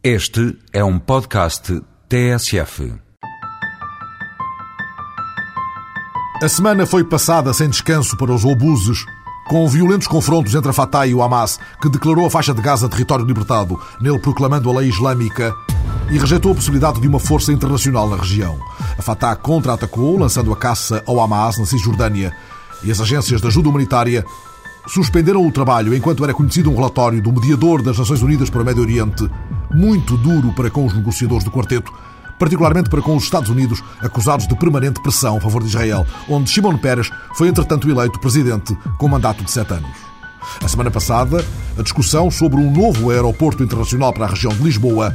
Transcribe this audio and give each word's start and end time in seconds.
Este 0.00 0.56
é 0.72 0.84
um 0.84 0.96
podcast 0.96 1.82
TSF. 2.08 2.94
A 6.40 6.48
semana 6.48 6.86
foi 6.86 7.02
passada 7.02 7.52
sem 7.52 7.68
descanso 7.68 8.16
para 8.16 8.32
os 8.32 8.44
obuses, 8.44 9.04
com 9.48 9.66
violentos 9.66 10.06
confrontos 10.06 10.54
entre 10.54 10.70
a 10.70 10.72
Fatah 10.72 11.04
e 11.04 11.14
o 11.14 11.20
Hamas, 11.20 11.58
que 11.82 11.90
declarou 11.90 12.24
a 12.24 12.30
faixa 12.30 12.54
de 12.54 12.62
Gaza 12.62 12.88
território 12.88 13.24
libertado, 13.24 13.76
nele 14.00 14.20
proclamando 14.20 14.70
a 14.70 14.78
lei 14.78 14.88
islâmica 14.88 15.52
e 16.12 16.16
rejeitou 16.16 16.52
a 16.52 16.54
possibilidade 16.54 17.00
de 17.00 17.08
uma 17.08 17.18
força 17.18 17.52
internacional 17.52 18.08
na 18.08 18.18
região. 18.18 18.56
A 18.96 19.02
Fatah 19.02 19.34
contra-atacou, 19.34 20.16
lançando 20.16 20.52
a 20.52 20.56
caça 20.56 21.02
ao 21.08 21.20
Hamas 21.20 21.58
na 21.58 21.66
Cisjordânia, 21.66 22.32
e 22.84 22.92
as 22.92 23.00
agências 23.00 23.40
de 23.40 23.48
ajuda 23.48 23.68
humanitária 23.68 24.24
suspenderam 24.88 25.46
o 25.46 25.52
trabalho 25.52 25.94
enquanto 25.94 26.24
era 26.24 26.34
conhecido 26.34 26.70
um 26.70 26.74
relatório 26.74 27.22
do 27.22 27.32
mediador 27.32 27.82
das 27.82 27.98
Nações 27.98 28.22
Unidas 28.22 28.50
para 28.50 28.62
o 28.62 28.64
Médio 28.64 28.82
Oriente, 28.82 29.28
muito 29.72 30.16
duro 30.16 30.52
para 30.54 30.70
com 30.70 30.86
os 30.86 30.94
negociadores 30.94 31.44
do 31.44 31.50
quarteto, 31.50 31.92
particularmente 32.38 32.88
para 32.88 33.02
com 33.02 33.16
os 33.16 33.24
Estados 33.24 33.50
Unidos, 33.50 33.82
acusados 34.00 34.46
de 34.46 34.56
permanente 34.56 35.00
pressão 35.02 35.36
a 35.36 35.40
favor 35.40 35.62
de 35.62 35.68
Israel, 35.68 36.06
onde 36.28 36.50
Shimon 36.50 36.78
Peres 36.78 37.10
foi 37.34 37.48
entretanto 37.48 37.90
eleito 37.90 38.18
presidente 38.18 38.76
com 38.98 39.08
mandato 39.08 39.44
de 39.44 39.50
sete 39.50 39.74
anos. 39.74 40.08
A 40.64 40.68
semana 40.68 40.90
passada, 40.90 41.44
a 41.78 41.82
discussão 41.82 42.30
sobre 42.30 42.58
um 42.58 42.72
novo 42.72 43.10
aeroporto 43.10 43.62
internacional 43.62 44.12
para 44.12 44.24
a 44.24 44.30
região 44.30 44.52
de 44.52 44.62
Lisboa 44.62 45.14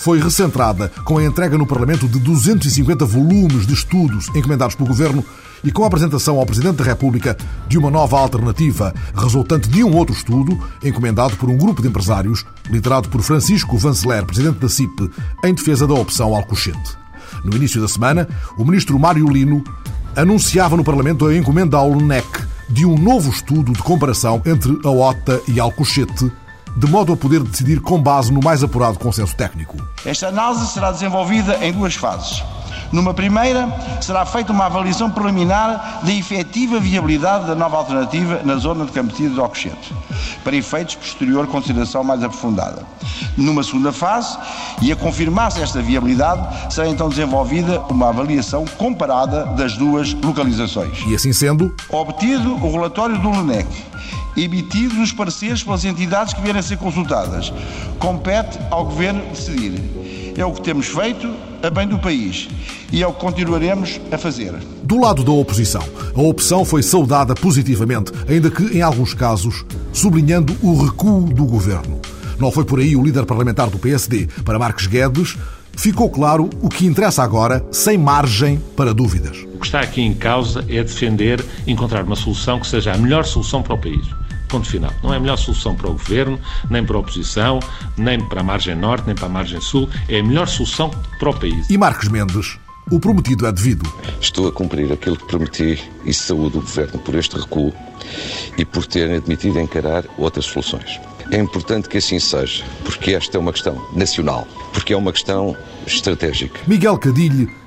foi 0.00 0.18
recentrada 0.18 0.90
com 1.04 1.18
a 1.18 1.24
entrega 1.24 1.58
no 1.58 1.66
Parlamento 1.66 2.08
de 2.08 2.18
250 2.18 3.04
volumes 3.04 3.66
de 3.66 3.74
estudos 3.74 4.28
encomendados 4.34 4.74
pelo 4.74 4.88
Governo 4.88 5.22
e 5.62 5.70
com 5.70 5.84
a 5.84 5.86
apresentação 5.86 6.38
ao 6.38 6.46
Presidente 6.46 6.76
da 6.76 6.84
República 6.84 7.36
de 7.68 7.76
uma 7.76 7.90
nova 7.90 8.18
alternativa 8.18 8.94
resultante 9.14 9.68
de 9.68 9.84
um 9.84 9.94
outro 9.94 10.14
estudo 10.14 10.58
encomendado 10.82 11.36
por 11.36 11.50
um 11.50 11.58
grupo 11.58 11.82
de 11.82 11.88
empresários 11.88 12.46
liderado 12.70 13.10
por 13.10 13.20
Francisco 13.20 13.76
Vanceler, 13.76 14.24
Presidente 14.24 14.58
da 14.58 14.70
CIP, 14.70 15.10
em 15.44 15.52
defesa 15.52 15.86
da 15.86 15.92
opção 15.92 16.34
Alcochete. 16.34 16.96
No 17.44 17.54
início 17.54 17.78
da 17.78 17.86
semana, 17.86 18.26
o 18.56 18.64
Ministro 18.64 18.98
Mário 18.98 19.28
Lino 19.28 19.62
anunciava 20.16 20.78
no 20.78 20.84
Parlamento 20.84 21.26
a 21.26 21.36
encomenda 21.36 21.76
ao 21.76 21.92
LNEC 21.92 22.26
de 22.70 22.86
um 22.86 22.96
novo 22.96 23.30
estudo 23.30 23.72
de 23.72 23.82
comparação 23.82 24.40
entre 24.46 24.78
a 24.82 24.90
OTA 24.90 25.42
e 25.46 25.60
Alcochete 25.60 26.32
de 26.76 26.86
modo 26.86 27.12
a 27.12 27.16
poder 27.16 27.42
decidir 27.42 27.80
com 27.80 28.00
base 28.00 28.32
no 28.32 28.40
mais 28.40 28.62
apurado 28.62 28.98
consenso 28.98 29.34
técnico. 29.34 29.76
Esta 30.04 30.28
análise 30.28 30.66
será 30.68 30.90
desenvolvida 30.90 31.64
em 31.64 31.72
duas 31.72 31.94
fases. 31.94 32.42
Numa 32.92 33.14
primeira, 33.14 33.68
será 34.00 34.26
feita 34.26 34.52
uma 34.52 34.66
avaliação 34.66 35.08
preliminar 35.10 36.00
da 36.02 36.12
efetiva 36.12 36.80
viabilidade 36.80 37.46
da 37.46 37.54
nova 37.54 37.76
alternativa 37.76 38.40
na 38.44 38.56
zona 38.56 38.84
de 38.84 38.90
Campetido 38.90 39.34
de 39.34 39.40
Alcochete, 39.40 39.94
para 40.42 40.56
efeitos 40.56 40.96
posterior 40.96 41.46
consideração 41.46 42.02
mais 42.02 42.24
aprofundada. 42.24 42.82
Numa 43.36 43.62
segunda 43.62 43.92
fase, 43.92 44.36
e 44.82 44.90
a 44.90 44.96
confirmar-se 44.96 45.60
esta 45.60 45.80
viabilidade, 45.80 46.74
será 46.74 46.88
então 46.88 47.08
desenvolvida 47.08 47.80
uma 47.82 48.08
avaliação 48.08 48.64
comparada 48.76 49.44
das 49.56 49.76
duas 49.76 50.12
localizações. 50.14 50.98
E 51.06 51.14
assim 51.14 51.32
sendo, 51.32 51.72
obtido 51.88 52.54
o 52.54 52.72
relatório 52.72 53.18
do 53.18 53.30
LUNEC 53.30 53.68
emitidos 54.36 54.98
os 54.98 55.12
pareceres 55.12 55.62
pelas 55.62 55.84
entidades 55.84 56.34
que 56.34 56.40
vierem 56.40 56.60
a 56.60 56.62
ser 56.62 56.78
consultadas. 56.78 57.52
Compete 57.98 58.58
ao 58.70 58.84
Governo 58.84 59.22
decidir. 59.30 59.80
É 60.36 60.44
o 60.44 60.52
que 60.52 60.62
temos 60.62 60.86
feito 60.86 61.34
a 61.62 61.68
bem 61.68 61.86
do 61.86 61.98
país 61.98 62.48
e 62.92 63.02
é 63.02 63.06
o 63.06 63.12
que 63.12 63.20
continuaremos 63.20 64.00
a 64.10 64.18
fazer. 64.18 64.54
Do 64.82 64.98
lado 64.98 65.22
da 65.22 65.32
oposição, 65.32 65.82
a 66.14 66.20
opção 66.20 66.64
foi 66.64 66.82
saudada 66.82 67.34
positivamente, 67.34 68.12
ainda 68.28 68.50
que, 68.50 68.76
em 68.76 68.82
alguns 68.82 69.14
casos, 69.14 69.64
sublinhando 69.92 70.56
o 70.62 70.84
recuo 70.84 71.32
do 71.32 71.44
Governo. 71.44 72.00
Não 72.38 72.50
foi 72.50 72.64
por 72.64 72.80
aí 72.80 72.96
o 72.96 73.02
líder 73.02 73.26
parlamentar 73.26 73.68
do 73.68 73.78
PSD. 73.78 74.26
Para 74.44 74.58
Marques 74.58 74.86
Guedes, 74.86 75.36
ficou 75.76 76.08
claro 76.08 76.48
o 76.62 76.70
que 76.70 76.86
interessa 76.86 77.22
agora, 77.22 77.64
sem 77.70 77.98
margem 77.98 78.58
para 78.74 78.94
dúvidas. 78.94 79.36
O 79.54 79.58
que 79.58 79.66
está 79.66 79.80
aqui 79.80 80.00
em 80.00 80.14
causa 80.14 80.64
é 80.66 80.82
defender, 80.82 81.44
encontrar 81.66 82.02
uma 82.02 82.16
solução 82.16 82.58
que 82.58 82.66
seja 82.66 82.92
a 82.92 82.98
melhor 82.98 83.26
solução 83.26 83.62
para 83.62 83.74
o 83.74 83.78
país. 83.78 84.19
Ponto 84.50 84.68
final. 84.68 84.92
Não 85.02 85.14
é 85.14 85.16
a 85.16 85.20
melhor 85.20 85.36
solução 85.36 85.76
para 85.76 85.88
o 85.88 85.92
governo, 85.92 86.38
nem 86.68 86.84
para 86.84 86.96
a 86.96 86.98
oposição, 87.00 87.60
nem 87.96 88.20
para 88.20 88.40
a 88.40 88.42
margem 88.42 88.74
norte, 88.74 89.06
nem 89.06 89.14
para 89.14 89.26
a 89.26 89.28
margem 89.28 89.60
sul. 89.60 89.88
É 90.08 90.18
a 90.18 90.22
melhor 90.24 90.48
solução 90.48 90.90
para 91.18 91.30
o 91.30 91.38
país. 91.38 91.70
E 91.70 91.78
Marcos 91.78 92.08
Mendes, 92.08 92.58
o 92.90 92.98
prometido 92.98 93.46
é 93.46 93.52
devido. 93.52 93.88
Estou 94.20 94.48
a 94.48 94.52
cumprir 94.52 94.92
aquilo 94.92 95.16
que 95.16 95.24
prometi 95.24 95.80
e 96.04 96.12
saúdo 96.12 96.58
o 96.58 96.62
governo 96.62 96.98
por 96.98 97.14
este 97.14 97.36
recuo 97.36 97.72
e 98.58 98.64
por 98.64 98.84
ter 98.86 99.08
admitido 99.12 99.60
encarar 99.60 100.04
outras 100.18 100.46
soluções. 100.46 101.00
É 101.30 101.38
importante 101.38 101.88
que 101.88 101.98
assim 101.98 102.18
seja, 102.18 102.64
porque 102.84 103.14
esta 103.14 103.36
é 103.36 103.40
uma 103.40 103.52
questão 103.52 103.80
nacional, 103.92 104.48
porque 104.72 104.92
é 104.92 104.96
uma 104.96 105.12
questão 105.12 105.56
estratégica. 105.86 106.58
Miguel 106.66 106.98
Cadilho 106.98 107.59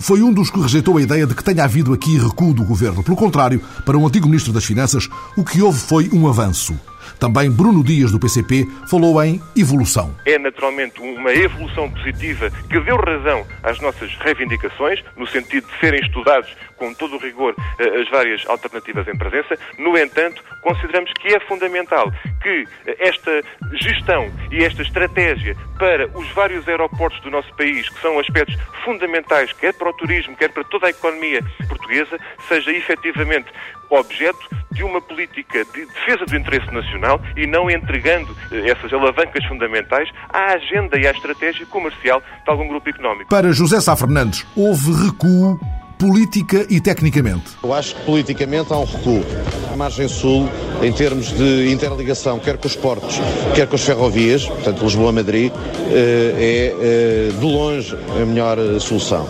foi 0.00 0.22
um 0.22 0.32
dos 0.32 0.50
que 0.50 0.58
rejeitou 0.58 0.96
a 0.96 1.02
ideia 1.02 1.26
de 1.26 1.34
que 1.34 1.44
tenha 1.44 1.62
havido 1.62 1.92
aqui 1.92 2.18
recuo 2.18 2.54
do 2.54 2.64
governo. 2.64 3.04
Pelo 3.04 3.16
contrário, 3.16 3.60
para 3.84 3.96
o 3.96 4.06
antigo 4.06 4.26
ministro 4.26 4.52
das 4.52 4.64
Finanças, 4.64 5.08
o 5.36 5.44
que 5.44 5.60
houve 5.62 5.78
foi 5.78 6.10
um 6.12 6.26
avanço. 6.26 6.74
Também 7.20 7.50
Bruno 7.50 7.84
Dias, 7.84 8.10
do 8.10 8.18
PCP, 8.18 8.66
falou 8.88 9.22
em 9.22 9.38
evolução. 9.54 10.16
É 10.24 10.38
naturalmente 10.38 11.02
uma 11.02 11.30
evolução 11.30 11.90
positiva 11.90 12.50
que 12.50 12.80
deu 12.80 12.96
razão 12.96 13.46
às 13.62 13.78
nossas 13.78 14.10
reivindicações, 14.16 15.04
no 15.18 15.26
sentido 15.26 15.66
de 15.66 15.78
serem 15.80 16.00
estudados 16.00 16.56
com 16.76 16.94
todo 16.94 17.16
o 17.16 17.18
rigor 17.18 17.54
eh, 17.78 18.00
as 18.00 18.08
várias 18.08 18.46
alternativas 18.46 19.06
em 19.06 19.16
presença. 19.18 19.58
No 19.78 19.98
entanto, 19.98 20.42
consideramos 20.62 21.12
que 21.12 21.28
é 21.28 21.40
fundamental 21.40 22.10
que 22.42 22.66
eh, 22.86 22.96
esta 22.98 23.42
gestão 23.74 24.32
e 24.50 24.64
esta 24.64 24.80
estratégia 24.80 25.54
para 25.78 26.08
os 26.18 26.26
vários 26.30 26.66
aeroportos 26.66 27.20
do 27.20 27.30
nosso 27.30 27.54
país, 27.54 27.86
que 27.90 28.00
são 28.00 28.18
aspectos 28.18 28.56
fundamentais, 28.82 29.52
quer 29.52 29.74
para 29.74 29.90
o 29.90 29.92
turismo, 29.92 30.34
quer 30.36 30.50
para 30.50 30.64
toda 30.64 30.86
a 30.86 30.90
economia 30.90 31.42
portuguesa, 31.68 32.18
seja 32.48 32.72
efetivamente 32.72 33.52
objeto 33.90 34.48
de 34.70 34.84
uma 34.84 35.00
política 35.00 35.64
de 35.64 35.84
defesa 35.84 36.24
do 36.24 36.36
interesse 36.36 36.72
nacional 36.72 37.09
e 37.36 37.46
não 37.46 37.70
entregando 37.70 38.36
eh, 38.52 38.70
essas 38.70 38.92
alavancas 38.92 39.44
fundamentais 39.46 40.08
à 40.28 40.52
agenda 40.52 41.00
e 41.00 41.06
à 41.06 41.10
estratégia 41.10 41.64
comercial 41.66 42.20
de 42.20 42.50
algum 42.50 42.68
grupo 42.68 42.88
económico. 42.88 43.30
Para 43.30 43.52
José 43.52 43.80
Sá 43.80 43.96
Fernandes, 43.96 44.46
houve 44.54 44.92
recuo 45.06 45.58
política 46.00 46.66
e 46.70 46.80
tecnicamente? 46.80 47.50
Eu 47.62 47.74
acho 47.74 47.94
que 47.94 48.02
politicamente 48.06 48.72
há 48.72 48.78
um 48.78 48.84
recuo. 48.84 49.22
A 49.70 49.76
margem 49.76 50.08
sul, 50.08 50.48
em 50.82 50.90
termos 50.90 51.28
de 51.28 51.70
interligação, 51.70 52.38
quer 52.38 52.56
com 52.56 52.66
os 52.66 52.74
portos, 52.74 53.20
quer 53.54 53.66
com 53.66 53.74
as 53.76 53.82
ferrovias, 53.82 54.46
portanto 54.46 54.82
Lisboa-Madrid, 54.82 55.52
eh, 55.90 56.34
é 56.38 56.74
eh, 56.80 57.32
de 57.38 57.44
longe 57.44 57.94
a 57.94 58.24
melhor 58.24 58.56
solução. 58.80 59.28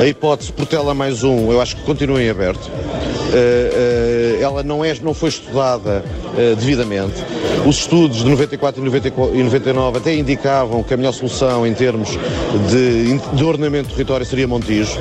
A 0.00 0.06
hipótese 0.06 0.52
Portela 0.52 0.92
mais 0.92 1.22
um, 1.22 1.52
eu 1.52 1.60
acho 1.60 1.76
que 1.76 1.82
continua 1.82 2.20
em 2.20 2.28
aberto. 2.28 2.68
Eh, 3.32 4.38
ela 4.40 4.64
não, 4.64 4.84
é, 4.84 4.94
não 5.00 5.14
foi 5.14 5.28
estudada 5.28 6.04
devidamente. 6.58 7.14
Os 7.66 7.78
estudos 7.78 8.18
de 8.18 8.30
94 8.30 8.80
e 8.80 9.42
99 9.42 9.98
até 9.98 10.14
indicavam 10.14 10.82
que 10.82 10.94
a 10.94 10.96
melhor 10.96 11.12
solução 11.12 11.66
em 11.66 11.74
termos 11.74 12.10
de, 12.70 13.18
de 13.18 13.44
ordenamento 13.44 13.88
do 13.88 13.94
território 13.94 14.24
seria 14.24 14.46
Montijo. 14.46 14.98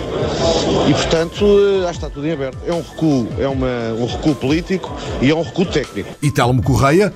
E, 0.89 0.93
portanto, 1.07 1.45
acho 1.87 1.99
que 1.99 2.05
está 2.05 2.09
tudo 2.09 2.27
em 2.27 2.33
aberto. 2.33 2.57
É 2.65 2.73
um 2.73 2.81
recuo, 2.81 3.27
é 3.39 3.47
uma, 3.47 3.93
um 3.97 4.05
recuo 4.05 4.35
político 4.35 4.93
e 5.21 5.31
é 5.31 5.35
um 5.35 5.41
recuo 5.41 5.65
técnico. 5.65 6.09
E 6.21 6.29
Telmo 6.29 6.61
Correia 6.61 7.13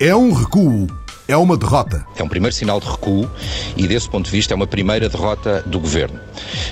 é 0.00 0.16
um 0.16 0.32
recuo 0.32 0.86
é 1.30 1.36
uma 1.36 1.56
derrota. 1.56 2.04
É 2.16 2.22
um 2.24 2.28
primeiro 2.28 2.54
sinal 2.54 2.80
de 2.80 2.88
recuo 2.88 3.30
e, 3.76 3.86
desse 3.86 4.08
ponto 4.08 4.24
de 4.24 4.32
vista, 4.32 4.52
é 4.52 4.56
uma 4.56 4.66
primeira 4.66 5.08
derrota 5.08 5.62
do 5.64 5.78
governo. 5.78 6.18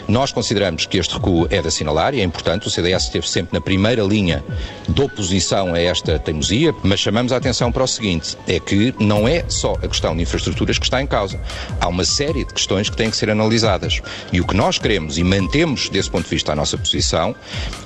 Nós 0.08 0.32
consideramos 0.32 0.84
que 0.84 0.98
este 0.98 1.14
recuo 1.14 1.46
é 1.48 1.62
de 1.62 1.68
assinalar 1.68 2.12
e 2.12 2.20
é 2.20 2.24
importante. 2.24 2.66
O 2.66 2.70
CDS 2.70 3.04
esteve 3.04 3.28
sempre 3.28 3.54
na 3.54 3.60
primeira 3.60 4.02
linha 4.02 4.42
de 4.88 5.00
oposição 5.00 5.74
a 5.74 5.80
esta 5.80 6.18
teimosia, 6.18 6.74
mas 6.82 6.98
chamamos 6.98 7.32
a 7.32 7.36
atenção 7.36 7.70
para 7.70 7.84
o 7.84 7.86
seguinte: 7.86 8.36
é 8.48 8.58
que 8.58 8.92
não 8.98 9.28
é 9.28 9.44
só 9.48 9.74
a 9.74 9.86
questão 9.86 10.16
de 10.16 10.22
infraestruturas 10.22 10.76
que 10.76 10.84
está 10.84 11.00
em 11.00 11.06
causa. 11.06 11.40
Há 11.80 11.86
uma 11.86 12.04
série 12.04 12.44
de 12.44 12.52
questões 12.52 12.90
que 12.90 12.96
têm 12.96 13.10
que 13.10 13.16
ser 13.16 13.30
analisadas. 13.30 14.00
E 14.32 14.40
o 14.40 14.46
que 14.46 14.56
nós 14.56 14.76
queremos 14.76 15.18
e 15.18 15.24
mantemos, 15.24 15.88
desse 15.88 16.10
ponto 16.10 16.24
de 16.24 16.30
vista, 16.30 16.52
a 16.52 16.56
nossa 16.56 16.76
posição 16.76 17.34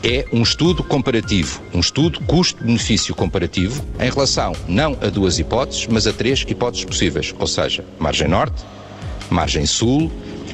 é 0.02 0.24
um 0.32 0.42
estudo 0.42 0.82
comparativo, 0.82 1.60
um 1.74 1.80
estudo 1.80 2.20
custo-benefício 2.22 3.14
comparativo 3.14 3.84
em 4.00 4.08
relação 4.08 4.52
não 4.66 4.96
a 5.02 5.08
duas 5.08 5.38
hipóteses, 5.38 5.86
mas 5.86 6.06
a 6.06 6.12
três 6.12 6.40
hipóteses 6.48 6.61
hipóteses 6.62 6.84
possíveis, 6.84 7.34
ou 7.38 7.46
seja, 7.46 7.84
margem 7.98 8.28
norte, 8.28 8.64
margem 9.28 9.66
sul 9.66 10.10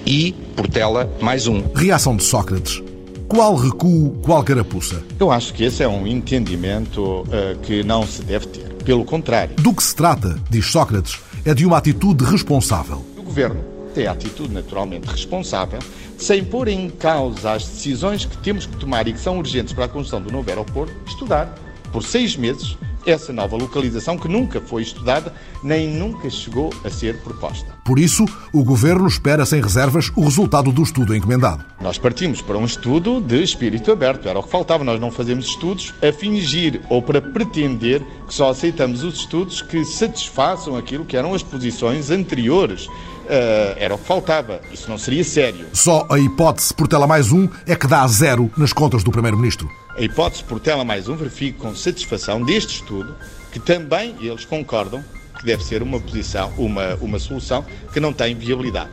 e 0.07 0.33
Portela 0.57 1.11
mais 1.21 1.47
um. 1.47 1.63
Reação 1.75 2.17
de 2.17 2.25
Sócrates. 2.25 2.83
Qual 3.29 3.55
recuo, 3.55 4.13
qual 4.23 4.43
carapuça? 4.43 5.03
Eu 5.21 5.31
acho 5.31 5.53
que 5.53 5.65
esse 5.65 5.83
é 5.83 5.89
um 5.89 6.07
entendimento 6.07 7.03
uh, 7.03 7.59
que 7.63 7.85
não 7.85 8.07
se 8.07 8.23
deve 8.23 8.47
ter. 8.47 8.69
Pelo 8.85 9.05
contrário. 9.05 9.55
Do 9.57 9.75
que 9.75 9.83
se 9.83 9.95
trata, 9.95 10.41
diz 10.49 10.65
Sócrates, 10.65 11.21
é 11.45 11.53
de 11.53 11.67
uma 11.67 11.77
atitude 11.77 12.25
responsável. 12.25 13.05
O 13.19 13.23
governo 13.23 13.63
tem 13.95 14.07
a 14.07 14.13
atitude 14.13 14.55
naturalmente 14.55 15.07
responsável, 15.09 15.79
sem 16.17 16.43
pôr 16.43 16.69
em 16.69 16.89
causa 16.89 17.53
as 17.53 17.67
decisões 17.67 18.25
que 18.25 18.39
temos 18.39 18.65
que 18.65 18.79
tomar 18.79 19.07
e 19.07 19.13
que 19.13 19.21
são 19.21 19.37
urgentes 19.37 19.75
para 19.75 19.85
a 19.85 19.89
construção 19.89 20.23
do 20.23 20.33
novo 20.33 20.49
aeroporto, 20.49 20.95
estudar 21.07 21.55
por 21.93 22.03
seis 22.03 22.35
meses 22.35 22.79
essa 23.11 23.33
nova 23.33 23.57
localização 23.57 24.19
que 24.19 24.29
nunca 24.29 24.61
foi 24.61 24.83
estudada 24.83 25.35
nem 25.63 25.89
nunca 25.89 26.29
chegou 26.29 26.73
a 26.85 26.91
ser 26.91 27.21
proposta. 27.23 27.67
Por 27.85 27.99
isso, 27.99 28.25
o 28.53 28.63
Governo 28.63 29.07
espera 29.07 29.47
sem 29.47 29.63
reservas 29.63 30.11
o 30.15 30.23
resultado 30.23 30.71
do 30.71 30.83
estudo 30.83 31.17
encomendado. 31.17 31.65
Nós 31.81 31.99
partimos 31.99 32.43
para 32.43 32.59
um 32.59 32.65
estudo 32.65 33.21
de 33.21 33.43
espírito 33.43 33.91
aberto, 33.91 34.29
era 34.29 34.39
o 34.39 34.43
que 34.43 34.51
faltava. 34.51 34.85
Nós 34.85 35.01
não 35.01 35.11
fazemos 35.11 35.47
estudos 35.47 35.95
a 36.03 36.13
fingir 36.13 36.83
ou 36.89 37.01
para 37.01 37.21
pretender 37.21 38.03
que 38.27 38.35
só 38.35 38.51
aceitamos 38.51 39.03
os 39.03 39.15
estudos 39.15 39.63
que 39.63 39.85
satisfaçam 39.85 40.77
aquilo 40.77 41.05
que 41.05 41.17
eram 41.17 41.35
as 41.35 41.43
posições 41.43 42.11
anteriores. 42.11 42.89
Uh, 43.29 43.77
era 43.77 43.95
o 43.95 43.99
que 43.99 44.07
faltava. 44.07 44.61
Isso 44.73 44.89
não 44.89 44.97
seria 44.97 45.23
sério. 45.23 45.67
Só 45.75 46.07
a 46.11 46.19
hipótese 46.19 46.73
Portela 46.73 47.07
mais 47.07 47.31
um 47.31 47.47
é 47.67 47.77
que 47.77 47.87
dá 47.87 48.07
zero 48.07 48.51
nas 48.57 48.73
contas 48.73 49.05
do 49.05 49.11
Primeiro-Ministro. 49.11 49.71
A 49.95 50.01
hipótese 50.01 50.43
Portela 50.45 50.83
mais 50.83 51.09
um 51.09 51.17
verifica 51.17 51.59
com 51.59 51.75
satisfação 51.75 52.43
deste 52.43 52.77
estudo 52.77 53.15
que 53.53 53.61
também 53.61 54.17
eles 54.21 54.47
concordam 54.47 55.05
que 55.39 55.45
deve 55.45 55.63
ser 55.63 55.83
uma 55.83 56.01
posição, 56.01 56.53
uma, 56.57 56.95
uma 56.97 57.19
solução 57.19 57.65
que 57.93 58.01
não 58.01 58.13
tem 58.13 58.35
viabilidade. 58.35 58.91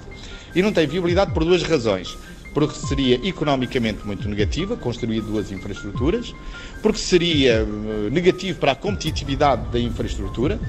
E 0.54 0.62
não 0.62 0.72
tem 0.72 0.86
viabilidade 0.86 1.32
por 1.32 1.44
duas 1.44 1.64
razões. 1.64 2.18
Porque 2.54 2.76
seria 2.88 3.16
economicamente 3.28 4.06
muito 4.06 4.30
negativa 4.30 4.78
construir 4.78 5.22
duas 5.22 5.52
infraestruturas, 5.52 6.34
porque 6.86 7.00
seria 7.00 7.68
eh, 7.68 8.10
negativo 8.12 8.60
para 8.60 8.74
a 8.74 8.76
competitividade 8.76 9.72
da 9.72 9.80
infraestrutura. 9.80 10.60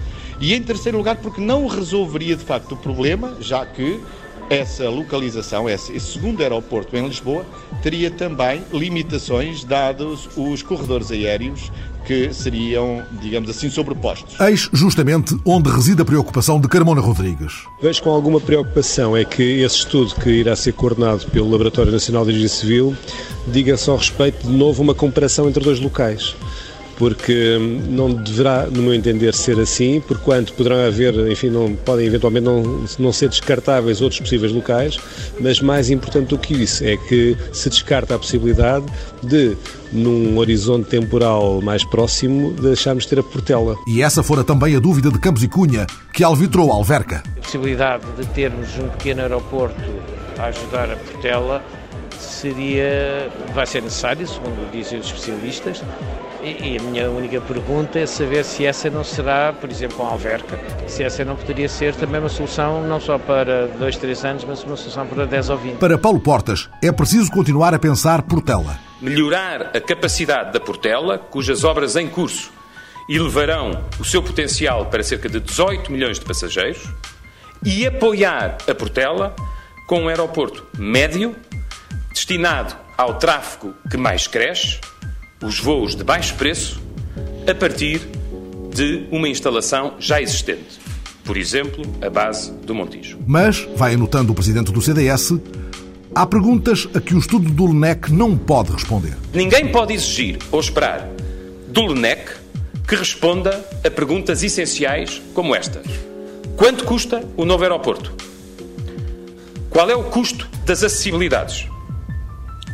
E, 0.41 0.55
em 0.55 0.63
terceiro 0.63 0.97
lugar, 0.97 1.17
porque 1.17 1.43
não 1.43 1.67
resolveria 1.67 2.35
de 2.35 2.43
facto 2.43 2.73
o 2.73 2.77
problema, 2.79 3.37
já 3.39 3.67
que 3.67 4.01
essa 4.49 4.89
localização, 4.89 5.69
esse, 5.69 6.01
segundo 6.01 6.41
aeroporto 6.41 6.97
em 6.97 7.07
Lisboa, 7.07 7.45
teria 7.83 8.11
também 8.11 8.63
limitações 8.73 9.63
dados 9.63 10.27
os 10.35 10.63
corredores 10.63 11.11
aéreos 11.11 11.71
que 12.07 12.33
seriam, 12.33 13.03
digamos 13.21 13.51
assim, 13.51 13.69
sobrepostos. 13.69 14.39
Eis 14.41 14.69
justamente 14.73 15.37
onde 15.45 15.69
reside 15.71 16.03
a 16.03 16.05
preocupação 16.05 16.61
de 16.61 16.69
Carmona 16.69 17.01
Rodrigues. 17.01 17.53
Vejo 17.83 18.03
com 18.03 18.11
alguma 18.11 18.41
preocupação 18.41 19.17
é 19.17 19.25
que 19.25 19.43
esse 19.63 19.79
estudo 19.79 20.15
que 20.15 20.31
irá 20.31 20.55
ser 20.55 20.73
coordenado 20.73 21.27
pelo 21.27 21.51
Laboratório 21.51 21.91
Nacional 21.91 22.25
de 22.25 22.31
Engenharia 22.31 22.49
Civil 22.49 22.97
diga 23.49 23.77
só 23.77 23.97
respeito 23.97 24.47
de 24.47 24.53
novo 24.53 24.83
uma 24.83 24.95
comparação 24.95 25.49
entre 25.49 25.63
dois 25.63 25.81
locais 25.81 26.35
porque 26.97 27.59
não 27.89 28.13
deverá, 28.13 28.67
no 28.67 28.83
meu 28.83 28.95
entender, 28.95 29.35
ser 29.35 29.59
assim, 29.61 30.01
porquanto 30.01 30.53
poderão 30.55 30.87
haver, 30.87 31.15
enfim, 31.31 31.51
não, 31.51 31.75
podem 31.75 32.07
eventualmente 32.07 32.45
não, 32.45 32.85
não 32.99 33.13
ser 33.13 33.29
descartáveis 33.29 34.01
outros 34.01 34.21
possíveis 34.21 34.53
locais, 34.53 34.99
mas 35.39 35.61
mais 35.61 35.91
importante 35.91 36.29
do 36.29 36.39
que 36.39 36.55
isso 36.55 36.85
é 36.85 36.97
que 36.97 37.37
se 37.53 37.69
descarta 37.69 38.15
a 38.15 38.19
possibilidade 38.19 38.87
de, 39.23 39.57
num 39.93 40.39
horizonte 40.39 40.89
temporal 40.89 41.61
mais 41.61 41.85
próximo, 41.85 42.53
deixarmos 42.53 43.05
de 43.05 43.11
ter 43.11 43.19
a 43.19 43.23
Portela. 43.23 43.77
E 43.87 44.03
essa 44.03 44.23
fora 44.23 44.43
também 44.43 44.75
a 44.75 44.81
dúvida 44.81 45.11
de 45.11 45.19
Campos 45.19 45.43
e 45.43 45.49
Cunha, 45.49 45.87
que 46.13 46.25
alvitrou 46.25 46.73
Alverca. 46.73 47.23
A 47.37 47.41
possibilidade 47.41 48.05
de 48.19 48.27
termos 48.29 48.69
um 48.79 48.89
pequeno 48.89 49.23
aeroporto 49.23 49.77
a 50.39 50.45
ajudar 50.45 50.91
a 50.91 50.97
Portela 50.97 51.63
seria, 52.19 53.29
vai 53.55 53.67
ser 53.67 53.83
necessário, 53.83 54.27
segundo 54.27 54.71
dizem 54.71 54.99
os 54.99 55.07
especialistas, 55.07 55.83
e, 56.47 56.79
a 56.79 56.83
minha 56.83 57.11
única 57.11 57.41
pergunta 57.41 57.99
é 57.99 58.07
saber 58.07 58.45
se 58.45 58.65
essa 58.65 58.89
não 58.89 59.03
será, 59.03 59.53
por 59.53 59.69
exemplo, 59.69 59.97
com 59.97 60.07
a 60.07 60.11
Alverca, 60.11 60.59
se 60.87 61.03
essa 61.03 61.25
não 61.25 61.35
poderia 61.35 61.69
ser 61.69 61.95
também 61.95 62.21
uma 62.21 62.29
solução 62.29 62.87
não 62.87 63.01
só 63.01 63.19
para 63.19 63.67
dois, 63.67 63.97
três 63.97 64.25
anos, 64.25 64.45
mas 64.45 64.63
uma 64.63 64.77
solução 64.77 65.07
para 65.07 65.27
10 65.27 65.51
ou 65.51 65.59
20. 65.59 65.79
Para 65.79 65.99
Paulo 65.99 66.21
Portas, 66.21 66.71
é 66.83 66.93
preciso 66.93 67.31
continuar 67.33 67.75
a 67.75 67.79
pensar 67.79 68.23
Portela. 68.23 68.79
Melhorar 69.01 69.73
a 69.75 69.81
capacidade 69.81 70.53
da 70.53 70.61
Portela, 70.61 71.19
cujas 71.19 71.65
obras 71.65 71.97
em 71.97 72.09
curso 72.09 72.53
elevarão 73.09 73.85
o 74.01 74.05
seu 74.05 74.23
potencial 74.23 74.87
para 74.87 75.03
cerca 75.03 75.29
de 75.29 75.41
18 75.41 75.93
milhões 75.93 76.19
de 76.19 76.25
passageiros, 76.25 76.83
e 77.65 77.87
apoiar 77.87 78.59
a 78.69 78.75
Portela 78.75 79.35
com 79.87 80.03
um 80.03 80.09
aeroporto 80.09 80.67
médio, 80.77 81.35
destinado 82.13 82.77
ao 82.97 83.15
tráfego 83.15 83.75
que 83.91 83.97
mais 83.97 84.27
cresce, 84.27 84.81
os 85.47 85.61
voos 85.61 85.95
de 85.95 86.03
baixo 86.03 86.35
preço 86.35 86.83
a 87.49 87.55
partir 87.55 88.01
de 88.75 89.07
uma 89.13 89.29
instalação 89.29 89.95
já 90.01 90.21
existente. 90.21 90.81
Por 91.25 91.37
exemplo, 91.37 91.85
a 92.05 92.11
base 92.11 92.51
do 92.51 92.75
Montijo. 92.75 93.17
Mas, 93.25 93.67
vai 93.77 93.95
anotando 93.95 94.33
o 94.33 94.35
presidente 94.35 94.73
do 94.73 94.83
CDS, 94.83 95.35
há 96.13 96.27
perguntas 96.27 96.89
a 96.95 97.01
que 97.01 97.15
o 97.15 97.19
estudo 97.19 97.49
do 97.49 97.67
LENEC 97.67 98.13
não 98.13 98.37
pode 98.37 98.73
responder. 98.73 99.17
Ninguém 99.33 99.71
pode 99.71 99.95
exigir 99.95 100.39
ou 100.51 100.59
esperar 100.59 101.09
do 101.69 101.87
LENEC 101.87 102.33
que 102.87 102.97
responda 102.97 103.65
a 103.85 103.91
perguntas 103.91 104.43
essenciais 104.43 105.23
como 105.33 105.55
esta: 105.55 105.81
Quanto 106.57 106.85
custa 106.85 107.25
o 107.37 107.45
novo 107.45 107.63
aeroporto? 107.63 108.13
Qual 109.71 109.89
é 109.89 109.95
o 109.95 110.05
custo 110.05 110.49
das 110.65 110.83
acessibilidades? 110.83 111.69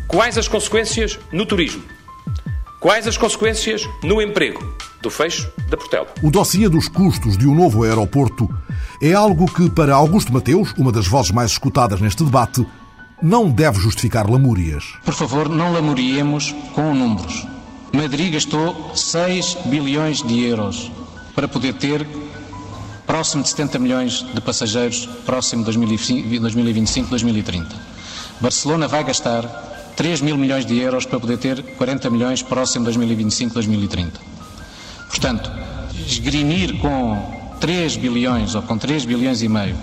Quais 0.09 0.39
as 0.39 0.49
consequências 0.49 1.19
no 1.31 1.45
turismo? 1.45 1.92
Quais 2.83 3.07
as 3.07 3.17
consequências 3.17 3.89
no 4.03 4.21
emprego 4.21 4.75
do 5.01 5.09
fecho 5.09 5.49
da 5.69 5.77
Portela? 5.77 6.09
O 6.21 6.33
dossiê 6.33 6.69
dos 6.69 6.89
custos 6.89 7.39
de 7.39 7.47
um 7.47 7.55
novo 7.55 7.85
aeroporto 7.85 8.53
é 9.01 9.13
algo 9.13 9.47
que, 9.47 9.71
para 9.71 9.95
Augusto 9.95 10.33
Mateus, 10.33 10.75
uma 10.77 10.91
das 10.91 11.07
vozes 11.07 11.31
mais 11.31 11.53
escutadas 11.53 12.01
neste 12.01 12.25
debate, 12.25 12.67
não 13.23 13.49
deve 13.49 13.79
justificar 13.79 14.29
lamúrias. 14.29 14.83
Por 15.05 15.15
favor, 15.15 15.49
não 15.49 15.73
lamuriemos 15.73 16.53
com 16.75 16.93
números. 16.93 17.47
Madrid 17.93 18.33
gastou 18.33 18.91
6 18.97 19.59
bilhões 19.67 20.21
de 20.21 20.45
euros 20.45 20.91
para 21.37 21.47
poder 21.47 21.75
ter 21.75 22.05
próximo 23.07 23.45
de 23.45 23.51
70 23.51 23.79
milhões 23.79 24.27
de 24.35 24.41
passageiros 24.41 25.07
próximo 25.25 25.65
de 25.65 25.71
2025-2030. 25.71 27.65
Barcelona 28.41 28.89
vai 28.89 29.05
gastar 29.05 29.72
3 29.97 30.21
mil 30.21 30.37
milhões 30.37 30.65
de 30.65 30.79
euros 30.79 31.07
para 31.07 31.21
poder 31.21 31.39
ter 31.39 31.63
40 31.63 32.11
milhões 32.11 32.43
próximo 32.43 32.91
de 32.91 32.99
2025-2030. 32.99 34.13
Portanto, 35.09 35.51
esgrimir 36.07 36.79
com 36.79 37.57
3 37.61 37.97
bilhões 37.97 38.55
ou 38.55 38.63
com 38.63 38.77
3 38.77 39.05
bilhões 39.05 39.43
e 39.43 39.49
meio 39.49 39.77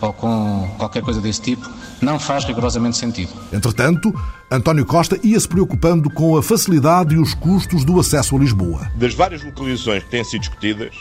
ou 0.00 0.12
com 0.12 0.74
qualquer 0.76 1.02
coisa 1.02 1.20
desse 1.20 1.40
tipo 1.40 1.68
não 2.00 2.18
faz 2.18 2.44
rigorosamente 2.44 2.96
sentido. 2.96 3.32
Entretanto, 3.52 4.12
António 4.50 4.84
Costa 4.84 5.18
ia-se 5.22 5.48
preocupando 5.48 6.10
com 6.10 6.36
a 6.36 6.42
facilidade 6.42 7.14
e 7.14 7.18
os 7.18 7.32
custos 7.34 7.84
do 7.84 7.98
acesso 7.98 8.36
a 8.36 8.38
Lisboa. 8.38 8.90
Das 8.94 9.14
várias 9.14 9.42
localizações 9.42 10.02
que 10.02 10.10
têm 10.10 10.24
sido 10.24 10.40
discutidas, 10.40 10.94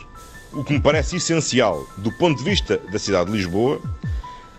o 0.54 0.64
que 0.64 0.74
me 0.74 0.80
parece 0.80 1.18
essencial 1.18 1.86
do 1.98 2.12
ponto 2.14 2.38
de 2.38 2.44
vista 2.44 2.80
da 2.92 2.98
cidade 3.00 3.32
de 3.32 3.38
Lisboa 3.38 3.82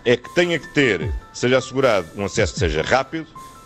é 0.03 0.15
que 0.15 0.33
tenha 0.35 0.59
que 0.59 0.67
ter, 0.67 1.11
seja 1.33 1.57
assegurado 1.57 2.07
um 2.15 2.25
acesso 2.25 2.53
que 2.53 2.59
seja 2.59 2.83
rápido, 2.83 3.25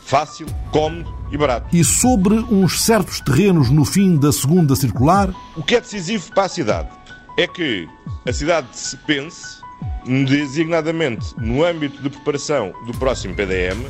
fácil, 0.10 0.48
cómodo 0.72 1.14
e 1.32 1.38
barato. 1.38 1.68
E 1.72 1.84
sobre 1.84 2.34
uns 2.34 2.82
certos 2.82 3.22
terrenos 3.22 3.70
no 3.70 3.86
fim 3.86 4.18
da 4.18 4.34
segunda 4.34 4.76
circular? 4.76 5.32
O 5.56 5.62
que 5.62 5.76
é 5.76 5.82
decisivo 5.82 6.34
para 6.34 6.46
a 6.46 6.50
cidade 6.50 6.90
é 7.38 7.46
que 7.46 7.88
a 8.28 8.34
cidade 8.34 8.68
se 8.74 8.98
pense, 8.98 9.60
designadamente 10.06 11.36
no 11.38 11.64
âmbito 11.64 12.02
de 12.02 12.10
preparação 12.10 12.74
do 12.88 12.98
próximo 12.98 13.36
PDM, 13.36 13.86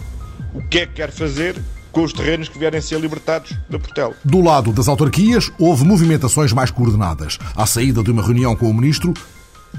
o 0.53 0.61
que 0.67 0.79
é 0.79 0.85
que 0.85 0.95
quer 0.95 1.09
fazer 1.09 1.55
com 1.91 2.03
os 2.03 2.11
terrenos 2.11 2.49
que 2.49 2.59
vierem 2.59 2.79
a 2.79 2.81
ser 2.81 2.99
libertados 2.99 3.57
da 3.69 3.79
Portela. 3.79 4.13
Do 4.23 4.41
lado 4.41 4.73
das 4.73 4.89
autarquias, 4.89 5.49
houve 5.57 5.85
movimentações 5.85 6.51
mais 6.51 6.69
coordenadas. 6.69 7.39
À 7.55 7.65
saída 7.65 8.03
de 8.03 8.11
uma 8.11 8.21
reunião 8.21 8.55
com 8.55 8.69
o 8.69 8.73
Ministro, 8.73 9.13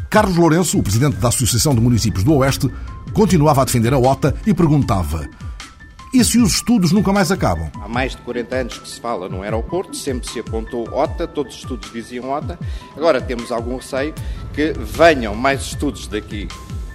Carlos 0.09 0.37
Lourenço, 0.37 0.78
o 0.78 0.82
presidente 0.82 1.16
da 1.16 1.28
Associação 1.28 1.75
de 1.75 1.80
Municípios 1.80 2.25
do 2.25 2.35
Oeste, 2.35 2.68
continuava 3.12 3.62
a 3.62 3.64
defender 3.64 3.92
a 3.92 3.99
OTA 3.99 4.35
e 4.47 4.54
perguntava 4.54 5.28
e 6.12 6.25
se 6.25 6.38
os 6.38 6.55
estudos 6.55 6.93
nunca 6.93 7.12
mais 7.12 7.31
acabam? 7.31 7.71
Há 7.81 7.88
mais 7.88 8.17
de 8.17 8.23
40 8.23 8.57
anos 8.57 8.79
que 8.79 8.88
se 8.88 9.00
fala 9.00 9.29
no 9.29 9.43
aeroporto, 9.43 9.97
sempre 9.97 10.29
se 10.29 10.40
apontou 10.40 10.88
OTA, 10.93 11.26
todos 11.26 11.55
os 11.55 11.61
estudos 11.61 11.93
diziam 11.93 12.31
OTA. 12.31 12.59
Agora 12.97 13.21
temos 13.21 13.52
algum 13.52 13.76
receio 13.76 14.14
que 14.52 14.73
venham 14.73 15.35
mais 15.35 15.62
estudos 15.62 16.07
daqui 16.07 16.49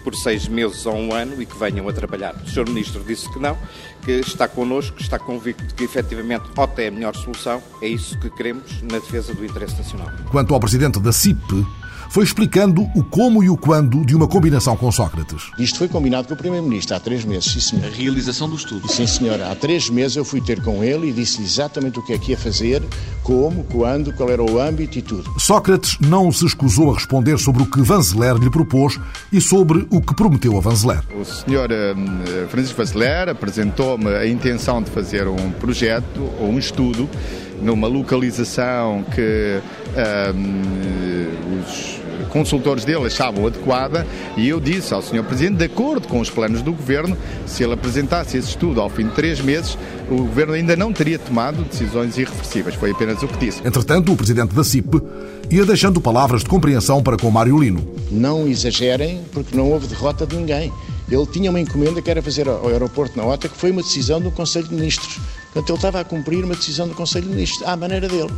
por 0.04 0.14
seis 0.16 0.48
meses 0.48 0.86
ou 0.86 0.96
um 0.96 1.14
ano 1.14 1.42
e 1.42 1.46
que 1.48 1.58
venham 1.58 1.90
a 1.90 1.94
trabalhar. 1.94 2.36
O 2.36 2.48
Sr. 2.48 2.68
Ministro 2.68 3.04
disse 3.04 3.28
que 3.34 3.40
não, 3.40 3.58
que 4.04 4.12
está 4.12 4.48
connosco, 4.48 5.02
está 5.02 5.18
convicto 5.18 5.66
de 5.66 5.74
que 5.74 5.84
efetivamente 5.84 6.44
OTA 6.56 6.84
é 6.84 6.88
a 6.90 6.92
melhor 6.92 7.16
solução. 7.16 7.62
É 7.82 7.88
isso 7.88 8.18
que 8.20 8.30
queremos 8.30 8.84
na 8.84 9.00
defesa 9.00 9.34
do 9.34 9.44
interesse 9.44 9.76
nacional. 9.78 10.12
Quanto 10.30 10.54
ao 10.54 10.60
Presidente 10.60 11.00
da 11.00 11.12
CIP, 11.12 11.66
foi 12.16 12.24
explicando 12.24 12.90
o 12.96 13.04
como 13.04 13.44
e 13.44 13.50
o 13.50 13.58
quando 13.58 14.06
de 14.06 14.16
uma 14.16 14.26
combinação 14.26 14.78
com 14.78 14.90
Sócrates. 14.90 15.52
Isto 15.60 15.80
foi 15.80 15.90
combinado 15.90 16.30
com 16.30 16.34
o 16.34 16.38
Primeiro-Ministro 16.38 16.96
há 16.96 17.00
três 17.02 17.26
meses, 17.26 17.52
sim 17.52 17.60
senhor. 17.60 17.88
A 17.88 17.90
realização 17.90 18.48
do 18.48 18.56
estudo. 18.56 18.88
Sim 18.88 19.06
senhora, 19.06 19.52
há 19.52 19.56
três 19.56 19.90
meses 19.90 20.16
eu 20.16 20.24
fui 20.24 20.40
ter 20.40 20.62
com 20.62 20.82
ele 20.82 21.10
e 21.10 21.12
disse 21.12 21.42
exatamente 21.42 22.00
o 22.00 22.02
que 22.02 22.14
é 22.14 22.18
que 22.18 22.32
ia 22.32 22.38
fazer, 22.38 22.82
como, 23.22 23.66
quando, 23.66 24.14
qual 24.14 24.30
era 24.30 24.42
o 24.42 24.62
âmbito 24.62 24.98
e 24.98 25.02
tudo. 25.02 25.30
Sócrates 25.38 25.98
não 26.00 26.32
se 26.32 26.46
escusou 26.46 26.92
a 26.92 26.94
responder 26.94 27.38
sobre 27.38 27.64
o 27.64 27.66
que 27.66 27.82
Vanzeler 27.82 28.36
lhe 28.36 28.50
propôs 28.50 28.98
e 29.30 29.42
sobre 29.42 29.86
o 29.90 30.00
que 30.00 30.16
prometeu 30.16 30.56
a 30.58 30.62
Vanzeler. 30.62 31.02
O 31.20 31.26
senhor 31.26 31.70
uh, 31.70 32.48
Francisco 32.48 32.78
Vanzeler 32.78 33.28
apresentou-me 33.28 34.08
a 34.16 34.26
intenção 34.26 34.82
de 34.82 34.90
fazer 34.90 35.28
um 35.28 35.52
projeto 35.52 36.32
ou 36.40 36.48
um 36.48 36.58
estudo 36.58 37.10
numa 37.62 37.88
localização 37.88 39.04
que 39.14 39.62
um, 40.34 41.60
os 41.60 42.05
consultores 42.30 42.86
dele 42.86 43.06
achavam 43.06 43.48
adequada 43.48 44.06
e 44.36 44.48
eu 44.48 44.60
disse 44.60 44.94
ao 44.94 45.02
Sr. 45.02 45.24
Presidente, 45.24 45.58
de 45.58 45.66
acordo 45.66 46.08
com 46.08 46.20
os 46.20 46.30
planos 46.30 46.62
do 46.62 46.72
Governo, 46.72 47.18
se 47.46 47.64
ele 47.64 47.74
apresentasse 47.74 48.38
esse 48.38 48.50
estudo 48.50 48.82
ao 48.82 48.90
fim 48.90 49.08
de 49.08 49.14
três 49.14 49.40
meses, 49.40 49.78
o 50.10 50.18
Governo 50.18 50.54
ainda 50.54 50.76
não 50.76 50.92
teria 50.92 51.20
tomado 51.20 51.64
decisões 51.64 52.18
irreversíveis. 52.18 52.76
Foi 52.76 52.92
apenas 52.92 53.22
o 53.24 53.28
que 53.28 53.38
disse. 53.38 53.62
Entretanto, 53.66 54.12
o 54.12 54.16
Presidente 54.16 54.54
da 54.54 54.64
CIP 54.64 55.02
ia 55.50 55.66
deixando 55.66 56.02
palavras 56.02 56.42
de 56.42 56.50
compreensão 56.50 57.02
para 57.04 57.18
com 57.18 57.30
Mário 57.30 57.58
Lino. 57.60 57.88
Não 58.12 58.48
exagerem, 58.48 59.22
porque 59.32 59.56
não 59.56 59.72
houve 59.72 59.88
derrota 59.88 60.26
de 60.26 60.36
ninguém. 60.36 60.72
Ele 61.10 61.26
tinha 61.28 61.50
uma 61.52 61.60
encomenda 61.60 62.02
que 62.02 62.10
era 62.10 62.22
fazer 62.22 62.48
ao 62.48 62.68
aeroporto 62.68 63.16
na 63.16 63.26
OTA, 63.26 63.48
que 63.48 63.58
foi 63.58 63.70
uma 63.72 63.84
decisão 63.84 64.20
do 64.20 64.32
Conselho 64.32 64.68
de 64.68 64.74
Ministros. 64.74 65.20
Portanto, 65.54 65.70
ele 65.70 65.78
estava 65.78 66.00
a 66.00 66.04
cumprir 66.04 66.44
uma 66.44 66.56
decisão 66.56 66.88
do 66.88 66.96
Conselho 66.96 67.26
de 67.26 67.32
Ministros, 67.32 67.68
à 67.68 67.76
maneira 67.76 68.08
dele. 68.08 68.32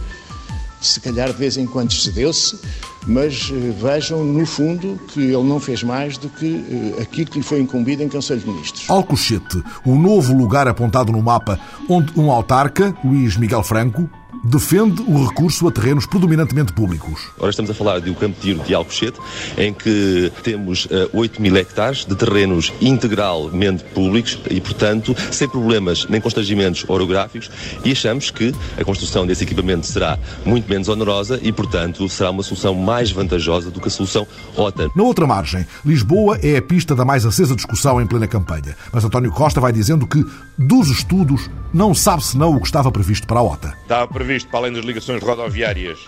Se 0.79 0.99
calhar 0.99 1.27
de 1.27 1.37
vez 1.37 1.57
em 1.57 1.65
quando 1.65 1.91
excedeu-se, 1.91 2.59
mas 3.05 3.51
eh, 3.51 3.73
vejam, 3.81 4.23
no 4.23 4.45
fundo, 4.45 4.99
que 5.07 5.19
ele 5.19 5.43
não 5.43 5.59
fez 5.59 5.81
mais 5.81 6.17
do 6.17 6.29
que 6.29 6.95
eh, 6.97 7.01
aquilo 7.01 7.31
que 7.31 7.39
lhe 7.39 7.43
foi 7.43 7.61
incumbido 7.61 8.03
em 8.03 8.09
Conselho 8.09 8.41
de 8.41 8.47
Ministros. 8.47 8.89
Alcochete, 8.89 9.63
o 9.85 9.95
novo 9.95 10.35
lugar 10.35 10.67
apontado 10.67 11.11
no 11.11 11.21
mapa 11.21 11.59
onde 11.89 12.11
um 12.19 12.31
autarca, 12.31 12.95
Luís 13.03 13.37
Miguel 13.37 13.63
Franco, 13.63 14.09
defende 14.43 15.01
o 15.01 15.25
recurso 15.25 15.67
a 15.67 15.71
terrenos 15.71 16.05
predominantemente 16.05 16.73
públicos. 16.73 17.29
Ora, 17.39 17.49
estamos 17.49 17.71
a 17.71 17.73
falar 17.73 17.99
de 17.99 18.09
um 18.09 18.13
campo 18.13 18.35
de 18.35 18.41
tiro 18.41 18.63
de 18.63 18.73
Alcochete, 18.73 19.19
em 19.57 19.73
que 19.73 20.31
temos 20.43 20.85
uh, 20.85 21.09
8 21.13 21.41
mil 21.41 21.55
hectares 21.55 22.05
de 22.05 22.15
terrenos 22.15 22.73
integralmente 22.81 23.83
públicos 23.85 24.39
e, 24.49 24.59
portanto, 24.61 25.15
sem 25.31 25.47
problemas 25.47 26.05
nem 26.09 26.21
constrangimentos 26.21 26.85
orográficos 26.87 27.49
e 27.83 27.91
achamos 27.91 28.31
que 28.31 28.53
a 28.79 28.83
construção 28.83 29.25
desse 29.25 29.43
equipamento 29.43 29.85
será 29.85 30.17
muito 30.45 30.69
menos 30.69 30.87
onerosa 30.87 31.39
e, 31.41 31.51
portanto, 31.51 32.07
será 32.09 32.31
uma 32.31 32.43
solução 32.43 32.73
mais 32.75 33.11
vantajosa 33.11 33.69
do 33.71 33.79
que 33.79 33.87
a 33.87 33.91
solução 33.91 34.27
OTA. 34.55 34.89
Na 34.95 35.03
outra 35.03 35.27
margem, 35.27 35.65
Lisboa 35.85 36.37
é 36.41 36.57
a 36.57 36.61
pista 36.61 36.95
da 36.95 37.05
mais 37.05 37.25
acesa 37.25 37.55
discussão 37.55 38.01
em 38.01 38.07
plena 38.07 38.27
campanha, 38.27 38.75
mas 38.91 39.03
António 39.03 39.31
Costa 39.31 39.59
vai 39.59 39.71
dizendo 39.71 40.07
que, 40.07 40.23
dos 40.57 40.89
estudos, 40.89 41.49
não 41.73 41.93
sabe 41.93 42.23
senão 42.23 42.55
o 42.55 42.59
que 42.59 42.67
estava 42.67 42.91
previsto 42.91 43.27
para 43.27 43.39
a 43.39 43.43
OTA. 43.43 43.73
Estava 43.83 44.07
previsto, 44.07 44.26
para 44.49 44.59
além 44.59 44.73
das 44.73 44.83
ligações 44.83 45.21
rodoviárias 45.23 45.99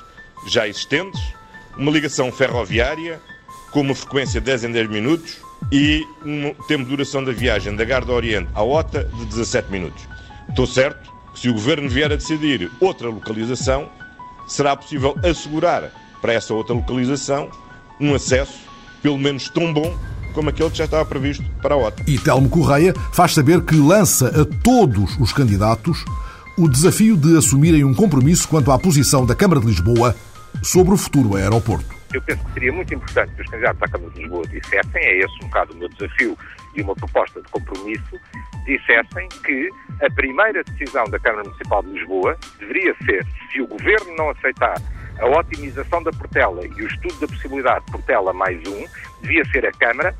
já 0.47 0.67
existentes, 0.67 1.21
uma 1.77 1.91
ligação 1.91 2.31
ferroviária 2.31 3.21
com 3.71 3.81
uma 3.81 3.95
frequência 3.95 4.39
de 4.41 4.45
10 4.45 4.65
em 4.65 4.71
10 4.71 4.89
minutos 4.89 5.37
e 5.71 6.05
um 6.25 6.53
tempo 6.67 6.83
de 6.83 6.89
duração 6.89 7.23
da 7.23 7.31
viagem 7.31 7.75
da 7.75 7.85
Garda 7.85 8.11
Oriente 8.11 8.49
à 8.53 8.63
OTA 8.63 9.09
de 9.13 9.25
17 9.25 9.71
minutos. 9.71 10.03
Estou 10.49 10.65
certo 10.65 11.11
que 11.33 11.39
se 11.39 11.49
o 11.49 11.53
Governo 11.53 11.89
vier 11.89 12.11
a 12.11 12.15
decidir 12.15 12.69
outra 12.79 13.07
localização, 13.09 13.89
será 14.47 14.75
possível 14.75 15.15
assegurar 15.23 15.91
para 16.21 16.33
essa 16.33 16.53
outra 16.53 16.73
localização 16.73 17.49
um 17.99 18.13
acesso 18.15 18.59
pelo 19.01 19.17
menos 19.17 19.49
tão 19.49 19.73
bom 19.73 19.95
como 20.33 20.49
aquele 20.49 20.69
que 20.69 20.77
já 20.77 20.85
estava 20.85 21.05
previsto 21.05 21.43
para 21.61 21.75
a 21.75 21.77
OTA. 21.77 22.03
E 22.07 22.17
Telmo 22.17 22.49
Correia 22.49 22.93
faz 23.11 23.33
saber 23.33 23.61
que 23.61 23.75
lança 23.75 24.27
a 24.27 24.45
todos 24.63 25.17
os 25.19 25.31
candidatos 25.33 26.03
o 26.59 26.67
desafio 26.67 27.15
de 27.15 27.37
assumirem 27.37 27.85
um 27.85 27.93
compromisso 27.93 28.45
quanto 28.45 28.69
à 28.69 28.77
posição 28.77 29.25
da 29.25 29.33
Câmara 29.33 29.61
de 29.61 29.67
Lisboa 29.67 30.13
sobre 30.61 30.93
o 30.93 30.97
futuro 30.97 31.37
aeroporto. 31.37 31.95
Eu 32.13 32.21
penso 32.21 32.43
que 32.43 32.51
seria 32.51 32.73
muito 32.73 32.93
importante 32.93 33.33
que 33.33 33.41
os 33.43 33.47
candidatos 33.47 33.81
à 33.81 33.87
Câmara 33.87 34.11
de 34.11 34.19
Lisboa 34.19 34.43
dissessem, 34.47 35.01
é 35.01 35.19
esse 35.19 35.35
um 35.41 35.47
bocado 35.47 35.73
o 35.73 35.77
meu 35.77 35.87
desafio 35.87 36.37
e 36.75 36.81
uma 36.81 36.93
proposta 36.95 37.41
de 37.41 37.47
compromisso, 37.47 38.19
dissessem 38.65 39.29
que 39.45 39.69
a 40.05 40.13
primeira 40.13 40.61
decisão 40.65 41.05
da 41.05 41.17
Câmara 41.19 41.43
Municipal 41.45 41.81
de 41.81 41.91
Lisboa 41.91 42.37
deveria 42.59 42.93
ser, 43.05 43.25
se 43.53 43.61
o 43.61 43.67
Governo 43.67 44.15
não 44.17 44.29
aceitar 44.31 44.75
a 45.21 45.39
otimização 45.39 46.03
da 46.03 46.11
Portela 46.11 46.65
e 46.65 46.83
o 46.83 46.87
estudo 46.87 47.17
da 47.21 47.27
possibilidade 47.27 47.85
de 47.85 47.91
Portela 47.93 48.33
mais 48.33 48.59
um, 48.67 48.85
devia 49.21 49.45
ser 49.45 49.65
a 49.65 49.71
Câmara, 49.71 50.13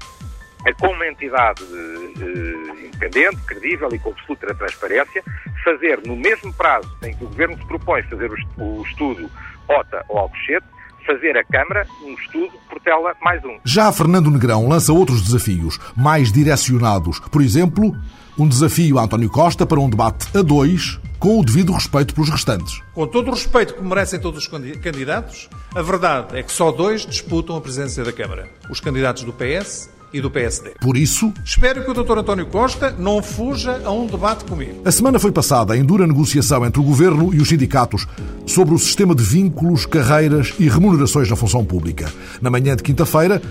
como 0.80 0.94
uma 0.94 1.08
entidade 1.08 1.64
eh, 1.64 2.86
independente, 2.86 3.38
credível 3.46 3.90
e 3.94 4.00
com 4.00 4.10
absoluta 4.12 4.54
transparência, 4.54 5.24
fazer 5.64 6.02
no 6.06 6.16
mesmo 6.16 6.54
prazo 6.54 6.90
em 7.04 7.16
que 7.16 7.24
o 7.24 7.28
Governo 7.28 7.58
se 7.58 7.66
propõe 7.66 8.04
fazer 8.04 8.32
o 8.58 8.84
estudo 8.84 9.30
OTA 9.68 10.04
ou 10.10 10.20
Alcochete, 10.20 10.66
fazer 11.06 11.38
a 11.38 11.44
Câmara 11.44 11.88
um 12.04 12.14
estudo 12.14 12.52
Portela 12.70 13.16
mais 13.22 13.44
um. 13.44 13.58
Já 13.64 13.92
Fernando 13.92 14.30
Negrão 14.30 14.68
lança 14.68 14.94
outros 14.94 15.22
desafios, 15.22 15.80
mais 15.96 16.32
direcionados. 16.32 17.20
Por 17.20 17.42
exemplo, 17.42 17.96
um 18.38 18.48
desafio 18.48 19.00
a 19.00 19.04
António 19.04 19.30
Costa 19.30 19.66
para 19.66 19.80
um 19.80 19.90
debate 19.90 20.38
a 20.38 20.42
dois 20.42 21.00
com 21.18 21.40
o 21.40 21.44
devido 21.44 21.74
respeito 21.74 22.14
pelos 22.14 22.30
restantes. 22.30 22.82
Com 22.94 23.06
todo 23.06 23.28
o 23.28 23.34
respeito 23.34 23.74
que 23.74 23.84
merecem 23.84 24.20
todos 24.20 24.40
os 24.40 24.48
candidatos, 24.48 25.50
a 25.76 25.82
verdade 25.82 26.38
é 26.38 26.44
que 26.44 26.52
só 26.52 26.72
dois 26.72 27.06
disputam 27.06 27.58
a 27.58 27.62
presidência 27.62 28.04
da 28.04 28.14
Câmara: 28.14 28.48
os 28.70 28.80
candidatos 28.80 29.24
do 29.24 29.34
PS 29.34 29.90
e 30.14 30.22
do 30.22 30.30
PSD. 30.30 30.72
Por 30.82 30.98
isso, 30.98 31.34
espero 31.44 31.84
que 31.84 31.92
o 31.92 31.94
Dr. 31.94 32.20
António 32.20 32.46
Costa 32.48 32.96
não 32.98 33.22
fuja 33.22 33.82
a 33.84 33.92
um 33.92 34.06
debate 34.06 34.46
comigo. 34.46 34.82
A 34.86 34.92
semana 34.92 35.20
foi 35.20 35.32
passada 35.32 35.76
em 35.78 35.84
dura 35.84 36.08
negociação 36.08 36.66
entre 36.66 36.80
o 36.80 36.84
governo 36.84 37.34
e 37.34 37.40
os 37.40 37.50
sindicatos 37.50 38.08
sobre 38.46 38.74
o 38.74 38.80
sistema 38.80 39.14
de 39.14 39.24
vínculos, 39.24 39.86
carreiras 39.86 40.54
e 40.60 40.68
remunerações 40.68 41.30
na 41.30 41.36
função 41.36 41.64
pública. 41.64 42.12
Na 42.42 42.50
manhã 42.50 42.76
de 42.76 42.84
quinta-feira, 42.84 43.42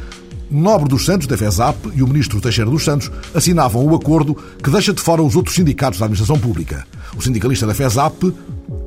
Nobre 0.50 0.88
dos 0.88 1.04
Santos, 1.04 1.26
da 1.26 1.36
FESAP, 1.36 1.76
e 1.94 2.02
o 2.02 2.06
ministro 2.06 2.40
Teixeira 2.40 2.70
dos 2.70 2.82
Santos 2.82 3.10
assinavam 3.34 3.84
o 3.84 3.94
acordo 3.94 4.34
que 4.62 4.70
deixa 4.70 4.94
de 4.94 5.00
fora 5.00 5.22
os 5.22 5.36
outros 5.36 5.54
sindicatos 5.54 5.98
da 5.98 6.06
administração 6.06 6.40
pública. 6.40 6.86
O 7.14 7.20
sindicalista 7.20 7.66
da 7.66 7.74
FESAP 7.74 8.32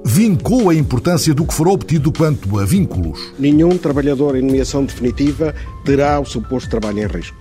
vincou 0.03 0.69
a 0.69 0.75
importância 0.75 1.33
do 1.35 1.45
que 1.45 1.53
for 1.53 1.67
obtido 1.67 2.11
quanto 2.11 2.57
a 2.57 2.65
vínculos. 2.65 3.19
Nenhum 3.37 3.77
trabalhador 3.77 4.35
em 4.35 4.41
nomeação 4.41 4.83
definitiva 4.83 5.53
terá 5.85 6.19
o 6.19 6.25
seu 6.25 6.41
posto 6.41 6.65
de 6.65 6.71
trabalho 6.71 6.99
em 6.99 7.07
risco. 7.07 7.37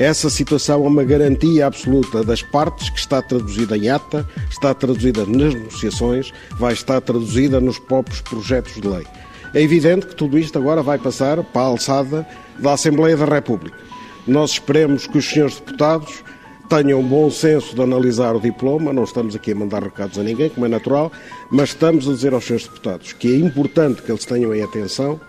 Essa 0.00 0.30
situação 0.30 0.82
é 0.86 0.88
uma 0.88 1.04
garantia 1.04 1.66
absoluta 1.66 2.24
das 2.24 2.40
partes 2.40 2.88
que 2.88 2.98
está 2.98 3.20
traduzida 3.20 3.76
em 3.76 3.90
ata, 3.90 4.26
está 4.48 4.72
traduzida 4.72 5.26
nas 5.26 5.52
negociações, 5.52 6.32
vai 6.58 6.72
estar 6.72 7.02
traduzida 7.02 7.60
nos 7.60 7.78
próprios 7.78 8.22
projetos 8.22 8.80
de 8.80 8.88
lei. 8.88 9.06
É 9.52 9.60
evidente 9.60 10.06
que 10.06 10.16
tudo 10.16 10.38
isto 10.38 10.58
agora 10.58 10.82
vai 10.82 10.96
passar 10.96 11.44
para 11.44 11.60
a 11.60 11.66
alçada 11.66 12.26
da 12.58 12.72
Assembleia 12.72 13.14
da 13.14 13.26
República. 13.26 13.76
Nós 14.26 14.52
esperemos 14.52 15.06
que 15.06 15.18
os 15.18 15.28
senhores 15.28 15.56
deputados 15.56 16.24
tenham 16.70 17.02
bom 17.02 17.30
senso 17.30 17.74
de 17.74 17.82
analisar 17.82 18.34
o 18.34 18.40
diploma, 18.40 18.94
não 18.94 19.04
estamos 19.04 19.36
aqui 19.36 19.52
a 19.52 19.54
mandar 19.54 19.82
recados 19.82 20.18
a 20.18 20.22
ninguém, 20.22 20.48
como 20.48 20.64
é 20.64 20.68
natural, 20.70 21.12
mas 21.50 21.70
estamos 21.70 22.08
a 22.08 22.12
dizer 22.12 22.32
aos 22.32 22.46
senhores 22.46 22.66
deputados 22.66 23.12
que 23.12 23.34
é 23.34 23.36
importante 23.36 24.00
que 24.00 24.10
eles 24.10 24.24
tenham 24.24 24.54
em 24.54 24.62
atenção 24.62 25.20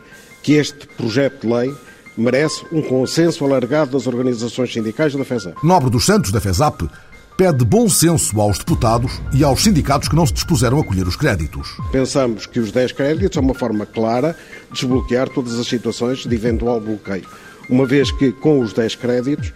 que 0.41 0.53
este 0.53 0.87
projeto 0.87 1.45
de 1.45 1.53
lei 1.53 1.75
merece 2.21 2.65
um 2.71 2.81
consenso 2.81 3.43
alargado 3.43 3.91
das 3.91 4.07
organizações 4.07 4.71
sindicais 4.71 5.13
da 5.13 5.25
FESAP. 5.25 5.55
Nobre 5.63 5.89
dos 5.89 6.05
Santos, 6.05 6.31
da 6.31 6.39
FESAP, 6.39 6.89
pede 7.35 7.65
bom 7.65 7.89
senso 7.89 8.39
aos 8.39 8.59
deputados 8.59 9.19
e 9.33 9.43
aos 9.43 9.63
sindicatos 9.63 10.07
que 10.07 10.15
não 10.15 10.25
se 10.25 10.33
dispuseram 10.33 10.79
a 10.79 10.83
colher 10.83 11.07
os 11.07 11.15
créditos. 11.15 11.75
Pensamos 11.91 12.45
que 12.45 12.59
os 12.59 12.71
10 12.71 12.91
créditos 12.91 13.33
são 13.33 13.43
uma 13.43 13.55
forma 13.55 13.85
clara 13.85 14.35
de 14.69 14.81
desbloquear 14.81 15.27
todas 15.27 15.57
as 15.57 15.67
situações 15.67 16.19
de 16.19 16.35
eventual 16.35 16.79
bloqueio, 16.79 17.25
uma 17.67 17.85
vez 17.85 18.11
que 18.11 18.31
com 18.31 18.59
os 18.59 18.73
10 18.73 18.95
créditos 18.95 19.51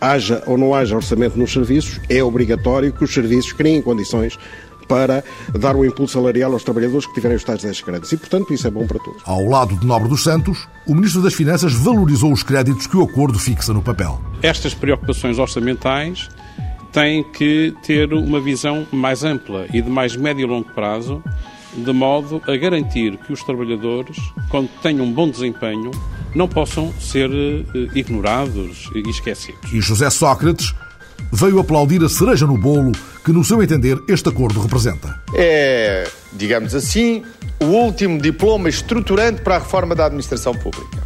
haja 0.00 0.42
ou 0.46 0.56
não 0.56 0.74
haja 0.74 0.96
orçamento 0.96 1.38
nos 1.38 1.52
serviços, 1.52 2.00
é 2.08 2.22
obrigatório 2.22 2.92
que 2.92 3.04
os 3.04 3.12
serviços 3.12 3.52
criem 3.52 3.82
condições 3.82 4.38
para 4.88 5.22
dar 5.56 5.76
o 5.76 5.80
um 5.80 5.84
impulso 5.84 6.14
salarial 6.14 6.52
aos 6.52 6.64
trabalhadores 6.64 7.06
que 7.06 7.14
tiverem 7.14 7.36
os 7.36 7.44
tais 7.44 7.62
10 7.62 7.80
créditos. 7.82 8.12
E, 8.12 8.16
portanto, 8.16 8.52
isso 8.52 8.66
é 8.66 8.70
bom 8.70 8.86
para 8.86 8.98
todos. 8.98 9.22
Ao 9.24 9.44
lado 9.44 9.76
de 9.76 9.86
Nobre 9.86 10.08
dos 10.08 10.22
Santos, 10.22 10.66
o 10.86 10.94
Ministro 10.94 11.22
das 11.22 11.34
Finanças 11.34 11.72
valorizou 11.72 12.32
os 12.32 12.42
créditos 12.42 12.86
que 12.86 12.96
o 12.96 13.02
acordo 13.02 13.38
fixa 13.38 13.72
no 13.72 13.82
papel. 13.82 14.20
Estas 14.42 14.74
preocupações 14.74 15.38
orçamentais 15.38 16.28
têm 16.92 17.22
que 17.22 17.74
ter 17.82 18.12
uma 18.12 18.40
visão 18.40 18.86
mais 18.90 19.22
ampla 19.22 19.66
e 19.72 19.82
de 19.82 19.90
mais 19.90 20.16
médio 20.16 20.42
e 20.42 20.46
longo 20.46 20.72
prazo, 20.72 21.22
de 21.76 21.92
modo 21.92 22.42
a 22.46 22.56
garantir 22.56 23.16
que 23.18 23.32
os 23.32 23.42
trabalhadores, 23.42 24.16
quando 24.48 24.68
tenham 24.82 25.04
um 25.04 25.12
bom 25.12 25.28
desempenho, 25.28 25.90
não 26.34 26.48
possam 26.48 26.92
ser 26.98 27.30
eh, 27.30 27.88
ignorados 27.94 28.90
e 28.94 29.08
esquecidos. 29.08 29.72
E 29.72 29.80
José 29.80 30.10
Sócrates 30.10 30.74
veio 31.32 31.58
aplaudir 31.58 32.02
a 32.02 32.08
cereja 32.08 32.46
no 32.46 32.56
bolo 32.56 32.92
que, 33.24 33.32
no 33.32 33.44
seu 33.44 33.62
entender, 33.62 33.98
este 34.08 34.28
acordo 34.28 34.60
representa. 34.60 35.20
É, 35.34 36.08
digamos 36.32 36.74
assim, 36.74 37.22
o 37.60 37.66
último 37.66 38.20
diploma 38.20 38.68
estruturante 38.68 39.42
para 39.42 39.56
a 39.56 39.58
reforma 39.58 39.94
da 39.94 40.06
administração 40.06 40.54
pública 40.54 40.98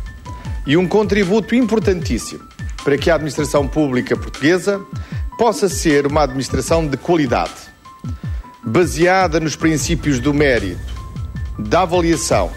e 0.66 0.76
um 0.76 0.86
contributo 0.86 1.54
importantíssimo 1.54 2.42
para 2.84 2.96
que 2.96 3.10
a 3.10 3.14
administração 3.14 3.66
pública 3.66 4.16
portuguesa 4.16 4.80
possa 5.38 5.68
ser 5.68 6.06
uma 6.06 6.22
administração 6.22 6.86
de 6.86 6.96
qualidade, 6.96 7.52
baseada 8.64 9.40
nos 9.40 9.56
princípios 9.56 10.20
do 10.20 10.32
mérito, 10.34 10.80
da 11.58 11.82
avaliação, 11.82 12.50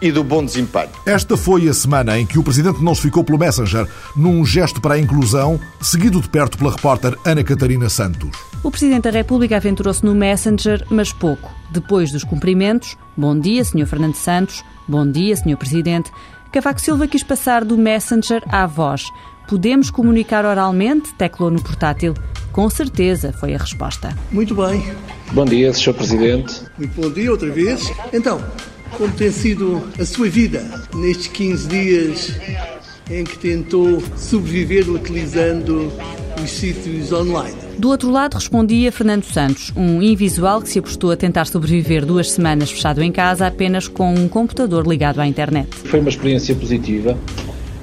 e 0.00 0.10
do 0.12 0.22
bom 0.22 0.44
desempenho. 0.44 0.90
Esta 1.04 1.36
foi 1.36 1.68
a 1.68 1.74
semana 1.74 2.18
em 2.18 2.26
que 2.26 2.38
o 2.38 2.42
Presidente 2.42 2.82
não 2.82 2.94
se 2.94 3.02
ficou 3.02 3.24
pelo 3.24 3.38
Messenger, 3.38 3.86
num 4.16 4.44
gesto 4.44 4.80
para 4.80 4.94
a 4.94 4.98
inclusão, 4.98 5.60
seguido 5.80 6.20
de 6.20 6.28
perto 6.28 6.58
pela 6.58 6.72
repórter 6.72 7.16
Ana 7.24 7.42
Catarina 7.42 7.88
Santos. 7.88 8.30
O 8.62 8.70
Presidente 8.70 9.04
da 9.04 9.10
República 9.10 9.56
aventurou-se 9.56 10.04
no 10.04 10.14
Messenger, 10.14 10.84
mas 10.90 11.12
pouco. 11.12 11.52
Depois 11.70 12.10
dos 12.10 12.24
cumprimentos, 12.24 12.96
bom 13.16 13.38
dia, 13.38 13.64
Sr. 13.64 13.86
Fernando 13.86 14.14
Santos, 14.14 14.64
bom 14.86 15.08
dia, 15.10 15.36
Sr. 15.36 15.56
Presidente, 15.56 16.10
Cavaco 16.50 16.80
Silva 16.80 17.06
quis 17.06 17.22
passar 17.22 17.64
do 17.64 17.76
Messenger 17.76 18.42
à 18.48 18.66
voz. 18.66 19.04
Podemos 19.46 19.90
comunicar 19.90 20.44
oralmente? 20.44 21.14
Teclou 21.14 21.50
no 21.50 21.62
portátil. 21.62 22.14
Com 22.52 22.68
certeza, 22.68 23.32
foi 23.32 23.54
a 23.54 23.58
resposta. 23.58 24.16
Muito 24.32 24.54
bem. 24.54 24.92
Bom 25.32 25.44
dia, 25.44 25.72
Sr. 25.72 25.94
Presidente. 25.94 26.62
Muito 26.76 27.00
bom 27.00 27.10
dia 27.10 27.30
outra 27.30 27.50
vez. 27.50 27.92
Então, 28.12 28.42
como 28.96 29.12
tem 29.12 29.30
sido 29.30 29.82
a 29.98 30.04
sua 30.04 30.28
vida 30.28 30.64
nestes 30.94 31.28
15 31.28 31.68
dias 31.68 32.32
em 33.10 33.24
que 33.24 33.38
tentou 33.38 34.02
sobreviver 34.16 34.88
utilizando 34.90 35.92
os 36.42 36.50
sítios 36.50 37.12
online? 37.12 37.56
Do 37.78 37.88
outro 37.88 38.10
lado 38.10 38.34
respondia 38.34 38.90
Fernando 38.90 39.24
Santos, 39.24 39.72
um 39.76 40.02
invisual 40.02 40.60
que 40.60 40.68
se 40.68 40.78
apostou 40.78 41.10
a 41.10 41.16
tentar 41.16 41.46
sobreviver 41.46 42.04
duas 42.04 42.30
semanas 42.30 42.70
fechado 42.70 43.02
em 43.02 43.12
casa 43.12 43.46
apenas 43.46 43.86
com 43.88 44.12
um 44.12 44.28
computador 44.28 44.86
ligado 44.86 45.20
à 45.20 45.26
internet. 45.26 45.68
Foi 45.84 46.00
uma 46.00 46.08
experiência 46.08 46.54
positiva, 46.54 47.16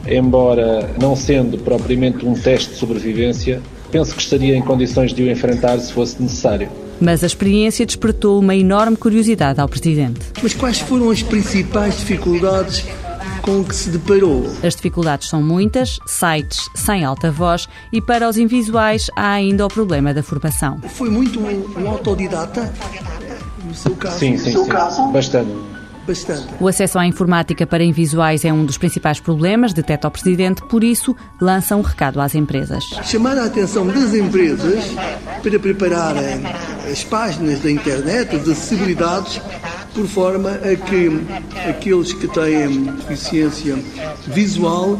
embora 0.06 0.90
não 1.02 1.16
sendo 1.16 1.58
propriamente 1.58 2.26
um 2.26 2.34
teste 2.34 2.72
de 2.72 2.76
sobrevivência, 2.76 3.62
penso 3.92 4.14
que 4.14 4.22
estaria 4.22 4.56
em 4.56 4.62
condições 4.62 5.14
de 5.14 5.24
o 5.24 5.32
enfrentar 5.32 5.80
se 5.80 5.94
fosse 5.94 6.22
necessário. 6.22 6.70
Mas 7.00 7.24
a 7.24 7.28
experiência 7.28 7.86
despertou 7.86 8.40
uma 8.40 8.56
enorme 8.56 8.96
curiosidade 8.98 9.60
ao 9.60 9.68
Presidente. 9.68 10.20
Mas 10.42 10.54
quais 10.54 10.80
foram 10.80 11.10
as 11.10 11.22
principais 11.22 11.98
dificuldades 11.98 12.86
com 13.42 13.64
que 13.64 13.76
se 13.76 13.90
deparou? 13.90 14.46
As 14.64 14.76
dificuldades 14.76 15.30
são 15.30 15.42
muitas, 15.42 16.00
sites 16.08 16.60
sem 16.76 17.04
alta 17.04 17.32
voz 17.32 17.68
e 17.92 18.02
para 18.02 18.28
os 18.28 18.38
invisuais 18.38 19.10
há 19.16 19.34
ainda 19.34 19.66
o 19.66 19.70
problema 19.70 20.14
da 20.14 20.24
formação. 20.24 20.80
Foi 20.90 21.10
muito 21.10 21.40
um 21.40 21.90
autodidata? 21.90 22.74
No 23.64 23.74
seu 23.74 23.96
caso? 23.96 24.20
Sim, 24.20 24.38
sim, 24.38 24.54
sim. 24.54 24.68
Caso? 24.68 25.08
Bastante. 25.12 25.75
Bastante. 26.08 26.48
O 26.60 26.68
acesso 26.68 27.00
à 27.00 27.06
informática 27.08 27.66
para 27.66 27.84
invisuais 27.84 28.46
é 28.46 28.54
um 28.54 28.66
dos 28.66 28.78
principais 28.78 29.20
problemas, 29.20 29.74
deteta 29.74 30.08
o 30.08 30.12
Presidente, 30.12 30.62
por 30.64 30.84
isso 30.84 31.16
lança 31.42 31.76
um 31.76 31.82
recado 31.82 32.22
às 32.22 32.36
empresas. 32.36 32.84
Chamar 33.04 33.38
a 33.38 33.46
atenção 33.46 33.88
das 33.88 34.14
empresas 34.14 34.86
para 35.42 35.60
prepararem 35.60 36.44
as 36.92 37.04
páginas 37.04 37.60
da 37.60 37.72
internet, 37.72 38.36
as 38.36 38.48
acessibilidades, 38.48 39.42
por 39.94 40.06
forma 40.08 40.52
a 40.52 40.76
que 40.76 41.10
aqueles 41.68 42.14
que 42.14 42.28
têm 42.28 42.84
deficiência 42.84 43.76
visual 44.28 45.00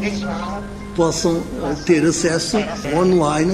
possam 0.96 1.42
ter 1.84 2.04
acesso 2.04 2.56
online 2.94 3.52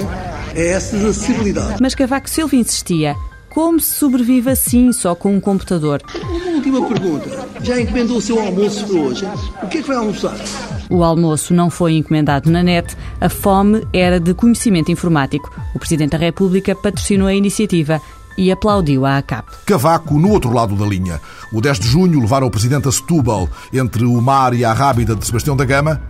a 0.55 0.59
essas 0.59 1.03
acessibilidades. 1.03 1.79
Mas 1.81 1.93
Cavaco 1.93 2.29
Silva 2.29 2.55
insistia. 2.55 3.15
Como 3.49 3.79
se 3.79 3.93
sobrevive 3.93 4.49
assim 4.49 4.91
só 4.91 5.13
com 5.13 5.35
um 5.35 5.39
computador? 5.39 6.01
Última 6.63 6.87
pergunta. 6.87 7.29
Já 7.61 7.81
encomendou 7.81 8.17
o 8.17 8.21
seu 8.21 8.39
almoço 8.39 8.87
para 8.87 8.95
hoje? 8.95 9.25
O 9.61 9.67
que 9.67 9.79
é 9.79 9.81
que 9.81 9.87
vai 9.87 9.97
almoçar? 9.97 10.33
O 10.89 11.03
almoço 11.03 11.53
não 11.53 11.69
foi 11.69 11.97
encomendado 11.97 12.49
na 12.49 12.63
net, 12.63 12.95
a 13.19 13.27
fome 13.27 13.85
era 13.91 14.17
de 14.17 14.33
conhecimento 14.33 14.89
informático. 14.89 15.51
O 15.75 15.79
Presidente 15.79 16.11
da 16.11 16.17
República 16.17 16.73
patrocinou 16.73 17.27
a 17.27 17.33
iniciativa 17.33 18.01
e 18.37 18.49
aplaudiu 18.49 19.05
a 19.05 19.17
ACAP. 19.17 19.51
Cavaco, 19.65 20.17
no 20.17 20.29
outro 20.29 20.53
lado 20.53 20.73
da 20.73 20.85
linha. 20.85 21.19
O 21.51 21.59
10 21.59 21.79
de 21.81 21.87
junho 21.89 22.21
levaram 22.21 22.47
o 22.47 22.51
Presidente 22.51 22.87
a 22.87 22.91
Setúbal, 22.93 23.49
entre 23.73 24.05
o 24.05 24.21
mar 24.21 24.53
e 24.53 24.63
a 24.63 24.71
Rábida 24.71 25.17
de 25.17 25.25
Sebastião 25.25 25.57
da 25.57 25.65
Gama, 25.65 26.01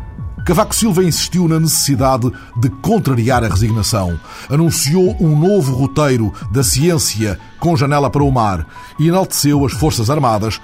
Cavaco 0.45 0.75
Silva 0.75 1.03
insistiu 1.03 1.47
na 1.47 1.59
necessidade 1.59 2.29
de 2.57 2.69
contrariar 2.69 3.43
a 3.43 3.47
resignação. 3.47 4.19
Anunciou 4.49 5.15
um 5.19 5.37
novo 5.37 5.73
roteiro 5.73 6.33
da 6.51 6.63
ciência 6.63 7.39
com 7.59 7.77
janela 7.77 8.09
para 8.09 8.23
o 8.23 8.31
mar 8.31 8.67
e 8.99 9.07
enalteceu 9.07 9.65
as 9.65 9.71
Forças 9.73 10.09
Armadas, 10.09 10.59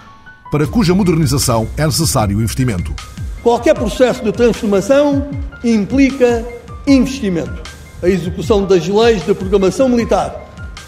para 0.51 0.67
cuja 0.67 0.93
modernização 0.93 1.67
é 1.77 1.85
necessário 1.85 2.41
investimento. 2.41 2.93
Qualquer 3.41 3.73
processo 3.73 4.23
de 4.23 4.31
transformação 4.31 5.29
implica 5.63 6.45
investimento. 6.85 7.61
A 8.03 8.09
execução 8.09 8.65
das 8.65 8.87
leis 8.87 9.25
de 9.25 9.33
programação 9.33 9.87
militar 9.87 10.35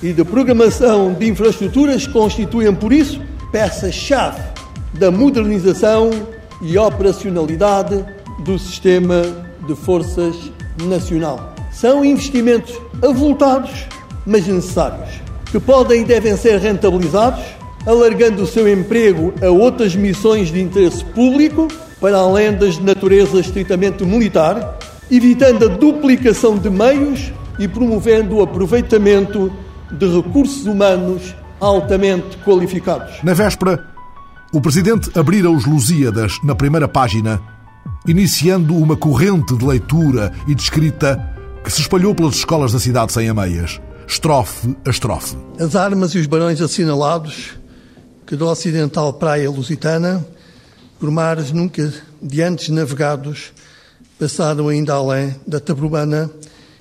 e 0.01 0.11
de 0.11 0.23
programação 0.23 1.13
de 1.13 1.29
infraestruturas 1.29 2.07
constituem, 2.07 2.73
por 2.73 2.91
isso, 2.91 3.21
peça-chave 3.51 4.41
da 4.93 5.11
modernização 5.11 6.09
e 6.61 6.77
operacionalidade 6.77 8.03
do 8.43 8.57
sistema 8.57 9.21
de 9.67 9.75
forças 9.75 10.35
nacional. 10.83 11.53
São 11.71 12.03
investimentos 12.03 12.79
avultados, 13.01 13.87
mas 14.25 14.45
necessários, 14.47 15.09
que 15.51 15.59
podem 15.59 16.01
e 16.01 16.05
devem 16.05 16.35
ser 16.35 16.59
rentabilizados, 16.59 17.43
alargando 17.85 18.43
o 18.43 18.47
seu 18.47 18.71
emprego 18.71 19.33
a 19.41 19.49
outras 19.49 19.95
missões 19.95 20.51
de 20.51 20.61
interesse 20.61 21.03
público, 21.05 21.67
para 21.99 22.17
além 22.17 22.53
das 22.53 22.75
de 22.75 22.83
natureza 22.83 23.39
estritamente 23.39 24.03
militar, 24.03 24.77
evitando 25.09 25.65
a 25.65 25.67
duplicação 25.67 26.57
de 26.57 26.69
meios 26.69 27.31
e 27.59 27.67
promovendo 27.67 28.37
o 28.37 28.41
aproveitamento 28.41 29.51
de 29.91 30.07
recursos 30.07 30.65
humanos 30.65 31.35
altamente 31.59 32.37
qualificados. 32.37 33.21
Na 33.23 33.33
véspera, 33.33 33.85
o 34.53 34.59
Presidente 34.59 35.11
abrira 35.17 35.49
os 35.49 35.65
Lusíadas 35.65 36.37
na 36.43 36.55
primeira 36.55 36.87
página 36.87 37.41
iniciando 38.07 38.75
uma 38.75 38.95
corrente 38.95 39.55
de 39.55 39.65
leitura 39.65 40.31
e 40.47 40.55
de 40.55 40.61
escrita 40.61 41.19
que 41.63 41.71
se 41.71 41.81
espalhou 41.81 42.15
pelas 42.15 42.35
escolas 42.35 42.71
da 42.71 42.79
cidade 42.79 43.13
sem 43.13 43.29
ameias, 43.29 43.79
estrofe 44.07 44.75
a 44.85 44.89
estrofe. 44.89 45.37
As 45.59 45.75
armas 45.75 46.13
e 46.15 46.17
os 46.17 46.25
barões 46.25 46.61
assinalados 46.61 47.59
que 48.25 48.35
do 48.35 48.47
ocidental 48.47 49.13
praia 49.13 49.49
lusitana, 49.49 50.25
por 50.99 51.11
mares 51.11 51.51
nunca 51.51 51.93
de 52.21 52.41
antes 52.41 52.69
navegados, 52.69 53.51
passaram 54.17 54.69
ainda 54.69 54.93
além 54.93 55.35
da 55.45 55.59
Tabrubana, 55.59 56.29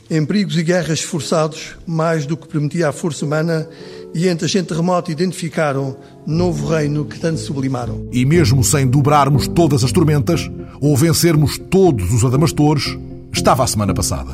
em 0.08 0.24
perigos 0.24 0.56
e 0.56 0.62
guerras 0.62 1.00
esforçados, 1.00 1.76
mais 1.86 2.26
do 2.26 2.36
que 2.36 2.46
permitia 2.46 2.88
a 2.88 2.92
força 2.92 3.24
humana, 3.24 3.68
e 4.14 4.28
entre 4.28 4.46
a 4.46 4.48
gente 4.48 4.74
remota 4.74 5.12
identificaram 5.12 5.96
novo 6.26 6.68
reino 6.68 7.04
que 7.04 7.18
tanto 7.18 7.38
sublimaram. 7.38 8.08
E 8.12 8.24
mesmo 8.24 8.62
sem 8.64 8.86
dobrarmos 8.86 9.46
todas 9.48 9.84
as 9.84 9.92
tormentas, 9.92 10.50
ou 10.80 10.96
vencermos 10.96 11.58
todos 11.58 12.12
os 12.12 12.24
adamastores, 12.24 12.96
estava 13.32 13.64
a 13.64 13.66
semana 13.66 13.94
passada. 13.94 14.30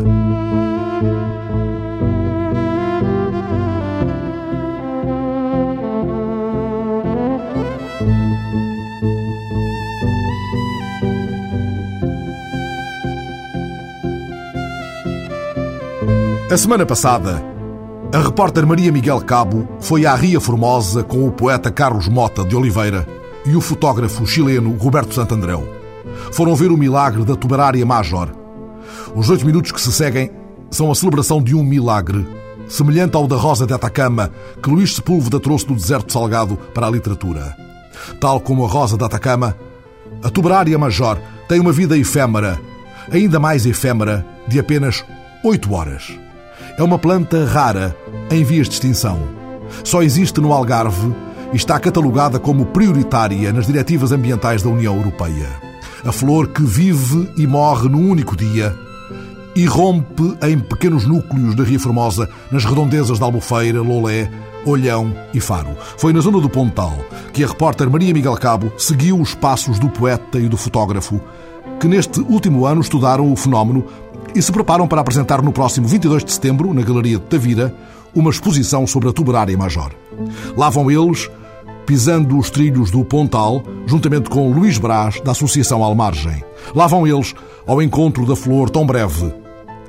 A 16.49 16.57
semana 16.57 16.87
passada, 16.87 17.56
a 18.17 18.23
repórter 18.23 18.67
Maria 18.67 18.91
Miguel 18.91 19.21
Cabo 19.21 19.69
foi 19.79 20.07
à 20.07 20.15
Ria 20.15 20.41
Formosa 20.41 21.03
com 21.03 21.29
o 21.29 21.31
poeta 21.31 21.71
Carlos 21.71 22.09
Mota 22.09 22.47
de 22.47 22.57
Oliveira 22.57 23.07
e 23.45 23.55
o 23.55 23.61
fotógrafo 23.61 24.27
chileno 24.27 24.75
Roberto 24.79 25.13
Santandreu. 25.13 25.69
Foram 26.33 26.57
ver 26.57 26.71
o 26.71 26.79
milagre 26.79 27.27
da 27.27 27.37
tuberária 27.37 27.85
Major. 27.85 28.31
Os 29.15 29.29
oito 29.29 29.45
minutos 29.45 29.71
que 29.71 29.79
se 29.79 29.93
seguem 29.93 30.31
são 30.71 30.91
a 30.91 30.95
celebração 30.95 31.43
de 31.43 31.55
um 31.55 31.63
milagre, 31.63 32.27
semelhante 32.67 33.19
ao 33.19 33.27
da 33.27 33.37
Rosa 33.37 33.67
de 33.67 33.75
Atacama 33.75 34.33
que 34.63 34.71
Luís 34.71 34.95
Sepúlveda 34.95 35.39
trouxe 35.39 35.67
do 35.67 35.75
deserto 35.75 36.11
salgado 36.11 36.57
para 36.73 36.87
a 36.87 36.91
literatura. 36.91 37.55
Tal 38.19 38.41
como 38.41 38.65
a 38.65 38.69
Rosa 38.69 38.97
de 38.97 39.05
Atacama, 39.05 39.55
a 40.25 40.31
tuberária 40.31 40.79
Major 40.79 41.19
tem 41.47 41.61
uma 41.61 41.71
vida 41.71 41.99
efêmera, 41.99 42.59
ainda 43.13 43.39
mais 43.39 43.67
efêmera, 43.67 44.25
de 44.49 44.59
apenas 44.59 45.05
oito 45.45 45.75
horas. 45.75 46.19
É 46.79 46.83
uma 46.83 46.99
planta 46.99 47.47
rara, 47.47 47.97
em 48.31 48.45
vias 48.45 48.69
de 48.69 48.75
extinção. 48.75 49.19
Só 49.83 50.03
existe 50.03 50.43
no 50.43 50.53
Algarve 50.53 51.15
e 51.53 51.57
está 51.57 51.81
catalogada 51.81 52.39
como 52.39 52.67
prioritária 52.67 53.51
nas 53.51 53.67
diretivas 53.67 54.13
ambientais 54.13 54.63
da 54.63 54.69
União 54.69 54.95
Europeia. 54.95 55.49
A 56.05 56.13
flor 56.13 56.49
que 56.49 56.63
vive 56.63 57.31
e 57.37 57.47
morre 57.47 57.89
num 57.89 58.11
único 58.11 58.37
dia 58.37 58.77
e 59.55 59.65
rompe 59.65 60.37
em 60.43 60.59
pequenos 60.59 61.07
núcleos 61.07 61.55
da 61.55 61.65
Ria 61.65 61.81
Formosa, 61.81 62.29
nas 62.51 62.67
redondezas 62.67 63.17
de 63.17 63.25
Albufeira, 63.25 63.81
Lolé, 63.81 64.31
Olhão 64.67 65.17
e 65.33 65.41
Faro. 65.41 65.75
Foi 65.97 66.13
na 66.13 66.21
zona 66.21 66.39
do 66.41 66.51
Pontal 66.51 66.95
que 67.33 67.43
a 67.43 67.47
repórter 67.47 67.89
Maria 67.89 68.13
Miguel 68.13 68.35
Cabo 68.35 68.71
seguiu 68.77 69.19
os 69.19 69.35
passos 69.35 69.79
do 69.79 69.89
poeta 69.89 70.39
e 70.39 70.47
do 70.47 70.59
fotógrafo, 70.59 71.19
que 71.81 71.89
neste 71.89 72.21
último 72.21 72.67
ano 72.67 72.83
estudaram 72.83 73.33
o 73.33 73.37
fenómeno 73.37 73.87
e 74.37 74.43
se 74.43 74.53
preparam 74.53 74.87
para 74.87 75.01
apresentar 75.01 75.41
no 75.41 75.51
próximo 75.51 75.89
22 75.89 76.23
de 76.23 76.31
setembro, 76.31 76.75
na 76.75 76.83
Galeria 76.83 77.19
de 77.19 77.25
Tavira, 77.25 77.75
uma 78.15 78.31
exposição 78.31 78.87
sobre 78.87 79.09
a 79.09 79.13
tuberária 79.13 79.57
major. 79.57 79.93
Lá 80.55 80.69
vão 80.69 80.91
eles, 80.91 81.31
pisando 81.87 82.37
os 82.37 82.51
trilhos 82.51 82.91
do 82.91 83.03
Pontal, 83.03 83.63
juntamente 83.87 84.29
com 84.29 84.53
Luís 84.53 84.77
Brás, 84.77 85.19
da 85.23 85.33
Associação 85.33 85.83
Almargem. 85.83 86.45
Lá 86.75 86.87
vão 86.87 87.07
eles 87.07 87.35
ao 87.67 87.81
encontro 87.81 88.27
da 88.27 88.37
flor 88.37 88.69
tão 88.69 88.85
breve, 88.85 89.33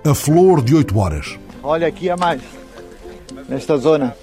a 0.05 0.15
flor 0.15 0.61
de 0.61 0.75
oito 0.75 0.97
horas. 0.97 1.37
Olha, 1.61 1.87
aqui 1.87 2.09
há 2.09 2.15
mais, 2.15 2.41
nesta 3.49 3.75
zona. 3.77 4.15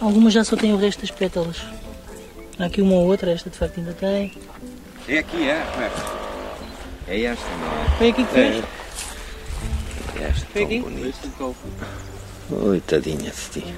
Algumas 0.00 0.32
já 0.32 0.42
só 0.42 0.56
têm 0.56 0.72
o 0.72 0.78
resto 0.78 1.02
das 1.02 1.10
pétalas. 1.10 1.62
Há 2.58 2.64
aqui 2.64 2.80
uma 2.80 2.94
ou 2.94 3.06
outra, 3.08 3.30
esta 3.30 3.50
de 3.50 3.58
facto 3.58 3.78
ainda 3.78 3.92
tem. 3.92 4.32
É 5.06 5.18
aqui, 5.18 5.46
é? 5.46 5.62
É 7.08 7.22
esta, 7.24 7.44
não 7.60 7.66
é? 7.66 7.98
Foi 7.98 8.08
aqui 8.08 8.24
que 8.24 8.32
fez? 8.32 8.56
É 8.56 8.85
esta, 10.36 10.46
Foi 10.52 10.62
aqui? 10.64 10.84
Oi, 12.50 12.80
tadinha 12.80 13.30
de 13.30 13.60
ti. 13.60 13.74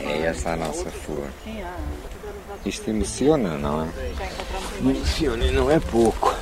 É 0.00 0.26
esta 0.26 0.52
a 0.52 0.56
nossa 0.56 0.90
flor. 0.90 1.28
Isto 2.64 2.90
emociona, 2.90 3.56
não 3.56 3.84
é? 3.84 3.88
Emociona 4.78 5.44
e 5.44 5.50
não 5.50 5.70
é 5.70 5.80
pouco. 5.80 6.34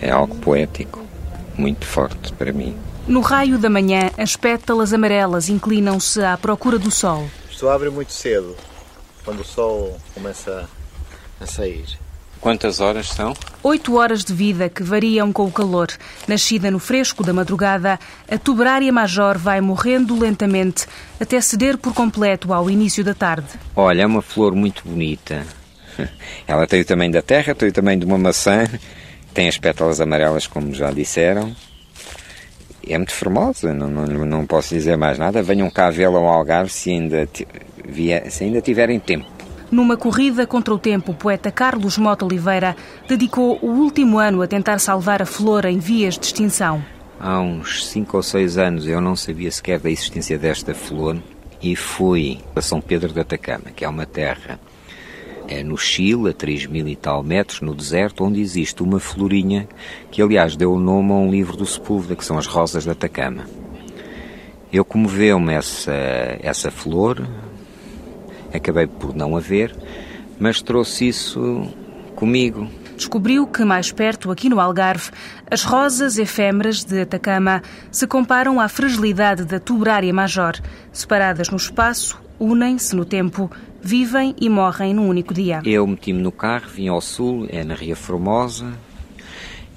É 0.00 0.10
algo 0.10 0.34
poético, 0.36 1.04
muito 1.56 1.86
forte 1.86 2.32
para 2.32 2.52
mim. 2.52 2.76
No 3.06 3.20
raio 3.20 3.58
da 3.58 3.70
manhã, 3.70 4.10
as 4.18 4.36
pétalas 4.36 4.92
amarelas 4.92 5.48
inclinam-se 5.48 6.22
à 6.22 6.36
procura 6.36 6.78
do 6.78 6.90
sol. 6.90 7.28
Isto 7.50 7.68
abre 7.68 7.88
muito 7.88 8.12
cedo, 8.12 8.56
quando 9.24 9.40
o 9.40 9.44
sol 9.44 9.98
começa 10.14 10.68
a 11.40 11.46
sair. 11.46 11.98
Quantas 12.46 12.78
horas 12.78 13.08
são? 13.08 13.34
Oito 13.60 13.96
horas 13.96 14.24
de 14.24 14.32
vida 14.32 14.68
que 14.68 14.80
variam 14.80 15.32
com 15.32 15.46
o 15.46 15.50
calor. 15.50 15.88
Nascida 16.28 16.70
no 16.70 16.78
fresco 16.78 17.24
da 17.24 17.32
madrugada, 17.32 17.98
a 18.30 18.38
tuberária 18.38 18.92
major 18.92 19.36
vai 19.36 19.60
morrendo 19.60 20.16
lentamente 20.16 20.86
até 21.18 21.40
ceder 21.40 21.76
por 21.76 21.92
completo 21.92 22.52
ao 22.52 22.70
início 22.70 23.02
da 23.02 23.14
tarde. 23.14 23.48
Olha, 23.74 24.02
é 24.02 24.06
uma 24.06 24.22
flor 24.22 24.54
muito 24.54 24.84
bonita. 24.86 25.44
Ela 26.46 26.68
tem 26.68 26.82
o 26.82 26.84
tamanho 26.84 27.10
da 27.10 27.20
terra, 27.20 27.52
tem 27.52 27.68
o 27.68 27.72
tamanho 27.72 27.98
de 27.98 28.06
uma 28.06 28.16
maçã, 28.16 28.64
tem 29.34 29.48
as 29.48 29.58
pétalas 29.58 30.00
amarelas, 30.00 30.46
como 30.46 30.72
já 30.72 30.92
disseram. 30.92 31.52
É 32.88 32.96
muito 32.96 33.12
formosa, 33.12 33.74
não, 33.74 33.88
não, 33.88 34.24
não 34.24 34.46
posso 34.46 34.72
dizer 34.72 34.96
mais 34.96 35.18
nada. 35.18 35.42
Venham 35.42 35.68
cá 35.68 35.90
vê-la 35.90 36.20
ao 36.20 36.28
Algarve 36.28 36.70
se 36.70 36.90
ainda, 36.90 37.28
se 38.30 38.44
ainda 38.44 38.60
tiverem 38.60 39.00
tempo. 39.00 39.35
Numa 39.70 39.96
corrida 39.96 40.46
contra 40.46 40.72
o 40.72 40.78
tempo, 40.78 41.12
o 41.12 41.14
poeta 41.14 41.50
Carlos 41.50 41.98
Mota 41.98 42.24
Oliveira 42.24 42.76
dedicou 43.08 43.58
o 43.60 43.66
último 43.66 44.18
ano 44.18 44.42
a 44.42 44.46
tentar 44.46 44.78
salvar 44.78 45.20
a 45.20 45.26
flor 45.26 45.64
em 45.64 45.78
vias 45.78 46.18
de 46.18 46.26
extinção. 46.26 46.84
Há 47.18 47.40
uns 47.40 47.86
cinco 47.86 48.16
ou 48.16 48.22
seis 48.22 48.58
anos 48.58 48.86
eu 48.86 49.00
não 49.00 49.16
sabia 49.16 49.50
sequer 49.50 49.80
da 49.80 49.90
existência 49.90 50.38
desta 50.38 50.74
flor 50.74 51.16
e 51.62 51.74
fui 51.74 52.38
a 52.54 52.60
São 52.60 52.80
Pedro 52.80 53.12
de 53.12 53.20
Atacama, 53.20 53.70
que 53.74 53.84
é 53.84 53.88
uma 53.88 54.06
terra 54.06 54.60
é 55.48 55.62
no 55.62 55.76
Chile, 55.76 56.30
a 56.30 56.32
3 56.32 56.66
mil 56.66 56.88
e 56.88 56.96
tal 56.96 57.22
metros, 57.22 57.60
no 57.60 57.74
deserto, 57.74 58.24
onde 58.24 58.40
existe 58.40 58.82
uma 58.82 58.98
florinha 58.98 59.68
que, 60.10 60.20
aliás, 60.20 60.56
deu 60.56 60.72
o 60.72 60.78
nome 60.78 61.12
a 61.12 61.14
um 61.14 61.30
livro 61.30 61.56
do 61.56 61.64
Sepúlveda, 61.64 62.16
que 62.16 62.24
são 62.24 62.36
as 62.36 62.46
Rosas 62.46 62.84
de 62.84 62.90
Atacama. 62.90 63.46
Eu 64.72 64.84
comoveu-me 64.84 65.54
essa, 65.54 65.92
essa 66.40 66.70
flor, 66.70 67.26
acabei 68.56 68.86
por 68.86 69.14
não 69.14 69.36
a 69.36 69.40
ver, 69.40 69.74
mas 70.38 70.60
trouxe 70.60 71.08
isso 71.08 71.68
comigo. 72.14 72.68
Descobriu 72.96 73.46
que 73.46 73.62
mais 73.62 73.92
perto, 73.92 74.30
aqui 74.30 74.48
no 74.48 74.58
Algarve, 74.58 75.10
as 75.50 75.62
rosas 75.62 76.16
efêmeras 76.16 76.82
de 76.82 77.02
Atacama 77.02 77.62
se 77.90 78.06
comparam 78.06 78.58
à 78.58 78.68
fragilidade 78.68 79.44
da 79.44 79.60
tuberária 79.60 80.12
major. 80.14 80.54
Separadas 80.92 81.50
no 81.50 81.58
espaço, 81.58 82.18
unem-se 82.40 82.96
no 82.96 83.04
tempo, 83.04 83.50
vivem 83.82 84.34
e 84.40 84.48
morrem 84.48 84.94
num 84.94 85.08
único 85.08 85.34
dia. 85.34 85.60
Eu 85.64 85.86
meti-me 85.86 86.22
no 86.22 86.32
carro, 86.32 86.68
vim 86.68 86.88
ao 86.88 87.02
sul, 87.02 87.46
é 87.50 87.62
na 87.62 87.74
Ria 87.74 87.94
Formosa, 87.94 88.72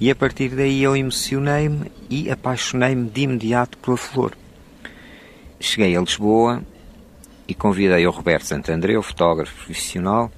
e 0.00 0.10
a 0.10 0.14
partir 0.14 0.48
daí 0.48 0.82
eu 0.82 0.96
emocionei-me 0.96 1.92
e 2.08 2.30
apaixonei-me 2.30 3.08
de 3.08 3.20
imediato 3.20 3.76
pela 3.76 3.98
flor. 3.98 4.32
Cheguei 5.60 5.94
a 5.94 6.00
Lisboa 6.00 6.62
e 7.50 7.54
convidei 7.54 8.06
o 8.06 8.10
Roberto 8.10 8.46
Santandré, 8.46 8.96
o 8.96 9.02
fotógrafo 9.02 9.52
profissional, 9.56 10.30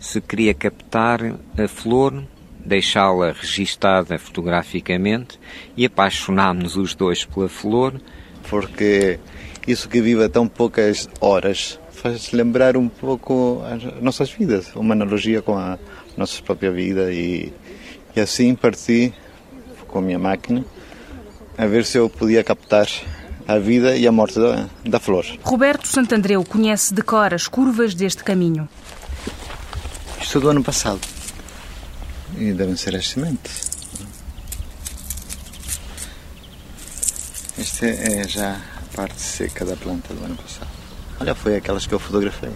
se 0.00 0.20
queria 0.20 0.52
captar 0.52 1.20
a 1.22 1.68
flor, 1.68 2.24
deixá-la 2.58 3.30
registada 3.32 4.18
fotograficamente 4.18 5.38
e 5.76 5.86
apaixonámos-nos 5.86 6.76
os 6.76 6.94
dois 6.96 7.24
pela 7.24 7.48
flor. 7.48 8.00
Porque 8.50 9.20
isso 9.66 9.88
que 9.88 10.00
vive 10.00 10.28
tão 10.28 10.48
poucas 10.48 11.08
horas 11.20 11.78
faz 11.92 12.32
lembrar 12.32 12.76
um 12.76 12.88
pouco 12.88 13.62
as 13.64 14.02
nossas 14.02 14.30
vidas, 14.30 14.74
uma 14.74 14.92
analogia 14.92 15.40
com 15.40 15.56
a 15.56 15.78
nossa 16.16 16.42
própria 16.42 16.72
vida 16.72 17.12
e, 17.12 17.52
e 18.14 18.20
assim 18.20 18.56
parti 18.56 19.14
com 19.86 20.00
a 20.00 20.02
minha 20.02 20.18
máquina 20.18 20.64
a 21.56 21.64
ver 21.64 21.84
se 21.84 21.96
eu 21.96 22.10
podia 22.10 22.44
captar 22.44 22.86
a 23.46 23.58
vida 23.58 23.96
e 23.96 24.06
a 24.06 24.12
morte 24.12 24.38
da, 24.38 24.66
da 24.84 24.98
flor. 24.98 25.24
Roberto 25.42 25.86
Santandreu 25.86 26.44
conhece 26.44 26.92
de 26.92 27.02
cor 27.02 27.32
as 27.32 27.46
curvas 27.46 27.94
deste 27.94 28.24
caminho. 28.24 28.68
Isto 30.20 30.38
é 30.38 30.40
do 30.40 30.48
ano 30.48 30.64
passado. 30.64 31.00
E 32.36 32.52
devem 32.52 32.76
ser 32.76 32.96
as 32.96 33.08
sementes. 33.08 33.70
Esta 37.58 37.86
é 37.86 38.28
já 38.28 38.52
a 38.52 38.96
parte 38.96 39.20
seca 39.20 39.64
da 39.64 39.76
planta 39.76 40.12
do 40.12 40.24
ano 40.24 40.36
passado. 40.36 40.70
Olha, 41.20 41.34
foi 41.34 41.56
aquelas 41.56 41.86
que 41.86 41.94
eu 41.94 41.98
fotografei. 41.98 42.50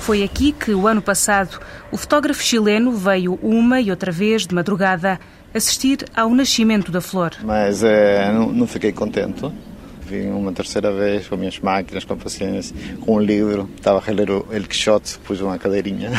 Foi 0.00 0.24
aqui 0.24 0.50
que, 0.50 0.74
o 0.74 0.88
ano 0.88 1.00
passado, 1.00 1.60
o 1.92 1.96
fotógrafo 1.96 2.42
chileno 2.42 2.90
veio 2.90 3.38
uma 3.40 3.80
e 3.80 3.90
outra 3.90 4.10
vez, 4.10 4.46
de 4.46 4.54
madrugada, 4.54 5.20
assistir 5.54 6.04
ao 6.16 6.30
nascimento 6.30 6.90
da 6.90 7.00
flor. 7.00 7.32
Mas 7.44 7.84
é, 7.84 8.32
não, 8.32 8.50
não 8.50 8.66
fiquei 8.66 8.90
contente. 8.90 9.44
Vim 10.06 10.28
uma 10.30 10.52
terceira 10.52 10.92
vez 10.92 11.28
com 11.28 11.36
minhas 11.36 11.58
máquinas, 11.58 12.04
com 12.04 12.16
paciência, 12.16 12.74
com 13.00 13.16
um 13.16 13.20
livro. 13.20 13.68
Estava 13.76 13.98
a 13.98 14.02
reler 14.02 14.30
o 14.30 14.46
El 14.50 14.64
Quixote, 14.64 15.18
pus 15.20 15.40
uma 15.40 15.58
cadeirinha 15.58 16.10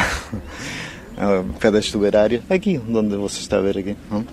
ao 1.18 1.44
pé 1.60 1.72
da 1.72 1.80
estuberária, 1.80 2.42
aqui, 2.50 2.82
onde 2.90 3.16
você 3.16 3.40
está 3.40 3.58
a 3.58 3.62
ver 3.62 3.78
aqui. 3.78 3.96
Não? 4.10 4.26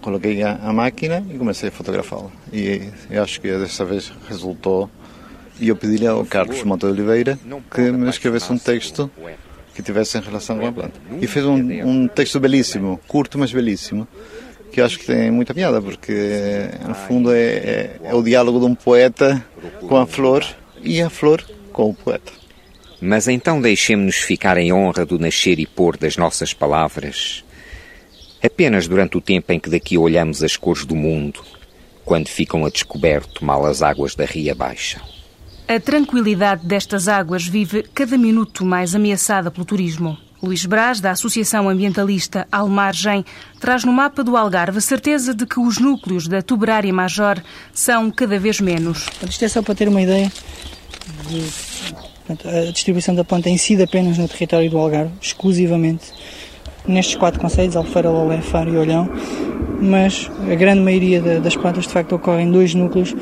Coloquei 0.00 0.42
a, 0.42 0.58
a, 0.62 0.72
máquina 0.72 1.24
e 1.30 1.38
comecei 1.38 1.68
a 1.68 1.72
fotografá-la. 1.72 2.30
E, 2.52 2.88
e 3.10 3.16
acho 3.16 3.40
que 3.40 3.48
dessa 3.48 3.84
vez 3.84 4.12
resultou 4.28 4.90
e 5.60 5.68
eu 5.68 5.76
pedi-lhe 5.76 6.06
ao 6.06 6.24
Carlos 6.24 6.62
Monte 6.64 6.86
Oliveira 6.86 7.38
que 7.72 7.80
me 7.92 8.08
escrevesse 8.08 8.52
um 8.52 8.58
texto 8.58 9.10
que 9.74 9.82
tivesse 9.82 10.18
em 10.18 10.20
relação 10.20 10.58
com 10.58 10.66
a 10.66 10.72
planta. 10.72 11.00
E 11.20 11.26
fez 11.26 11.46
um, 11.46 11.54
um 11.54 12.08
texto 12.08 12.40
belíssimo, 12.40 13.00
curto, 13.06 13.38
mas 13.38 13.52
belíssimo, 13.52 14.06
que 14.72 14.80
eu 14.80 14.84
acho 14.86 14.98
que 14.98 15.06
tem 15.06 15.30
muita 15.30 15.52
piada, 15.52 15.80
porque 15.80 16.70
no 16.86 16.94
fundo 16.94 17.30
é, 17.30 17.42
é, 17.42 18.00
é 18.04 18.14
o 18.14 18.22
diálogo 18.22 18.58
de 18.58 18.64
um 18.64 18.74
poeta 18.74 19.44
com 19.86 19.96
a 19.96 20.06
flor 20.06 20.44
e 20.82 21.00
a 21.02 21.10
flor 21.10 21.44
com 21.72 21.90
o 21.90 21.94
poeta. 21.94 22.32
Mas 23.00 23.28
então 23.28 23.60
deixemos-nos 23.60 24.16
ficar 24.16 24.56
em 24.56 24.72
honra 24.72 25.04
do 25.04 25.18
nascer 25.18 25.58
e 25.58 25.66
pôr 25.66 25.96
das 25.96 26.16
nossas 26.16 26.54
palavras, 26.54 27.44
apenas 28.42 28.88
durante 28.88 29.16
o 29.16 29.20
tempo 29.20 29.52
em 29.52 29.60
que 29.60 29.68
daqui 29.68 29.98
olhamos 29.98 30.42
as 30.42 30.56
cores 30.56 30.86
do 30.86 30.96
mundo, 30.96 31.40
quando 32.04 32.28
ficam 32.28 32.64
a 32.64 32.70
descoberto 32.70 33.44
mal 33.44 33.66
as 33.66 33.82
águas 33.82 34.14
da 34.14 34.24
ria 34.24 34.54
baixam. 34.54 35.02
A 35.68 35.78
tranquilidade 35.78 36.66
destas 36.66 37.08
águas 37.08 37.46
vive 37.46 37.82
cada 37.94 38.16
minuto 38.16 38.64
mais 38.64 38.94
ameaçada 38.94 39.50
pelo 39.50 39.64
turismo. 39.64 40.16
Luís 40.42 40.66
Braz, 40.66 41.00
da 41.00 41.12
Associação 41.12 41.68
Ambientalista 41.68 42.48
Almargem, 42.50 43.24
traz 43.60 43.84
no 43.84 43.92
mapa 43.92 44.24
do 44.24 44.36
Algarve 44.36 44.78
a 44.78 44.80
certeza 44.80 45.32
de 45.32 45.46
que 45.46 45.60
os 45.60 45.78
núcleos 45.78 46.26
da 46.26 46.42
tuberária 46.42 46.92
major 46.92 47.40
são 47.72 48.10
cada 48.10 48.38
vez 48.40 48.60
menos. 48.60 49.06
Isto 49.28 49.44
é 49.44 49.48
só 49.48 49.62
para 49.62 49.76
ter 49.76 49.86
uma 49.86 50.02
ideia 50.02 50.32
de 51.28 51.44
portanto, 52.26 52.48
a 52.48 52.72
distribuição 52.72 53.14
da 53.14 53.24
planta 53.24 53.48
incide 53.48 53.82
apenas 53.82 54.18
no 54.18 54.26
território 54.26 54.68
do 54.68 54.78
Algarve, 54.78 55.12
exclusivamente 55.20 56.12
nestes 56.86 57.14
quatro 57.14 57.40
concelhos, 57.40 57.76
Albufeira, 57.76 58.10
Lolé, 58.10 58.40
Faro 58.40 58.74
e 58.74 58.76
Olhão, 58.76 59.08
mas 59.80 60.28
a 60.50 60.54
grande 60.56 60.80
maioria 60.80 61.20
das 61.40 61.54
plantas 61.56 61.86
de 61.86 61.92
facto 61.92 62.16
ocorre 62.16 62.42
em 62.42 62.50
dois 62.50 62.74
núcleos, 62.74 63.14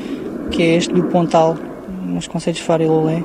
que 0.49 0.63
é 0.63 0.75
este 0.75 0.91
do 0.91 1.03
Pontal, 1.03 1.55
nos 2.03 2.27
concelhos 2.27 2.57
de 2.57 2.63
Faro 2.63 2.83
e 2.83 2.87
Lolé, 2.87 3.23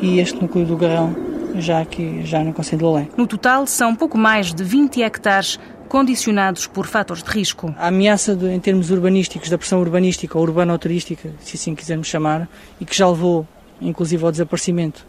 e 0.00 0.20
este 0.20 0.40
núcleo 0.40 0.64
do 0.64 0.76
Garrão, 0.76 1.25
já 1.60 1.80
aqui 1.80 2.22
já 2.24 2.42
no 2.42 2.52
concelho 2.52 2.78
de 2.78 2.84
Lolé. 2.84 3.08
No 3.16 3.26
total, 3.26 3.66
são 3.66 3.94
pouco 3.94 4.16
mais 4.16 4.52
de 4.52 4.62
20 4.62 5.02
hectares 5.02 5.58
condicionados 5.88 6.66
por 6.66 6.86
fatores 6.86 7.22
de 7.22 7.30
risco. 7.30 7.74
A 7.78 7.88
ameaça 7.88 8.34
de, 8.34 8.48
em 8.48 8.58
termos 8.58 8.90
urbanísticos, 8.90 9.48
da 9.48 9.56
pressão 9.56 9.80
urbanística 9.80 10.36
ou 10.36 10.44
urbano-turística, 10.44 11.32
se 11.40 11.56
assim 11.56 11.74
quisermos 11.74 12.08
chamar, 12.08 12.48
e 12.80 12.84
que 12.84 12.96
já 12.96 13.08
levou 13.08 13.46
inclusive 13.80 14.24
ao 14.24 14.30
desaparecimento 14.30 15.06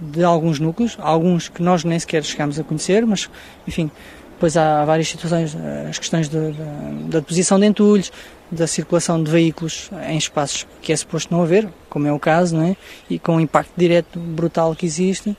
de 0.00 0.22
alguns 0.22 0.58
núcleos, 0.58 0.96
alguns 1.00 1.48
que 1.48 1.62
nós 1.62 1.84
nem 1.84 1.98
sequer 1.98 2.22
chegámos 2.24 2.58
a 2.58 2.64
conhecer, 2.64 3.04
mas 3.04 3.28
enfim, 3.66 3.90
depois 4.32 4.56
há 4.56 4.84
várias 4.84 5.08
situações, 5.08 5.56
as 5.88 5.98
questões 5.98 6.28
de, 6.28 6.52
de, 6.52 6.62
da 7.08 7.18
deposição 7.18 7.58
de 7.58 7.66
entulhos, 7.66 8.12
da 8.50 8.66
circulação 8.66 9.22
de 9.22 9.30
veículos 9.30 9.90
em 10.08 10.16
espaços 10.16 10.66
que 10.80 10.92
é 10.92 10.96
suposto 10.96 11.34
não 11.34 11.42
haver, 11.42 11.68
como 11.90 12.06
é 12.06 12.12
o 12.12 12.18
caso, 12.18 12.56
não 12.56 12.64
é? 12.64 12.76
e 13.10 13.18
com 13.18 13.36
o 13.36 13.40
impacto 13.40 13.72
direto 13.76 14.18
brutal 14.18 14.74
que 14.74 14.86
existe, 14.86 15.36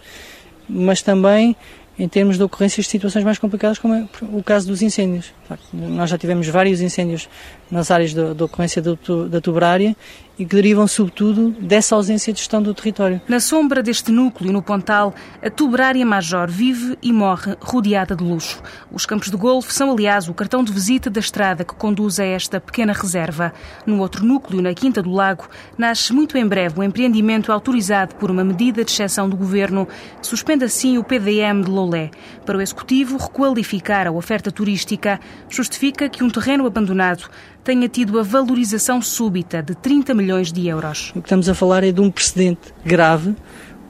mas 0.69 1.01
também 1.01 1.55
em 1.97 2.07
termos 2.07 2.37
de 2.37 2.43
ocorrências 2.43 2.85
de 2.85 2.91
situações 2.91 3.25
mais 3.25 3.37
complicadas, 3.37 3.77
como 3.77 3.93
é 3.93 4.07
o 4.31 4.41
caso 4.41 4.67
dos 4.67 4.81
incêndios. 4.81 5.33
Nós 5.73 6.09
já 6.09 6.17
tivemos 6.17 6.47
vários 6.47 6.79
incêndios 6.79 7.27
nas 7.69 7.91
áreas 7.91 8.13
da 8.13 8.45
ocorrência 8.45 8.81
da 8.81 9.41
tuberária 9.41 9.95
e 10.39 10.45
que 10.45 10.55
derivam, 10.55 10.87
sobretudo, 10.87 11.51
dessa 11.59 11.95
ausência 11.95 12.31
de 12.31 12.39
gestão 12.39 12.63
do 12.63 12.73
território. 12.73 13.21
Na 13.27 13.41
sombra 13.41 13.83
deste 13.83 14.09
núcleo, 14.09 14.53
no 14.53 14.61
Pontal, 14.61 15.13
a 15.43 15.49
tuberária 15.49 16.05
Major 16.05 16.49
vive 16.49 16.97
e 17.03 17.11
morre 17.11 17.57
rodeada 17.59 18.15
de 18.15 18.23
luxo. 18.23 18.63
Os 18.89 19.05
campos 19.05 19.29
de 19.29 19.35
golfe 19.35 19.73
são, 19.73 19.91
aliás, 19.91 20.29
o 20.29 20.33
cartão 20.33 20.63
de 20.63 20.71
visita 20.71 21.09
da 21.09 21.19
estrada 21.19 21.65
que 21.65 21.75
conduz 21.75 22.21
a 22.21 22.25
esta 22.25 22.61
pequena 22.61 22.93
reserva. 22.93 23.53
No 23.85 23.99
outro 23.99 24.25
núcleo, 24.25 24.61
na 24.61 24.73
Quinta 24.73 25.03
do 25.03 25.11
Lago, 25.11 25.49
nasce 25.77 26.13
muito 26.13 26.37
em 26.37 26.47
breve 26.47 26.79
um 26.79 26.83
empreendimento 26.83 27.51
autorizado 27.51 28.15
por 28.15 28.31
uma 28.31 28.43
medida 28.43 28.85
de 28.85 28.91
exceção 28.91 29.29
do 29.29 29.35
governo, 29.35 29.87
que 30.21 30.25
suspende 30.25 30.63
assim 30.63 30.97
o 30.97 31.03
PDM 31.03 31.61
de 31.63 31.69
Lolé. 31.69 32.11
Para 32.45 32.57
o 32.57 32.61
Executivo, 32.61 33.17
requalificar 33.17 34.07
a 34.07 34.11
oferta 34.11 34.49
turística 34.51 35.19
justifica 35.49 36.07
que 36.07 36.23
um 36.23 36.29
terreno 36.29 36.65
abandonado 36.65 37.29
tenha 37.69 37.87
tido 37.87 38.19
a 38.19 38.23
valorização 38.23 38.99
súbita 38.99 39.61
de 39.61 39.75
30 39.75 40.15
milhões 40.15 40.51
de 40.51 40.67
euros. 40.67 41.11
O 41.11 41.21
que 41.21 41.27
estamos 41.27 41.47
a 41.47 41.53
falar 41.53 41.83
é 41.83 41.91
de 41.91 42.01
um 42.01 42.09
precedente 42.09 42.73
grave, 42.83 43.35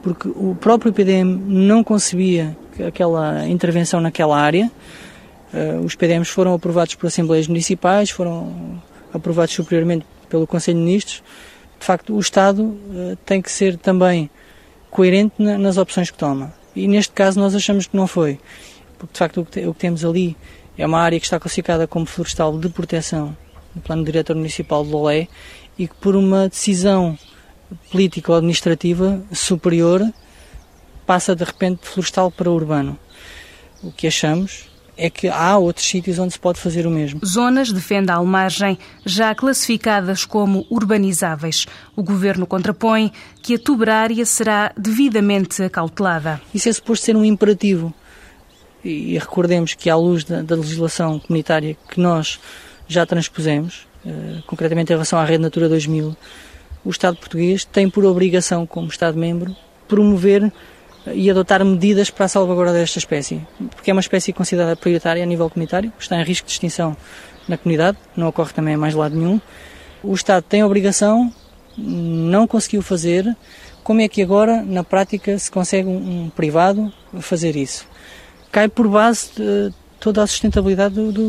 porque 0.02 0.28
o 0.28 0.54
próprio 0.54 0.92
PDM 0.92 1.40
não 1.46 1.82
concebia 1.82 2.54
aquela 2.86 3.48
intervenção 3.48 3.98
naquela 3.98 4.38
área. 4.38 4.70
Eh, 5.54 5.80
os 5.82 5.94
PDMs 5.94 6.30
foram 6.30 6.52
aprovados 6.52 6.94
por 6.94 7.06
assembleias 7.06 7.48
municipais, 7.48 8.10
foram 8.10 8.82
aprovados 9.14 9.54
superiormente 9.54 10.04
pelo 10.28 10.46
Conselho 10.46 10.76
de 10.76 10.84
Ministros. 10.84 11.22
De 11.78 11.86
facto, 11.86 12.14
o 12.14 12.20
Estado 12.20 12.78
eh, 12.94 13.16
tem 13.24 13.40
que 13.40 13.50
ser 13.50 13.78
também 13.78 14.28
coerente 14.90 15.42
nas 15.42 15.78
opções 15.78 16.10
que 16.10 16.18
toma. 16.18 16.52
E 16.76 16.86
neste 16.86 17.14
caso 17.14 17.40
nós 17.40 17.54
achamos 17.54 17.86
que 17.86 17.96
não 17.96 18.06
foi. 18.06 18.38
Porque 18.98 19.14
de 19.14 19.18
facto 19.18 19.40
o 19.40 19.72
que 19.72 19.80
temos 19.80 20.04
ali 20.04 20.36
é 20.76 20.84
uma 20.84 21.00
área 21.00 21.18
que 21.18 21.24
está 21.24 21.40
classificada 21.40 21.86
como 21.86 22.04
florestal 22.04 22.58
de 22.58 22.68
proteção 22.68 23.34
no 23.74 23.80
plano 23.80 24.04
diretor 24.04 24.36
municipal 24.36 24.84
de 24.84 24.90
Lolé 24.90 25.28
e 25.78 25.86
que 25.88 25.94
por 25.96 26.16
uma 26.16 26.48
decisão 26.48 27.18
política 27.90 28.32
ou 28.32 28.38
administrativa 28.38 29.22
superior 29.32 30.02
passa 31.06 31.34
de 31.34 31.44
repente 31.44 31.82
de 31.82 31.88
florestal 31.88 32.30
para 32.30 32.50
urbano. 32.50 32.98
O 33.82 33.90
que 33.90 34.06
achamos 34.06 34.70
é 34.96 35.08
que 35.08 35.28
há 35.28 35.56
outros 35.56 35.88
sítios 35.88 36.18
onde 36.18 36.34
se 36.34 36.38
pode 36.38 36.60
fazer 36.60 36.86
o 36.86 36.90
mesmo. 36.90 37.24
Zonas, 37.24 37.72
defende 37.72 38.10
a 38.10 38.16
Almargem, 38.16 38.78
já 39.04 39.34
classificadas 39.34 40.26
como 40.26 40.66
urbanizáveis. 40.68 41.66
O 41.96 42.02
governo 42.02 42.46
contrapõe 42.46 43.10
que 43.42 43.54
a 43.54 43.58
tuberária 43.58 44.26
será 44.26 44.72
devidamente 44.76 45.62
acautelada. 45.62 46.40
Isso 46.52 46.68
é 46.68 46.72
suposto 46.72 47.06
ser 47.06 47.16
um 47.16 47.24
imperativo. 47.24 47.94
E 48.84 49.18
recordemos 49.18 49.72
que, 49.72 49.88
à 49.88 49.96
luz 49.96 50.22
da, 50.22 50.42
da 50.42 50.54
legislação 50.54 51.18
comunitária 51.18 51.76
que 51.88 51.98
nós 51.98 52.38
já 52.90 53.06
transpusemos, 53.06 53.86
uh, 54.04 54.42
concretamente 54.46 54.92
em 54.92 54.94
relação 54.94 55.18
à 55.18 55.24
Rede 55.24 55.42
Natura 55.42 55.68
2000, 55.68 56.16
o 56.84 56.90
Estado 56.90 57.16
português 57.16 57.64
tem 57.64 57.88
por 57.88 58.04
obrigação, 58.04 58.66
como 58.66 58.88
Estado-membro, 58.88 59.54
promover 59.86 60.52
eh, 61.06 61.14
e 61.14 61.30
adotar 61.30 61.64
medidas 61.64 62.10
para 62.10 62.24
a 62.24 62.28
salvaguarda 62.28 62.72
desta 62.72 62.98
espécie, 62.98 63.46
porque 63.76 63.90
é 63.90 63.94
uma 63.94 64.00
espécie 64.00 64.32
considerada 64.32 64.74
prioritária 64.74 65.22
a 65.22 65.26
nível 65.26 65.48
comunitário, 65.48 65.92
está 66.00 66.20
em 66.20 66.24
risco 66.24 66.46
de 66.46 66.52
extinção 66.52 66.96
na 67.46 67.56
comunidade, 67.56 67.96
não 68.16 68.26
ocorre 68.26 68.52
também 68.52 68.74
em 68.74 68.76
mais 68.76 68.94
lado 68.94 69.14
nenhum. 69.14 69.40
O 70.02 70.14
Estado 70.14 70.42
tem 70.42 70.62
a 70.62 70.66
obrigação, 70.66 71.32
não 71.76 72.46
conseguiu 72.46 72.82
fazer, 72.82 73.36
como 73.84 74.00
é 74.00 74.08
que 74.08 74.20
agora, 74.20 74.62
na 74.62 74.82
prática, 74.82 75.38
se 75.38 75.50
consegue 75.50 75.88
um 75.88 76.28
privado 76.34 76.92
fazer 77.20 77.54
isso? 77.54 77.86
Cai 78.50 78.68
por 78.68 78.88
base 78.88 79.30
de, 79.36 79.72
toda 80.00 80.22
a 80.22 80.26
sustentabilidade 80.26 80.94
do, 80.94 81.12
do, 81.12 81.22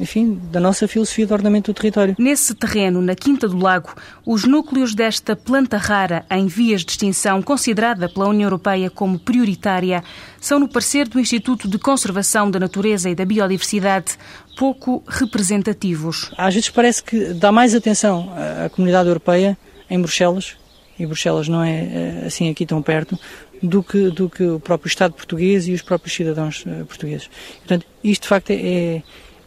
enfim, 0.00 0.38
da 0.52 0.60
nossa 0.60 0.86
filosofia 0.86 1.26
de 1.26 1.32
ordenamento 1.32 1.72
do 1.72 1.74
território. 1.74 2.14
Nesse 2.18 2.54
terreno, 2.54 3.00
na 3.00 3.14
Quinta 3.14 3.48
do 3.48 3.56
Lago, 3.56 3.94
os 4.26 4.44
núcleos 4.44 4.94
desta 4.94 5.34
planta 5.34 5.78
rara 5.78 6.24
em 6.30 6.46
vias 6.46 6.84
de 6.84 6.92
extinção, 6.92 7.42
considerada 7.42 8.08
pela 8.08 8.28
União 8.28 8.46
Europeia 8.46 8.90
como 8.90 9.18
prioritária, 9.18 10.04
são, 10.38 10.58
no 10.58 10.68
parecer 10.68 11.08
do 11.08 11.18
Instituto 11.18 11.66
de 11.66 11.78
Conservação 11.78 12.50
da 12.50 12.60
Natureza 12.60 13.08
e 13.08 13.14
da 13.14 13.24
Biodiversidade, 13.24 14.18
pouco 14.58 15.02
representativos. 15.08 16.30
Às 16.36 16.54
vezes 16.54 16.68
parece 16.68 17.02
que 17.02 17.32
dá 17.34 17.50
mais 17.50 17.74
atenção 17.74 18.30
à 18.64 18.68
comunidade 18.68 19.08
europeia 19.08 19.56
em 19.88 19.98
Bruxelas, 19.98 20.56
e 20.98 21.06
Bruxelas 21.06 21.48
não 21.48 21.64
é 21.64 21.70
eh, 21.70 22.22
assim 22.26 22.50
aqui 22.50 22.66
tão 22.66 22.82
perto, 22.82 23.18
do 23.62 23.82
que, 23.82 24.10
do 24.10 24.28
que 24.28 24.42
o 24.42 24.60
próprio 24.60 24.88
Estado 24.88 25.14
português 25.14 25.68
e 25.68 25.72
os 25.72 25.82
próprios 25.82 26.14
cidadãos 26.14 26.64
uh, 26.66 26.84
portugueses. 26.86 27.28
Portanto, 27.58 27.86
isto 28.02 28.22
de 28.22 28.28
facto 28.28 28.50
é, 28.50 29.02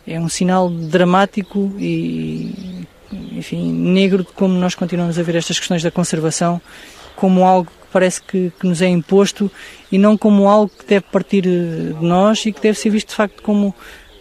é 0.07 0.19
um 0.19 0.29
sinal 0.29 0.69
dramático 0.69 1.73
e, 1.79 2.85
enfim, 3.31 3.71
negro 3.71 4.23
de 4.23 4.31
como 4.31 4.53
nós 4.53 4.75
continuamos 4.75 5.17
a 5.17 5.23
ver 5.23 5.35
estas 5.35 5.57
questões 5.59 5.81
da 5.81 5.91
conservação 5.91 6.61
como 7.15 7.43
algo 7.43 7.69
que 7.69 7.87
parece 7.91 8.21
que, 8.21 8.51
que 8.59 8.67
nos 8.67 8.81
é 8.81 8.87
imposto 8.87 9.51
e 9.91 9.97
não 9.97 10.17
como 10.17 10.47
algo 10.47 10.71
que 10.77 10.85
deve 10.85 11.05
partir 11.11 11.45
eh, 11.45 11.93
de 11.99 12.05
nós 12.05 12.45
e 12.45 12.51
que 12.51 12.59
deve 12.59 12.77
ser 12.77 12.89
visto 12.89 13.09
de 13.09 13.15
facto 13.15 13.41
como 13.43 13.73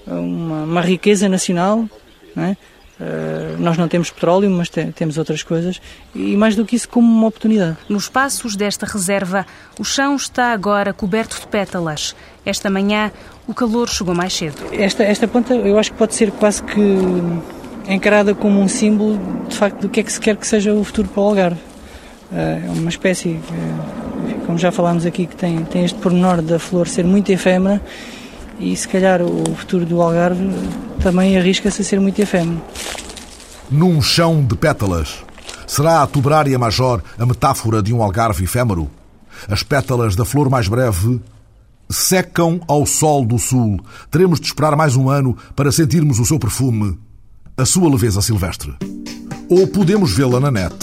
uma, 0.06 0.64
uma 0.64 0.80
riqueza 0.80 1.28
nacional, 1.28 1.88
é? 2.36 2.56
Uh, 3.02 3.60
nós 3.60 3.76
não 3.76 3.88
temos 3.88 4.10
petróleo, 4.10 4.48
mas 4.48 4.68
te 4.68 4.84
temos 4.92 5.18
outras 5.18 5.42
coisas, 5.42 5.80
e 6.14 6.36
mais 6.36 6.54
do 6.54 6.64
que 6.64 6.76
isso, 6.76 6.88
como 6.88 7.10
uma 7.12 7.26
oportunidade. 7.26 7.76
Nos 7.88 8.08
passos 8.08 8.54
desta 8.54 8.86
reserva, 8.86 9.44
o 9.76 9.82
chão 9.82 10.14
está 10.14 10.52
agora 10.52 10.92
coberto 10.92 11.40
de 11.40 11.48
pétalas. 11.48 12.14
Esta 12.46 12.70
manhã, 12.70 13.10
o 13.48 13.52
calor 13.52 13.88
chegou 13.88 14.14
mais 14.14 14.32
cedo. 14.32 14.62
Esta, 14.70 15.02
esta 15.02 15.26
planta, 15.26 15.52
eu 15.52 15.76
acho 15.78 15.90
que 15.90 15.98
pode 15.98 16.14
ser 16.14 16.30
quase 16.30 16.62
que 16.62 16.80
encarada 17.88 18.36
como 18.36 18.60
um 18.60 18.68
símbolo, 18.68 19.18
de 19.48 19.56
facto, 19.56 19.80
do 19.80 19.88
que 19.88 19.98
é 19.98 20.02
que 20.04 20.12
se 20.12 20.20
quer 20.20 20.36
que 20.36 20.46
seja 20.46 20.72
o 20.72 20.84
futuro 20.84 21.08
para 21.08 21.22
o 21.22 21.26
Algarve. 21.26 21.60
Uh, 22.30 22.36
é 22.36 22.70
uma 22.78 22.88
espécie, 22.88 23.30
uh, 23.30 24.46
como 24.46 24.58
já 24.58 24.70
falámos 24.70 25.04
aqui, 25.04 25.26
que 25.26 25.34
tem, 25.34 25.64
tem 25.64 25.84
este 25.84 25.98
pormenor 25.98 26.40
da 26.40 26.60
flor 26.60 26.86
ser 26.86 27.04
muito 27.04 27.32
efêmera 27.32 27.80
e 28.58 28.76
se 28.76 28.88
calhar 28.88 29.22
o 29.22 29.54
futuro 29.54 29.84
do 29.84 30.00
Algarve 30.00 30.48
também 31.02 31.36
arrisca-se 31.36 31.82
a 31.82 31.84
ser 31.84 32.00
muito 32.00 32.20
efêmero. 32.20 32.60
Num 33.70 34.00
chão 34.02 34.44
de 34.44 34.54
pétalas, 34.54 35.24
será 35.66 36.02
a 36.02 36.06
tuberária 36.06 36.58
major 36.58 37.02
a 37.18 37.26
metáfora 37.26 37.82
de 37.82 37.92
um 37.92 38.02
Algarve 38.02 38.44
efêmero? 38.44 38.90
As 39.48 39.62
pétalas 39.62 40.14
da 40.14 40.24
flor 40.24 40.48
mais 40.50 40.68
breve 40.68 41.20
secam 41.88 42.60
ao 42.66 42.86
sol 42.86 43.24
do 43.24 43.38
sul. 43.38 43.80
Teremos 44.10 44.40
de 44.40 44.46
esperar 44.46 44.76
mais 44.76 44.96
um 44.96 45.08
ano 45.08 45.36
para 45.54 45.72
sentirmos 45.72 46.18
o 46.18 46.24
seu 46.24 46.38
perfume, 46.38 46.98
a 47.56 47.64
sua 47.64 47.90
leveza 47.90 48.22
silvestre. 48.22 48.74
Ou 49.48 49.66
podemos 49.66 50.12
vê-la 50.12 50.40
na 50.40 50.50
net. 50.50 50.74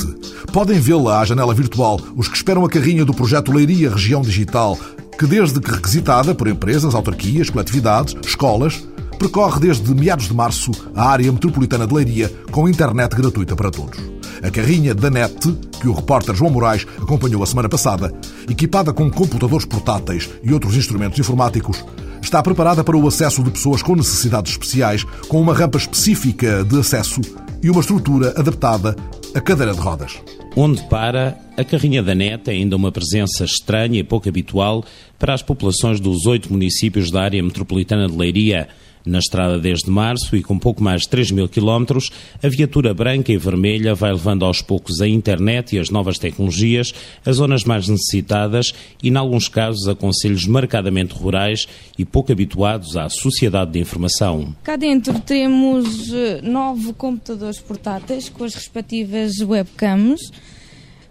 Podem 0.54 0.80
vê-la 0.80 1.20
à 1.20 1.26
janela 1.26 1.54
virtual 1.54 2.00
os 2.16 2.28
que 2.28 2.36
esperam 2.36 2.64
a 2.66 2.70
carrinha 2.70 3.06
do 3.06 3.14
projeto 3.14 3.52
Leiria 3.52 3.92
Região 3.92 4.22
Digital, 4.22 4.78
que 5.20 5.28
desde 5.28 5.60
que 5.60 5.70
requisitada 5.70 6.34
por 6.34 6.48
empresas, 6.48 6.96
autarquias, 6.96 7.50
coletividades, 7.50 8.16
escolas, 8.26 8.82
percorre 9.20 9.60
desde 9.60 9.94
meados 9.94 10.30
de 10.30 10.34
março 10.34 10.72
a 10.96 11.10
área 11.10 11.30
metropolitana 11.30 11.86
de 11.86 11.94
Leiria 11.94 12.34
com 12.50 12.70
internet 12.70 13.18
gratuita 13.18 13.54
para 13.54 13.70
todos. 13.70 14.00
A 14.42 14.50
carrinha 14.50 14.96
da 14.96 15.10
NET, 15.10 15.52
que 15.82 15.90
o 15.90 15.94
repórter 15.94 16.34
João 16.34 16.52
Moraes 16.52 16.88
acompanhou 17.02 17.44
a 17.44 17.46
semana 17.46 17.68
passada, 17.68 18.14
equipada 18.50 18.94
com 18.94 19.12
computadores 19.12 19.66
portáteis 19.66 20.30
e 20.42 20.54
outros 20.54 20.78
instrumentos 20.78 21.20
informáticos, 21.20 21.84
está 22.22 22.42
preparada 22.42 22.82
para 22.82 22.96
o 22.96 23.06
acesso 23.06 23.44
de 23.44 23.52
pessoas 23.52 23.82
com 23.84 23.98
necessidades 23.98 24.54
especiais, 24.54 25.04
com 25.28 25.42
uma 25.42 25.54
rampa 25.54 25.78
específica 25.78 26.64
de 26.64 26.80
acesso 26.80 27.20
e 27.62 27.70
uma 27.70 27.82
estrutura 27.82 28.34
adaptada 28.38 28.96
à 29.34 29.42
cadeira 29.42 29.74
de 29.74 29.80
rodas. 29.80 30.20
Onde 30.56 30.82
para, 30.84 31.38
a 31.56 31.64
carrinha 31.64 32.02
da 32.02 32.16
NET 32.16 32.50
é 32.50 32.54
ainda 32.54 32.76
uma 32.76 32.92
presença 32.92 33.44
estranha 33.44 34.00
e 34.00 34.04
pouco 34.04 34.28
habitual 34.28 34.84
para 35.18 35.34
as 35.34 35.42
populações 35.42 36.00
dos 36.00 36.26
oito 36.26 36.52
municípios 36.52 37.12
da 37.12 37.22
área 37.22 37.42
metropolitana 37.42 38.08
de 38.08 38.18
Leiria. 38.18 38.68
Na 39.06 39.20
estrada 39.20 39.58
desde 39.58 39.90
março 39.90 40.36
e 40.36 40.44
com 40.44 40.60
pouco 40.60 40.84
mais 40.84 41.02
de 41.02 41.10
3 41.10 41.32
mil 41.32 41.48
quilómetros, 41.48 42.10
a 42.44 42.48
viatura 42.48 42.94
branca 42.94 43.32
e 43.32 43.38
vermelha 43.38 43.96
vai 43.96 44.12
levando 44.12 44.44
aos 44.44 44.62
poucos 44.62 45.02
a 45.02 45.08
internet 45.08 45.76
e 45.76 45.80
as 45.80 45.90
novas 45.90 46.20
tecnologias 46.20 46.94
a 47.26 47.32
zonas 47.32 47.64
mais 47.64 47.88
necessitadas 47.88 48.74
e, 49.02 49.10
em 49.10 49.16
alguns 49.16 49.48
casos, 49.48 49.88
a 49.88 49.96
conselhos 49.96 50.46
marcadamente 50.46 51.14
rurais 51.14 51.68
e 51.98 52.06
pouco 52.06 52.32
habituados 52.32 52.98
à 52.98 53.10
sociedade 53.10 53.72
de 53.72 53.80
informação. 53.80 54.56
Cá 54.64 54.76
dentro 54.76 55.20
temos 55.22 56.14
eh, 56.14 56.42
nove 56.44 56.94
computadores 56.94 57.60
portáteis 57.60 58.30
com 58.30 58.44
as 58.44 58.54
respectivas 58.54 59.40
webcams. 59.40 60.20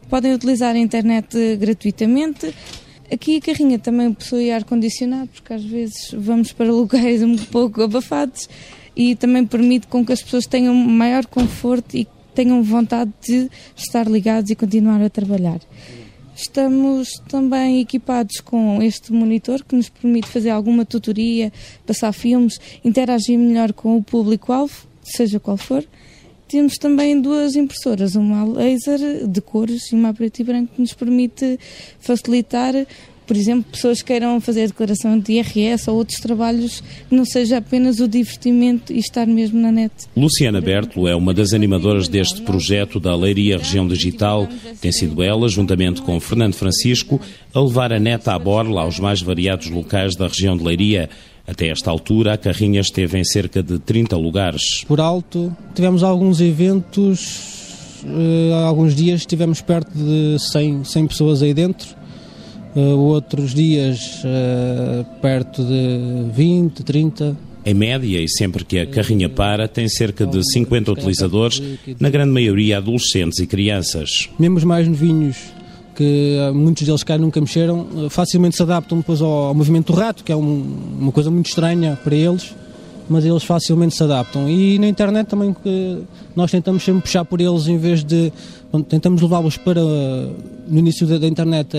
Podem 0.09 0.35
utilizar 0.35 0.75
a 0.75 0.79
internet 0.79 1.57
gratuitamente 1.57 2.55
Aqui 3.11 3.37
a 3.37 3.41
carrinha 3.41 3.79
também 3.79 4.13
possui 4.13 4.51
ar-condicionado, 4.51 5.29
porque 5.29 5.55
às 5.55 5.65
vezes 5.65 6.11
vamos 6.13 6.53
para 6.53 6.71
lugares 6.71 7.23
um 7.25 7.37
pouco 7.37 7.83
abafados 7.83 8.49
e 8.95 9.17
também 9.17 9.47
permite 9.47 9.87
com 9.87 10.05
que 10.05 10.13
as 10.13 10.23
pessoas 10.23 10.47
tenham 10.47 10.75
maior 10.75 11.25
conforto 11.25 11.97
e 11.97 12.07
tenham 12.35 12.63
vontade 12.63 13.11
de 13.27 13.51
estar 13.77 14.07
ligados 14.07 14.51
e 14.51 14.55
continuar 14.55 15.03
a 15.03 15.09
trabalhar. 15.09 15.61
Estamos 16.37 17.09
também 17.29 17.81
equipados 17.81 18.41
com 18.41 18.81
este 18.81 19.13
monitor 19.13 19.65
que 19.65 19.75
nos 19.75 19.89
permite 19.89 20.29
fazer 20.29 20.51
alguma 20.51 20.85
tutoria, 20.85 21.53
passar 21.85 22.13
filmes, 22.13 22.61
interagir 22.85 23.37
melhor 23.39 23.73
com 23.73 23.97
o 23.97 24.03
público-alvo, 24.03 24.87
seja 25.03 25.41
qual 25.41 25.57
for. 25.57 25.85
Temos 26.49 26.79
também 26.79 27.21
duas 27.21 27.57
impressoras, 27.57 28.15
uma 28.15 28.45
laser 28.45 29.27
de 29.29 29.41
cores 29.41 29.93
e 29.93 29.95
uma 29.95 30.15
preto 30.15 30.41
e 30.41 30.45
branco, 30.45 30.73
que 30.75 30.81
nos 30.81 30.95
permite 30.95 31.59
facilitar 32.01 32.75
por 33.29 33.37
exemplo, 33.37 33.71
pessoas 33.71 34.01
queiram 34.01 34.41
fazer 34.41 34.63
a 34.63 34.67
declaração 34.69 35.19
de 35.19 35.35
IRS 35.35 35.91
ou 35.91 35.97
outros 35.97 36.19
trabalhos 36.19 36.81
que 36.81 37.15
não 37.15 37.27
seja 37.27 37.59
apenas 37.59 38.01
o 38.01 38.09
divertimento 38.09 38.91
e 38.91 38.99
estar 38.99 39.27
mesmo 39.27 39.61
na 39.61 39.71
net. 39.71 39.93
Luciana 40.17 40.63
Bertolo 40.63 41.07
é 41.07 41.15
uma 41.15 41.35
das 41.35 41.53
animadoras 41.53 42.09
deste 42.09 42.41
projeto 42.41 42.99
da 42.99 43.15
Leiria 43.15 43.59
Região 43.59 43.87
Digital. 43.87 44.49
Tem 44.81 44.91
sido 44.91 45.23
ela, 45.23 45.47
juntamente 45.47 46.01
com 46.01 46.19
Fernando 46.19 46.55
Francisco, 46.55 47.21
a 47.53 47.61
levar 47.61 47.93
a 47.93 48.01
net 48.01 48.31
à 48.31 48.39
borla 48.39 48.81
aos 48.81 48.99
mais 48.99 49.21
variados 49.21 49.69
locais 49.69 50.17
da 50.17 50.27
região 50.27 50.57
de 50.57 50.65
Leiria. 50.65 51.11
Até 51.49 51.69
esta 51.69 51.91
altura, 51.91 52.35
a 52.35 52.39
carrinha 52.39 52.81
esteve 52.81 53.19
em 53.19 53.25
cerca 53.25 53.63
de 53.63 53.79
30 53.79 54.17
lugares. 54.17 54.85
Por 54.87 55.01
alto, 55.01 55.57
tivemos 55.75 56.03
alguns 56.03 56.41
eventos, 56.41 58.03
uh, 58.05 58.55
alguns 58.67 58.95
dias 58.95 59.21
estivemos 59.21 59.63
perto 59.63 59.91
de 59.97 60.37
100, 60.39 60.85
100 60.85 61.07
pessoas 61.07 61.43
aí 61.43 61.55
dentro 61.55 61.99
uh, 62.75 62.99
outros 62.99 63.55
dias 63.55 64.23
uh, 64.25 65.05
perto 65.21 65.65
de 65.65 66.31
20, 66.33 66.83
30. 66.83 67.37
Em 67.65 67.75
média, 67.75 68.21
e 68.21 68.29
sempre 68.29 68.65
que 68.65 68.79
a 68.79 68.87
carrinha 68.87 69.29
para, 69.29 69.69
tem 69.69 69.89
cerca 69.89 70.27
de 70.27 70.41
50 70.53 70.93
utilizadores, 70.93 71.61
na 72.01 72.09
grande 72.09 72.33
maioria 72.33 72.79
adolescentes 72.79 73.41
e 73.41 73.47
crianças. 73.47 74.31
Mesmo 74.39 74.57
os 74.57 74.65
mais 74.65 74.89
novinhos, 74.89 75.37
que 75.99 76.37
eh, 76.39 76.53
muitos 76.53 76.87
deles 76.87 77.03
cá 77.03 77.19
nunca 77.19 77.41
mexeram, 77.41 78.09
facilmente 78.09 78.55
se 78.55 78.63
adaptam 78.63 78.99
depois 78.99 79.21
ao, 79.21 79.49
ao 79.49 79.55
movimento 79.55 79.93
do 79.93 79.99
rato, 79.99 80.23
que 80.23 80.31
é 80.31 80.37
um, 80.37 80.65
uma 81.01 81.11
coisa 81.11 81.29
muito 81.29 81.47
estranha 81.47 81.99
para 82.05 82.15
eles, 82.15 82.55
mas 83.11 83.25
eles 83.25 83.43
facilmente 83.43 83.97
se 83.97 84.05
adaptam. 84.05 84.49
E 84.49 84.79
na 84.79 84.87
internet 84.87 85.27
também 85.27 85.53
que 85.53 85.99
nós 86.37 86.53
tentamos 86.53 86.85
sempre 86.85 87.03
puxar 87.03 87.25
por 87.25 87.41
eles 87.41 87.67
em 87.67 87.79
vez 87.79 88.05
de. 88.05 88.33
Tentamos 88.89 89.21
levá-los 89.23 89.57
para, 89.57 89.81
no 90.69 90.79
início 90.79 91.07
da, 91.07 91.19
da 91.19 91.27
internet, 91.27 91.77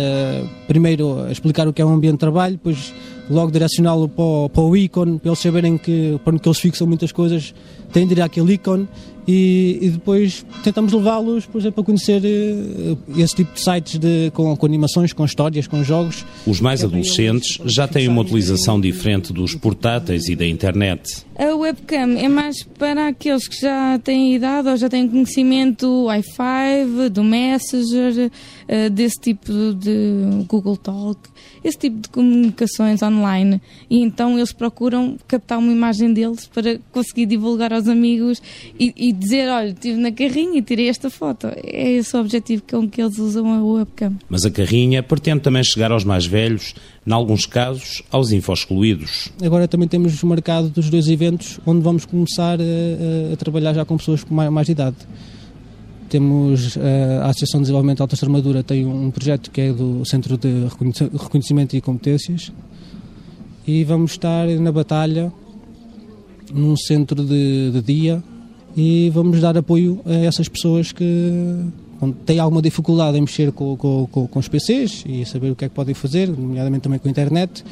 primeiro 0.67 1.23
a 1.23 1.31
explicar 1.31 1.67
o 1.67 1.73
que 1.73 1.81
é 1.81 1.85
um 1.85 1.93
ambiente 1.93 2.13
de 2.13 2.19
trabalho, 2.19 2.53
depois 2.53 2.93
logo 3.29 3.51
direcioná-lo 3.51 4.09
para, 4.09 4.49
para, 4.49 4.63
o 4.63 4.75
ícone, 4.75 5.19
para 5.19 5.29
eles 5.29 5.39
saberem 5.39 5.77
que, 5.77 6.19
para 6.23 6.33
onde 6.33 6.41
que 6.41 6.49
eles 6.49 6.59
fixam 6.59 6.87
muitas 6.87 7.11
coisas, 7.11 7.53
têm 7.93 8.07
de 8.07 8.13
ir 8.13 8.21
àquele 8.21 8.53
ícone 8.53 8.87
e, 9.27 9.77
e 9.79 9.89
depois 9.89 10.43
tentamos 10.63 10.91
levá-los, 10.91 11.45
por 11.45 11.59
exemplo, 11.59 11.81
a 11.81 11.85
conhecer 11.85 12.19
uh, 12.23 12.97
esse 13.15 13.35
tipo 13.35 13.53
de 13.53 13.59
sites 13.59 13.99
de, 13.99 14.31
com, 14.33 14.55
com, 14.55 14.65
animações, 14.65 15.13
com 15.13 15.23
histórias, 15.23 15.67
com 15.67 15.83
jogos. 15.83 16.25
Os 16.47 16.59
mais 16.59 16.83
adolescentes 16.83 17.59
já 17.65 17.87
têm 17.87 18.07
uma 18.07 18.21
utilização 18.21 18.81
diferente 18.81 19.31
dos 19.31 19.53
portáteis 19.53 20.27
e 20.27 20.35
da 20.35 20.47
internet. 20.47 21.23
A 21.37 21.55
webcam 21.55 22.17
é 22.17 22.27
mais 22.27 22.63
para 22.63 23.07
aqueles 23.07 23.47
que 23.47 23.61
já 23.61 23.99
têm 23.99 24.33
idade 24.33 24.67
ou 24.67 24.75
já 24.77 24.89
têm 24.89 25.07
conhecimento 25.07 25.85
do 25.85 26.03
Wi-Fi, 26.05 27.09
do 27.11 27.23
Messenger, 27.23 28.31
uh, 28.87 28.89
desse 28.89 29.19
tipo 29.19 29.51
de 29.73 30.45
Google 30.47 30.77
Talk, 30.77 31.19
esse 31.63 31.77
tipo 31.77 31.99
de 31.99 32.09
comunicações 32.09 33.01
online. 33.01 33.61
E 33.89 34.01
então 34.01 34.37
eles 34.37 34.53
procuram 34.53 35.17
captar 35.27 35.59
uma 35.59 35.71
imagem 35.71 36.13
deles 36.13 36.47
para 36.47 36.79
conseguir 36.91 37.25
divulgar 37.25 37.73
aos 37.73 37.87
amigos 37.87 38.41
e, 38.79 38.93
e 38.95 39.11
dizer, 39.11 39.49
olha, 39.49 39.69
estive 39.69 39.99
na 39.99 40.11
carrinha 40.11 40.59
e 40.59 40.61
tirei 40.61 40.87
esta 40.87 41.09
foto. 41.09 41.47
É 41.63 41.91
esse 41.91 42.15
o 42.15 42.19
objetivo 42.19 42.63
com 42.69 42.89
que 42.89 43.01
eles 43.01 43.17
usam 43.17 43.51
a 43.51 43.63
webcam. 43.63 44.15
Mas 44.29 44.45
a 44.45 44.51
carrinha 44.51 45.03
pretende 45.03 45.41
também 45.41 45.63
chegar 45.63 45.91
aos 45.91 46.03
mais 46.03 46.25
velhos, 46.25 46.73
em 47.05 47.11
alguns 47.11 47.45
casos, 47.45 48.03
aos 48.11 48.31
info-excluídos. 48.31 49.31
Agora 49.41 49.67
também 49.67 49.87
temos 49.87 50.21
marcado 50.23 50.69
dos 50.69 50.89
dois 50.89 51.07
eventos 51.07 51.59
onde 51.65 51.81
vamos 51.81 52.05
começar 52.05 52.59
a, 52.59 53.33
a 53.33 53.37
trabalhar 53.37 53.73
já 53.73 53.85
com 53.85 53.97
pessoas 53.97 54.23
com 54.23 54.33
mais, 54.33 54.51
mais 54.51 54.69
idade. 54.69 54.97
Temos 56.09 56.75
a 57.21 57.27
Associação 57.27 57.59
de 57.59 57.65
Desenvolvimento 57.65 57.97
de 57.97 58.01
Alta 58.01 58.15
Extremadura 58.15 58.63
tem 58.63 58.85
um 58.85 59.11
projeto 59.11 59.51
que 59.51 59.61
é 59.61 59.71
do 59.71 60.03
Centro 60.05 60.37
de 60.37 60.65
Reconhecimento 61.21 61.75
e 61.75 61.81
Competências 61.81 62.51
e 63.67 63.83
vamos 63.83 64.11
estar 64.11 64.47
na 64.47 64.71
batalha 64.71 65.31
num 66.51 66.75
centro 66.75 67.23
de, 67.23 67.69
de 67.71 67.81
dia 67.81 68.23
e 68.75 69.11
vamos 69.11 69.39
dar 69.39 69.55
apoio 69.55 70.01
a 70.03 70.13
essas 70.13 70.47
pessoas 70.47 70.91
que 70.91 71.65
têm 72.25 72.39
alguma 72.39 72.61
dificuldade 72.61 73.17
em 73.17 73.21
mexer 73.21 73.51
com, 73.51 73.77
com, 73.77 74.07
com, 74.11 74.27
com, 74.27 74.39
os 74.39 74.47
PCs 74.47 75.03
e 75.07 75.25
saber 75.25 75.51
o 75.51 75.55
que 75.55 75.65
é 75.65 75.69
que 75.69 75.75
podem 75.75 75.93
fazer, 75.93 76.27
nomeadamente 76.29 76.83
também 76.83 76.97
com 76.97 77.07
a 77.07 77.11
internet. 77.11 77.63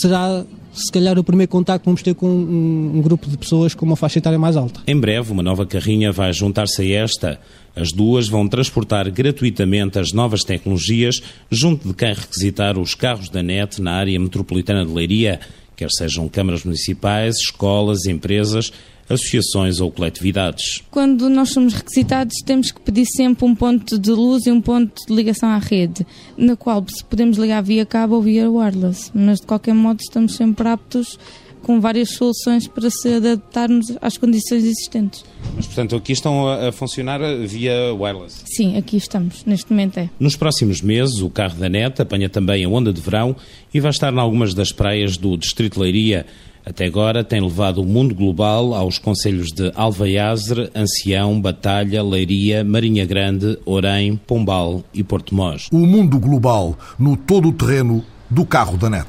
Será 0.00 0.44
se 0.72 0.90
calhar 0.90 1.18
o 1.18 1.24
primeiro 1.24 1.50
contacto 1.50 1.84
vamos 1.84 2.02
ter 2.02 2.14
com 2.14 2.26
um, 2.26 2.96
um, 2.96 3.02
grupo 3.02 3.28
de 3.28 3.36
pessoas 3.36 3.74
com 3.74 3.84
uma 3.84 3.96
faixa 3.96 4.18
etária 4.18 4.38
mais 4.38 4.56
alta. 4.56 4.80
Em 4.86 4.98
breve, 4.98 5.30
uma 5.30 5.42
nova 5.42 5.66
carrinha 5.66 6.10
vai 6.10 6.32
juntar-se 6.32 6.82
a 6.82 7.02
esta. 7.02 7.40
As 7.76 7.92
duas 7.92 8.28
vão 8.28 8.48
transportar 8.48 9.10
gratuitamente 9.10 9.98
as 9.98 10.12
novas 10.12 10.44
tecnologias 10.44 11.22
junto 11.50 11.88
de 11.88 11.94
quem 11.94 12.12
requisitar 12.12 12.78
os 12.78 12.94
carros 12.94 13.28
da 13.28 13.42
NET 13.42 13.80
na 13.80 13.92
área 13.92 14.18
metropolitana 14.18 14.84
de 14.84 14.92
Leiria, 14.92 15.40
quer 15.76 15.90
sejam 15.90 16.28
câmaras 16.28 16.64
municipais, 16.64 17.36
escolas, 17.36 18.06
empresas 18.06 18.72
associações 19.12 19.80
ou 19.80 19.90
coletividades. 19.90 20.82
Quando 20.90 21.28
nós 21.28 21.50
somos 21.50 21.74
requisitados, 21.74 22.34
temos 22.44 22.70
que 22.70 22.80
pedir 22.80 23.06
sempre 23.06 23.44
um 23.44 23.54
ponto 23.54 23.98
de 23.98 24.10
luz 24.10 24.46
e 24.46 24.50
um 24.50 24.60
ponto 24.60 25.06
de 25.06 25.14
ligação 25.14 25.48
à 25.48 25.58
rede, 25.58 26.06
na 26.36 26.56
qual 26.56 26.84
se 26.88 27.04
podemos 27.04 27.36
ligar 27.38 27.62
via 27.62 27.86
cabo 27.86 28.16
ou 28.16 28.22
via 28.22 28.50
wireless, 28.50 29.10
mas 29.14 29.40
de 29.40 29.46
qualquer 29.46 29.74
modo 29.74 30.00
estamos 30.00 30.34
sempre 30.34 30.68
aptos 30.68 31.18
com 31.62 31.80
várias 31.80 32.10
soluções 32.10 32.66
para 32.66 32.90
se 32.90 33.14
adaptarmos 33.14 33.86
às 34.00 34.18
condições 34.18 34.64
existentes. 34.64 35.24
Mas, 35.54 35.66
portanto, 35.66 35.96
aqui 35.96 36.12
estão 36.12 36.48
a, 36.48 36.72
funcionar 36.72 37.20
via 37.46 37.94
wireless? 37.94 38.42
Sim, 38.44 38.76
aqui 38.76 38.96
estamos, 38.96 39.44
neste 39.44 39.70
momento 39.70 39.98
é. 39.98 40.10
Nos 40.18 40.36
próximos 40.36 40.82
meses, 40.82 41.20
o 41.20 41.30
carro 41.30 41.56
da 41.56 41.68
NET 41.68 42.00
apanha 42.02 42.28
também 42.28 42.64
a 42.64 42.68
onda 42.68 42.92
de 42.92 43.00
verão 43.00 43.34
e 43.72 43.80
vai 43.80 43.90
estar 43.90 44.12
em 44.12 44.18
algumas 44.18 44.54
das 44.54 44.72
praias 44.72 45.16
do 45.16 45.36
Distrito 45.36 45.80
Leiria, 45.80 46.26
até 46.64 46.86
agora 46.86 47.24
tem 47.24 47.40
levado 47.40 47.82
o 47.82 47.84
mundo 47.84 48.14
global 48.14 48.72
aos 48.72 48.96
conselhos 48.96 49.48
de 49.48 49.72
Alvaiazre, 49.74 50.70
Ancião, 50.74 51.40
Batalha, 51.40 52.02
Leiria, 52.02 52.62
Marinha 52.62 53.04
Grande, 53.04 53.58
Orém, 53.66 54.16
Pombal 54.16 54.84
e 54.94 55.02
Porto 55.02 55.34
Mós. 55.34 55.68
O 55.72 55.78
mundo 55.78 56.20
global 56.20 56.78
no 56.96 57.16
todo 57.16 57.48
o 57.48 57.52
terreno 57.52 58.04
do 58.30 58.46
carro 58.46 58.78
da 58.78 58.88
NET. 58.88 59.08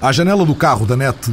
À 0.00 0.10
janela 0.12 0.46
do 0.46 0.54
carro 0.54 0.86
da 0.86 0.96
NET 0.96 1.30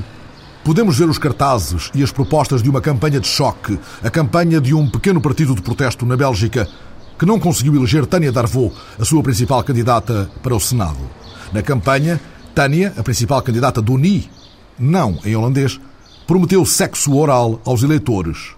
podemos 0.63 0.97
ver 0.97 1.09
os 1.09 1.17
cartazes 1.17 1.89
e 1.95 2.03
as 2.03 2.11
propostas 2.11 2.61
de 2.61 2.69
uma 2.69 2.81
campanha 2.81 3.19
de 3.19 3.27
choque, 3.27 3.79
a 4.03 4.09
campanha 4.09 4.59
de 4.59 4.73
um 4.73 4.89
pequeno 4.89 5.21
partido 5.21 5.55
de 5.55 5.61
protesto 5.61 6.05
na 6.05 6.17
Bélgica 6.17 6.67
que 7.17 7.25
não 7.25 7.39
conseguiu 7.39 7.75
eleger 7.75 8.05
Tânia 8.05 8.31
Darvaux, 8.31 8.73
a 8.99 9.03
sua 9.03 9.23
principal 9.23 9.63
candidata 9.63 10.29
para 10.43 10.55
o 10.55 10.59
Senado. 10.59 10.99
Na 11.51 11.61
campanha, 11.61 12.19
Tânia, 12.53 12.93
a 12.97 13.03
principal 13.03 13.41
candidata 13.41 13.81
do 13.81 13.97
NI, 13.97 14.29
não 14.79 15.19
em 15.25 15.35
holandês, 15.35 15.79
prometeu 16.25 16.65
sexo 16.65 17.15
oral 17.15 17.61
aos 17.65 17.83
eleitores. 17.83 18.55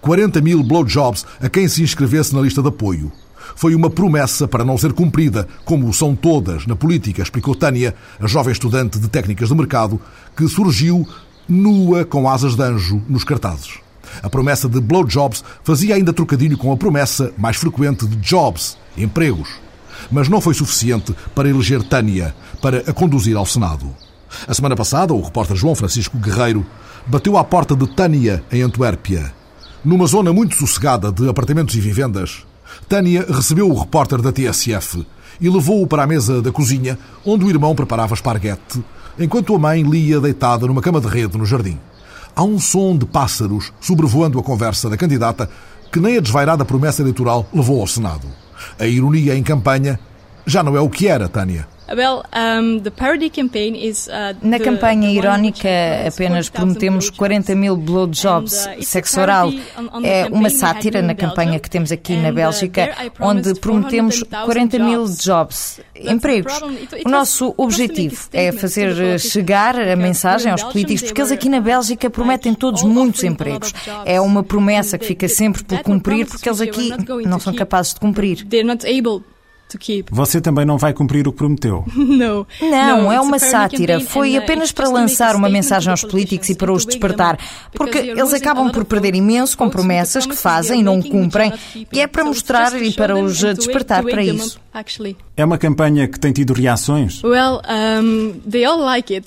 40 0.00 0.40
mil 0.42 0.62
blowjobs 0.62 1.24
a 1.40 1.48
quem 1.48 1.66
se 1.66 1.82
inscrevesse 1.82 2.34
na 2.34 2.42
lista 2.42 2.60
de 2.60 2.68
apoio. 2.68 3.10
Foi 3.56 3.74
uma 3.74 3.88
promessa 3.88 4.46
para 4.46 4.64
não 4.64 4.76
ser 4.76 4.92
cumprida, 4.92 5.48
como 5.64 5.92
são 5.92 6.14
todas 6.14 6.66
na 6.66 6.76
política, 6.76 7.22
explicou 7.22 7.54
Tânia, 7.54 7.94
a 8.20 8.26
jovem 8.26 8.52
estudante 8.52 8.98
de 8.98 9.08
técnicas 9.08 9.48
de 9.48 9.54
mercado, 9.54 10.00
que 10.36 10.46
surgiu 10.48 11.08
nua 11.48 12.04
com 12.04 12.28
asas 12.28 12.54
de 12.54 12.62
anjo 12.62 13.02
nos 13.08 13.24
cartazes. 13.24 13.78
A 14.22 14.30
promessa 14.30 14.68
de 14.68 14.80
blowjobs 14.80 15.42
fazia 15.62 15.94
ainda 15.94 16.12
trocadilho 16.12 16.58
com 16.58 16.72
a 16.72 16.76
promessa 16.76 17.32
mais 17.36 17.56
frequente 17.56 18.06
de 18.06 18.16
jobs, 18.16 18.76
empregos. 18.96 19.48
Mas 20.10 20.28
não 20.28 20.40
foi 20.40 20.54
suficiente 20.54 21.14
para 21.34 21.48
eleger 21.48 21.82
Tânia, 21.82 22.34
para 22.60 22.78
a 22.78 22.92
conduzir 22.92 23.36
ao 23.36 23.46
Senado. 23.46 24.03
A 24.46 24.54
semana 24.54 24.76
passada, 24.76 25.14
o 25.14 25.20
repórter 25.20 25.56
João 25.56 25.74
Francisco 25.74 26.18
Guerreiro 26.18 26.64
bateu 27.06 27.36
à 27.36 27.44
porta 27.44 27.76
de 27.76 27.86
Tânia, 27.86 28.42
em 28.50 28.62
Antuérpia. 28.62 29.32
Numa 29.84 30.06
zona 30.06 30.32
muito 30.32 30.56
sossegada 30.56 31.12
de 31.12 31.28
apartamentos 31.28 31.74
e 31.74 31.80
vivendas, 31.80 32.44
Tânia 32.88 33.26
recebeu 33.28 33.70
o 33.70 33.78
repórter 33.78 34.20
da 34.22 34.32
TSF 34.32 35.06
e 35.40 35.48
levou-o 35.48 35.86
para 35.86 36.04
a 36.04 36.06
mesa 36.06 36.40
da 36.40 36.50
cozinha, 36.50 36.98
onde 37.24 37.44
o 37.44 37.50
irmão 37.50 37.74
preparava 37.74 38.14
esparguete, 38.14 38.82
enquanto 39.18 39.54
a 39.54 39.58
mãe 39.58 39.82
lia 39.82 40.20
deitada 40.20 40.66
numa 40.66 40.82
cama 40.82 41.00
de 41.00 41.08
rede 41.08 41.36
no 41.36 41.46
jardim. 41.46 41.78
Há 42.34 42.42
um 42.42 42.58
som 42.58 42.96
de 42.96 43.06
pássaros 43.06 43.72
sobrevoando 43.80 44.38
a 44.38 44.42
conversa 44.42 44.90
da 44.90 44.96
candidata 44.96 45.48
que 45.92 46.00
nem 46.00 46.16
a 46.16 46.20
desvairada 46.20 46.64
promessa 46.64 47.02
eleitoral 47.02 47.46
levou 47.52 47.80
ao 47.80 47.86
Senado. 47.86 48.26
A 48.78 48.86
ironia 48.86 49.36
em 49.36 49.42
campanha 49.42 50.00
já 50.46 50.62
não 50.62 50.76
é 50.76 50.80
o 50.80 50.90
que 50.90 51.06
era, 51.06 51.28
Tânia. 51.28 51.68
Na 54.42 54.58
campanha 54.58 55.10
irónica, 55.10 55.68
apenas 56.06 56.48
prometemos 56.48 57.10
40 57.10 57.54
mil 57.54 57.76
blowjobs, 57.76 58.66
uh, 58.66 58.82
sexo 58.82 59.20
oral. 59.20 59.52
É 60.02 60.26
uma 60.26 60.48
sátira 60.48 61.02
na 61.02 61.14
campanha 61.14 61.60
que 61.60 61.68
temos 61.68 61.92
aqui 61.92 62.16
na 62.16 62.30
uh, 62.30 62.32
Bélgica, 62.32 62.90
onde 63.20 63.54
prometemos 63.54 64.22
40 64.22 64.78
mil 64.78 65.04
jobs, 65.04 65.80
empregos. 65.94 66.54
O 67.04 67.08
nosso 67.08 67.54
objetivo 67.56 68.28
é 68.32 68.50
fazer 68.50 69.20
chegar 69.20 69.78
a 69.78 69.96
mensagem 69.96 70.50
aos 70.50 70.62
políticos, 70.62 71.02
porque 71.04 71.20
eles 71.20 71.32
aqui 71.32 71.48
na 71.48 71.60
Bélgica 71.60 72.08
prometem 72.08 72.54
todos 72.54 72.82
muitos 72.82 73.22
empregos. 73.24 73.72
É 74.06 74.20
uma 74.20 74.42
promessa 74.42 74.96
que 74.96 75.06
fica 75.06 75.28
sempre 75.28 75.62
por 75.62 75.82
cumprir, 75.82 76.26
porque 76.26 76.48
eles 76.48 76.60
aqui 76.60 76.90
não 77.26 77.38
são 77.38 77.54
capazes 77.54 77.94
de 77.94 78.00
cumprir. 78.00 78.46
Você 80.10 80.40
também 80.40 80.64
não 80.64 80.78
vai 80.78 80.92
cumprir 80.92 81.26
o 81.26 81.32
que 81.32 81.38
prometeu? 81.38 81.84
Não, 81.94 82.46
não 82.60 83.12
é 83.12 83.20
uma 83.20 83.38
sátira. 83.38 83.98
Foi 84.00 84.36
uh, 84.36 84.38
apenas 84.38 84.70
para 84.72 84.88
lançar 84.88 85.34
uma 85.34 85.48
mensagem 85.48 85.90
aos 85.90 86.04
políticos 86.04 86.48
e 86.48 86.54
para 86.54 86.72
os 86.72 86.86
despertar. 86.86 87.38
Porque 87.72 87.98
eles 87.98 88.32
acabam 88.32 88.70
por 88.70 88.84
perder 88.84 89.14
imenso 89.14 89.56
com 89.56 89.68
promessas 89.68 90.26
que 90.26 90.36
fazem 90.36 90.80
e 90.80 90.82
não 90.82 91.02
cumprem. 91.02 91.52
E 91.92 92.00
é 92.00 92.06
para 92.06 92.24
mostrar 92.24 92.80
e 92.80 92.92
para 92.92 93.16
os 93.16 93.38
despertar 93.38 94.02
para 94.02 94.22
isso. 94.22 94.60
É 95.36 95.44
uma 95.44 95.56
campanha 95.56 96.08
que 96.08 96.18
tem 96.18 96.32
tido 96.32 96.52
reações? 96.52 97.22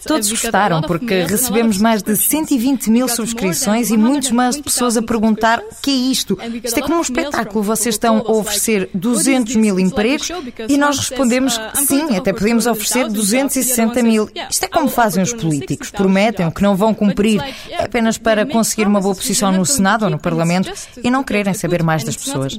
Todos 0.08 0.30
gostaram, 0.30 0.82
porque 0.82 1.24
recebemos 1.24 1.78
mais 1.78 2.04
de 2.04 2.16
120 2.16 2.90
mil 2.90 3.08
subscrições 3.08 3.90
e 3.90 3.98
muitos 3.98 4.32
mais 4.32 4.60
pessoas 4.60 4.98
a 4.98 5.02
perguntar 5.02 5.60
o 5.60 5.82
que 5.82 5.90
é 5.90 6.12
isto. 6.12 6.38
Isto 6.64 6.80
é 6.80 6.82
como 6.82 6.98
um 6.98 7.02
espetáculo. 7.02 7.64
Vocês 7.64 7.96
estão 7.96 8.18
a 8.18 8.32
oferecer 8.32 8.90
200 8.94 9.56
mil 9.56 9.80
empregos 9.80 10.32
e 10.68 10.78
nós 10.78 10.98
respondemos 10.98 11.58
que 11.58 11.86
sim, 11.86 12.16
até 12.16 12.34
podemos 12.34 12.66
oferecer 12.66 13.08
260 13.10 14.04
mil. 14.04 14.30
Isto 14.50 14.64
é 14.64 14.68
como 14.68 14.90
fazem 14.90 15.24
os 15.24 15.34
políticos. 15.34 15.92
Prometem 15.92 16.50
que 16.52 16.62
não 16.62 16.76
vão 16.76 16.94
cumprir. 16.94 17.42
É 17.70 17.84
apenas 17.84 18.18
para 18.18 18.46
conseguir 18.46 18.88
uma 18.88 19.02
boa 19.02 19.16
posição 19.16 19.52
no 19.52 19.66
Senado 19.66 20.04
ou 20.06 20.10
no 20.10 20.20
Parlamento 20.20 20.72
e 21.04 21.10
não 21.10 21.24
quererem 21.24 21.54
saber 21.54 21.84
mais 21.84 22.04
das 22.04 22.16
pessoas. 22.16 22.58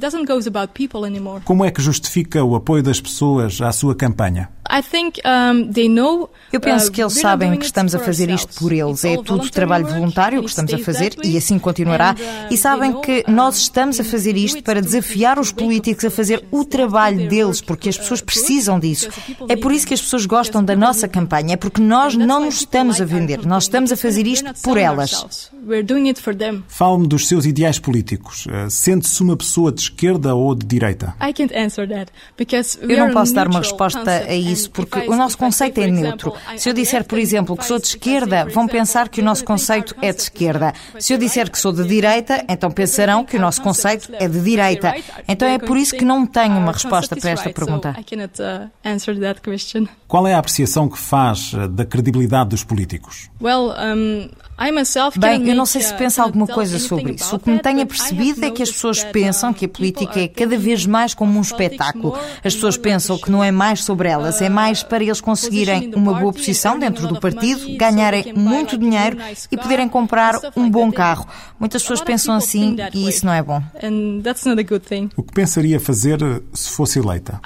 Como 1.44 1.64
é 1.64 1.70
que 1.70 1.82
justifica 1.82 2.44
o 2.44 2.54
apoio 2.54 2.82
das 2.82 3.00
pessoas 3.00 3.60
à 3.60 3.72
sua 3.72 3.94
campanha? 3.94 4.48
Eu 6.52 6.60
penso 6.60 6.92
que 6.92 7.00
eles 7.00 7.16
uh, 7.16 7.20
sabem 7.20 7.56
que 7.56 7.64
estamos 7.64 7.94
a 7.94 7.98
fazer 7.98 8.28
isto 8.28 8.54
por 8.58 8.70
eles. 8.70 9.02
É 9.02 9.16
tudo 9.16 9.48
trabalho 9.50 9.86
voluntário 9.86 10.42
que 10.42 10.48
estamos 10.48 10.74
a 10.74 10.78
fazer 10.78 11.14
e 11.24 11.38
assim 11.38 11.58
continuará. 11.58 12.14
Uh, 12.14 12.52
e 12.52 12.56
sabem 12.56 13.00
que 13.00 13.24
nós 13.26 13.56
estamos 13.56 13.98
a 13.98 14.04
fazer 14.04 14.36
isto 14.36 14.62
para 14.62 14.82
desafiar 14.82 15.38
os 15.38 15.50
políticos 15.50 16.04
a 16.04 16.10
fazer 16.10 16.44
o 16.50 16.64
trabalho 16.64 17.28
deles, 17.28 17.57
porque 17.60 17.88
as 17.88 17.96
pessoas 17.98 18.20
precisam 18.20 18.78
disso. 18.78 19.08
É 19.48 19.56
por 19.56 19.72
isso 19.72 19.86
que 19.86 19.94
as 19.94 20.00
pessoas 20.00 20.26
gostam 20.26 20.62
da 20.62 20.76
nossa 20.76 21.08
campanha, 21.08 21.54
é 21.54 21.56
porque 21.56 21.80
nós 21.80 22.14
não 22.14 22.44
nos 22.44 22.56
estamos 22.56 23.00
a 23.00 23.04
vender, 23.04 23.46
nós 23.46 23.64
estamos 23.64 23.92
a 23.92 23.96
fazer 23.96 24.26
isto 24.26 24.52
por 24.62 24.76
elas. 24.76 25.50
Fale-me 26.68 27.06
dos 27.06 27.28
seus 27.28 27.44
ideais 27.44 27.78
políticos. 27.78 28.46
Uh, 28.46 28.70
sente-se 28.70 29.22
uma 29.22 29.36
pessoa 29.36 29.70
de 29.72 29.82
esquerda 29.82 30.34
ou 30.34 30.54
de 30.54 30.66
direita? 30.66 31.14
Eu 32.80 32.98
não 32.98 33.12
posso 33.12 33.34
dar 33.34 33.48
uma 33.48 33.60
resposta 33.60 34.10
a 34.10 34.34
isso, 34.34 34.70
porque 34.70 35.00
o 35.00 35.16
nosso 35.16 35.36
conceito 35.36 35.80
é 35.80 35.86
neutro. 35.86 36.32
Se 36.56 36.68
eu 36.68 36.72
disser, 36.72 37.04
por 37.04 37.18
exemplo, 37.18 37.56
que 37.56 37.64
sou 37.64 37.78
de 37.78 37.86
esquerda, 37.86 38.46
vão 38.46 38.66
pensar 38.66 39.08
que 39.08 39.20
o 39.20 39.24
nosso 39.24 39.44
conceito 39.44 39.94
é 40.00 40.12
de 40.12 40.22
esquerda. 40.22 40.72
Se 40.98 41.12
eu 41.12 41.18
disser 41.18 41.50
que 41.50 41.58
sou 41.58 41.72
de 41.72 41.84
direita, 41.84 42.44
então 42.48 42.70
pensarão 42.70 43.24
que 43.24 43.36
o 43.36 43.40
nosso 43.40 43.62
conceito 43.62 44.10
é 44.14 44.28
de 44.28 44.40
direita. 44.40 44.94
Então 45.26 45.48
é 45.48 45.58
por 45.58 45.76
isso 45.76 45.96
que 45.96 46.04
não 46.04 46.26
tenho 46.26 46.56
uma 46.56 46.72
resposta 46.72 47.16
para 47.16 47.30
esta 47.30 47.47
pergunta. 47.52 47.92
Qual 50.06 50.26
é 50.26 50.34
a 50.34 50.38
apreciação 50.38 50.88
que 50.88 50.98
faz 50.98 51.52
uh, 51.52 51.68
da 51.68 51.84
credibilidade 51.84 52.50
dos 52.50 52.64
políticos? 52.64 53.30
Bem, 55.16 55.48
eu 55.48 55.54
não 55.54 55.64
sei 55.64 55.80
se 55.80 55.94
pensa 55.94 56.20
alguma 56.20 56.46
coisa 56.46 56.80
sobre 56.80 57.12
isso. 57.12 57.36
O 57.36 57.38
que 57.38 57.48
me 57.48 57.60
tenho 57.60 57.86
percebido 57.86 58.44
é 58.44 58.50
que 58.50 58.62
as 58.62 58.70
pessoas 58.70 59.04
pensam 59.04 59.52
que 59.54 59.66
a 59.66 59.68
política 59.68 60.20
é 60.20 60.26
cada 60.26 60.58
vez 60.58 60.84
mais 60.84 61.14
como 61.14 61.38
um 61.38 61.42
espetáculo. 61.42 62.18
As 62.44 62.54
pessoas 62.54 62.76
pensam 62.76 63.16
que 63.18 63.30
não 63.30 63.42
é 63.42 63.52
mais 63.52 63.84
sobre 63.84 64.08
elas, 64.08 64.42
é 64.42 64.48
mais 64.48 64.82
para 64.82 65.04
eles 65.04 65.20
conseguirem 65.20 65.92
uma 65.94 66.14
boa 66.14 66.32
posição 66.32 66.76
dentro 66.76 67.06
do 67.06 67.20
partido, 67.20 67.76
ganharem 67.76 68.32
muito 68.34 68.76
dinheiro 68.76 69.16
e 69.50 69.56
poderem 69.56 69.88
comprar 69.88 70.34
um 70.56 70.68
bom 70.68 70.90
carro. 70.90 71.26
Muitas 71.58 71.82
pessoas 71.82 72.00
pensam 72.00 72.34
assim 72.34 72.76
e 72.94 73.08
isso 73.08 73.24
não 73.24 73.32
é 73.32 73.42
bom. 73.42 73.62
O 75.16 75.22
que 75.22 75.32
pensaria 75.32 75.78
fazer 75.78 76.18
se 76.52 76.70
fosse 76.70 76.98
eleita? 76.98 77.38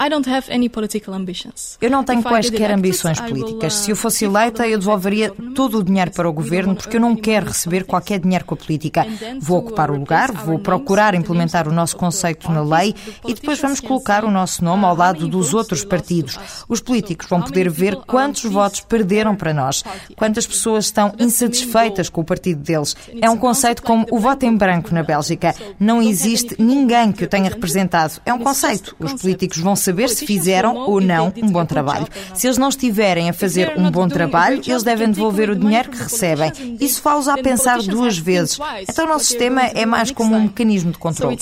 Eu 1.80 1.90
não 1.90 2.04
tenho 2.04 2.22
quaisquer 2.22 2.70
ambições 2.70 3.20
políticas. 3.20 3.74
Se 3.74 3.90
eu 3.90 3.96
fosse 3.96 4.24
eleita, 4.24 4.66
eu 4.66 4.78
devolveria 4.78 5.30
todo 5.54 5.78
o 5.78 5.84
dinheiro 5.84 6.10
para 6.10 6.28
o 6.28 6.32
governo 6.32 6.74
porque 6.74 6.96
eu 6.96 7.01
não 7.02 7.16
quero 7.16 7.46
receber 7.46 7.84
qualquer 7.84 8.20
dinheiro 8.20 8.44
com 8.44 8.54
a 8.54 8.56
política. 8.56 9.04
Vou 9.40 9.58
ocupar 9.58 9.90
o 9.90 9.98
lugar, 9.98 10.30
vou 10.30 10.58
procurar 10.58 11.14
implementar 11.14 11.66
o 11.66 11.72
nosso 11.72 11.96
conceito 11.96 12.50
na 12.50 12.62
lei 12.62 12.94
e 13.26 13.34
depois 13.34 13.58
vamos 13.58 13.80
colocar 13.80 14.24
o 14.24 14.30
nosso 14.30 14.64
nome 14.64 14.84
ao 14.84 14.96
lado 14.96 15.26
dos 15.26 15.52
outros 15.52 15.84
partidos. 15.84 16.38
Os 16.68 16.80
políticos 16.80 17.26
vão 17.28 17.42
poder 17.42 17.68
ver 17.68 17.96
quantos 17.96 18.44
votos 18.44 18.80
perderam 18.80 19.34
para 19.34 19.52
nós, 19.52 19.82
quantas 20.16 20.46
pessoas 20.46 20.84
estão 20.84 21.12
insatisfeitas 21.18 22.08
com 22.08 22.20
o 22.20 22.24
partido 22.24 22.62
deles. 22.62 22.94
É 23.20 23.28
um 23.28 23.36
conceito 23.36 23.82
como 23.82 24.06
o 24.10 24.20
voto 24.20 24.46
em 24.46 24.56
branco 24.56 24.94
na 24.94 25.02
Bélgica. 25.02 25.54
Não 25.80 26.00
existe 26.00 26.54
ninguém 26.58 27.10
que 27.10 27.24
o 27.24 27.28
tenha 27.28 27.50
representado. 27.50 28.20
É 28.24 28.32
um 28.32 28.38
conceito. 28.38 28.94
Os 29.00 29.14
políticos 29.14 29.58
vão 29.58 29.74
saber 29.74 30.08
se 30.08 30.24
fizeram 30.24 30.76
ou 30.76 31.00
não 31.00 31.32
um 31.42 31.50
bom 31.50 31.64
trabalho. 31.66 32.06
Se 32.34 32.46
eles 32.46 32.58
não 32.58 32.68
estiverem 32.68 33.28
a 33.28 33.32
fazer 33.32 33.74
um 33.76 33.90
bom 33.90 34.06
trabalho, 34.06 34.62
eles 34.64 34.84
devem 34.84 35.10
devolver 35.10 35.50
o 35.50 35.56
dinheiro 35.56 35.90
que 35.90 35.98
recebem. 35.98 36.52
Isso 36.92 37.02
faz-os 37.02 37.28
a 37.28 37.36
pensar 37.38 37.82
duas 37.82 38.18
vezes. 38.18 38.58
Então 38.88 39.06
o 39.06 39.08
nosso 39.08 39.24
sistema 39.24 39.62
é 39.62 39.86
mais 39.86 40.10
como 40.10 40.36
um 40.36 40.42
mecanismo 40.42 40.92
de 40.92 40.98
controle. 40.98 41.36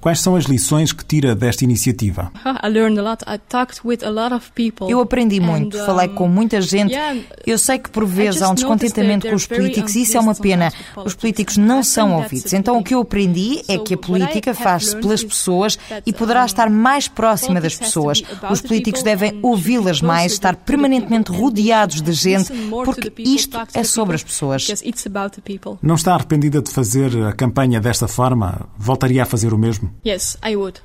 Quais 0.00 0.20
são 0.20 0.36
as 0.36 0.44
lições 0.44 0.92
que 0.92 1.04
tira 1.04 1.34
desta 1.34 1.64
iniciativa? 1.64 2.30
Eu 4.88 5.00
aprendi 5.00 5.40
muito, 5.40 5.76
falei 5.84 6.08
com 6.08 6.28
muita 6.28 6.60
gente. 6.60 6.94
Eu 7.46 7.58
sei 7.58 7.78
que 7.78 7.90
por 7.90 8.06
vezes 8.06 8.42
há 8.42 8.50
um 8.50 8.54
descontentamento 8.54 9.28
com 9.28 9.34
os 9.34 9.46
políticos 9.46 9.94
e 9.96 10.02
isso 10.02 10.16
é 10.16 10.20
uma 10.20 10.34
pena. 10.34 10.72
Os 11.04 11.14
políticos 11.14 11.56
não 11.56 11.82
são 11.82 12.14
ouvidos. 12.14 12.52
Então 12.52 12.78
o 12.78 12.84
que 12.84 12.94
eu 12.94 13.00
aprendi 13.00 13.62
é 13.68 13.78
que 13.78 13.94
a 13.94 13.98
política 13.98 14.54
faz-se 14.54 14.96
pelas 14.96 15.22
pessoas 15.24 15.78
e 16.06 16.12
poderá 16.12 16.44
estar 16.44 16.70
mais 16.70 17.08
próxima 17.08 17.60
das 17.60 17.74
pessoas. 17.74 18.22
Os 18.50 18.60
políticos 18.60 19.02
devem 19.02 19.38
ouvi-las 19.42 20.00
mais, 20.00 20.32
estar 20.32 20.54
permanentemente 20.56 21.32
rodeados 21.32 22.00
de 22.04 22.12
gente, 22.12 22.52
porque 22.84 23.12
isto 23.22 23.58
é 23.74 23.82
sobre 23.82 24.16
as 24.16 24.22
pessoas. 24.22 24.66
Não 25.82 25.94
está 25.94 26.14
arrependida 26.14 26.60
de 26.60 26.70
fazer 26.70 27.16
a 27.24 27.32
campanha 27.32 27.80
desta 27.80 28.06
forma? 28.06 28.68
Voltaria 28.78 29.22
a 29.22 29.26
fazer 29.26 29.52
o 29.52 29.58
mesmo? 29.58 29.92
Yes, 30.06 30.36
I 30.46 30.56
would. 30.56 30.80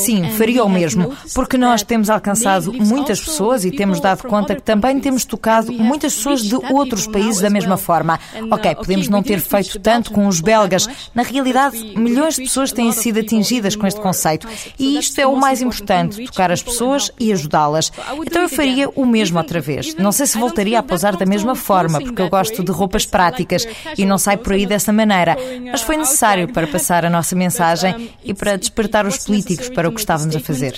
Sim, 0.00 0.28
faria 0.30 0.64
o 0.64 0.68
mesmo, 0.68 1.16
porque 1.34 1.56
nós 1.56 1.82
temos 1.82 2.10
alcançado 2.10 2.72
muitas 2.72 3.20
pessoas 3.20 3.64
e 3.64 3.70
temos 3.70 4.00
dado 4.00 4.26
conta 4.26 4.56
que 4.56 4.62
também 4.62 4.98
temos 4.98 5.24
tocado 5.24 5.72
muitas 5.72 6.14
pessoas 6.14 6.42
de 6.42 6.56
outros 6.72 7.06
países 7.06 7.40
da 7.40 7.48
mesma 7.48 7.76
forma. 7.76 8.18
Uh, 8.34 8.54
ok, 8.54 8.74
podemos 8.74 9.08
não 9.08 9.22
ter 9.22 9.40
feito 9.40 9.78
tanto 9.78 10.10
com 10.10 10.26
os 10.26 10.40
belgas. 10.40 10.88
Na 11.14 11.22
realidade, 11.22 11.78
milhões 11.96 12.34
de 12.34 12.42
pessoas 12.42 12.72
têm 12.72 12.90
sido 12.90 13.20
atingidas 13.20 13.76
com 13.76 13.86
este 13.86 14.00
conceito. 14.00 14.48
E 14.78 14.98
isto 14.98 15.20
é 15.20 15.26
o 15.26 15.36
mais 15.36 15.62
importante, 15.62 16.24
tocar 16.26 16.50
as 16.50 16.62
pessoas 16.62 17.12
e 17.20 17.32
ajudá-las. 17.32 17.92
Então 18.26 18.42
eu 18.42 18.48
faria 18.48 18.88
o 18.90 19.06
mesmo 19.06 19.38
outra 19.38 19.60
vez. 19.60 19.94
Não 19.94 20.10
sei 20.10 20.26
se 20.26 20.38
voltaria 20.38 20.78
a 20.78 20.82
posar 20.82 21.16
da 21.16 21.24
mesma 21.24 21.54
forma, 21.54 22.00
porque 22.00 22.20
eu 22.20 22.28
gosto 22.28 22.64
de 22.64 22.72
roupas 22.72 23.06
práticas 23.06 23.66
e 23.96 24.04
não 24.04 24.18
sai 24.18 24.36
por 24.36 24.54
aí 24.54 24.66
dessa 24.66 24.92
maneira. 24.92 25.36
Mas 25.70 25.82
foi 25.82 25.96
necessário 25.96 26.52
para 26.52 26.66
passar 26.66 27.04
a 27.04 27.10
nossa 27.10 27.36
mensagem 27.36 27.75
mensagem 27.76 28.10
e 28.24 28.34
para 28.34 28.56
despertar 28.56 29.06
os 29.06 29.24
políticos 29.24 29.68
para 29.68 29.88
o 29.88 29.92
que 29.92 30.00
estávamos 30.00 30.34
a 30.34 30.40
fazer. 30.40 30.74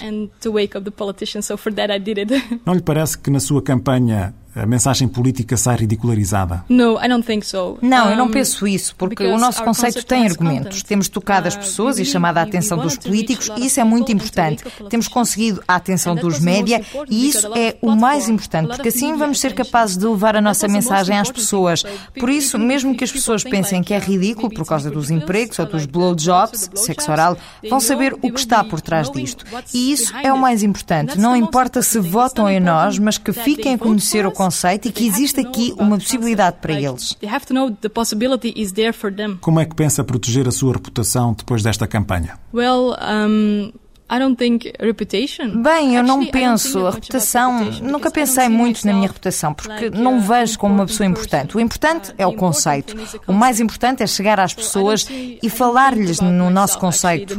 Não 2.65 2.75
lhe 2.75 2.83
parece 2.83 3.19
que 3.19 3.31
na 3.31 3.41
sua 3.41 3.63
campanha 3.63 4.35
a 4.59 4.67
mensagem 4.67 5.07
política 5.07 5.57
sai 5.57 5.77
ridicularizada. 5.77 6.65
Não, 7.81 8.11
eu 8.11 8.17
não 8.17 8.31
penso 8.31 8.67
isso, 8.67 8.95
porque 8.97 9.25
o 9.25 9.39
nosso 9.39 9.63
conceito 9.63 10.05
tem 10.05 10.27
argumentos. 10.27 10.83
Temos 10.83 11.09
tocado 11.09 11.49
as 11.49 11.55
uh, 11.55 11.59
pessoas 11.59 11.99
e 11.99 12.05
chamado 12.05 12.39
a 12.39 12.43
atenção 12.43 12.79
dos 12.79 12.97
políticos 12.97 13.51
e 13.57 13.67
isso 13.67 13.81
é 13.81 13.85
muito 13.85 14.11
importante. 14.11 14.65
Temos 14.91 15.09
conseguido 15.09 15.63
a 15.67 15.77
atenção 15.77 16.15
dos 16.15 16.41
média 16.41 16.83
e 17.09 17.29
isso 17.29 17.55
é 17.57 17.77
o 17.81 17.95
mais 17.95 18.29
importante, 18.29 18.69
porque 18.69 18.89
assim 18.89 19.17
vamos 19.17 19.41
ser 19.41 19.55
capazes 19.55 19.97
de 19.97 20.07
levar 20.07 20.37
a 20.37 20.41
nossa 20.41 20.67
mensagem 20.67 21.17
às 21.17 21.31
pessoas. 21.31 21.85
Por 22.19 22.29
isso, 22.29 22.59
mesmo 22.59 22.97
que 22.97 23.05
as 23.05 23.13
pessoas 23.13 23.45
pensem 23.45 23.83
que 23.83 23.95
é 23.95 23.99
ridículo 23.99 24.51
por 24.51 24.67
causa 24.67 24.91
dos 24.91 25.11
empregos 25.11 25.59
ou 25.59 25.67
dos 25.67 25.87
blowjobs, 25.87 26.71
sexo 26.75 27.11
oral, 27.11 27.37
vão 27.69 27.81
saber 27.81 28.15
o 28.15 28.33
que 28.33 28.41
está 28.41 28.65
por 28.65 28.81
trás 28.81 29.11
disto. 29.11 29.45
E 29.73 29.93
isso 29.93 30.17
é 30.17 30.33
o 30.33 30.39
mais 30.39 30.63
importante. 30.63 31.19
Não 31.19 31.37
importa 31.37 31.83
se 31.83 31.99
votam 31.99 32.49
em 32.49 32.61
nós, 32.61 32.99
mas 32.99 33.19
que 33.19 33.33
fiquem 33.33 33.75
a 33.75 33.79
conhecer 33.79 34.27
o 34.27 34.33
conceito 34.33 34.48
conceito 34.49 34.89
e 34.89 34.93
que 34.93 35.07
existe 35.07 35.41
aqui 35.41 35.75
uma 35.79 35.99
possibilidade 35.99 36.57
para 36.61 36.73
eles. 36.73 37.17
Como 39.41 39.61
é 39.61 39.65
que 39.65 39.75
pensa 39.75 40.03
proteger 40.03 40.49
a 40.49 40.51
sua 40.51 40.73
reputação 40.73 41.35
depois 41.35 41.63
desta 41.63 41.87
campanha? 41.87 42.39
Well, 42.53 42.97
um... 43.01 43.73
Bem, 45.63 45.97
eu 45.97 46.03
não 46.03 46.25
penso. 46.25 46.87
A 46.87 46.93
reputação. 46.93 47.71
Nunca 47.83 48.11
pensei 48.11 48.49
muito 48.49 48.87
na 48.87 48.95
minha 48.95 49.07
reputação, 49.07 49.53
porque 49.53 49.91
não 49.91 50.19
vejo 50.23 50.59
como 50.59 50.75
uma 50.75 50.87
pessoa 50.87 51.07
importante. 51.07 51.55
O 51.55 51.61
importante 51.61 52.15
é 52.17 52.27
o 52.27 52.33
conceito. 52.33 52.97
O 53.27 53.35
mais 53.35 53.61
importante 53.61 54.03
é 54.03 54.07
chegar 54.07 54.41
às 54.41 54.55
pessoas 54.55 55.07
e 55.11 55.51
falar-lhes 55.51 56.21
no 56.21 56.49
nosso 56.49 56.79
conceito. 56.79 57.39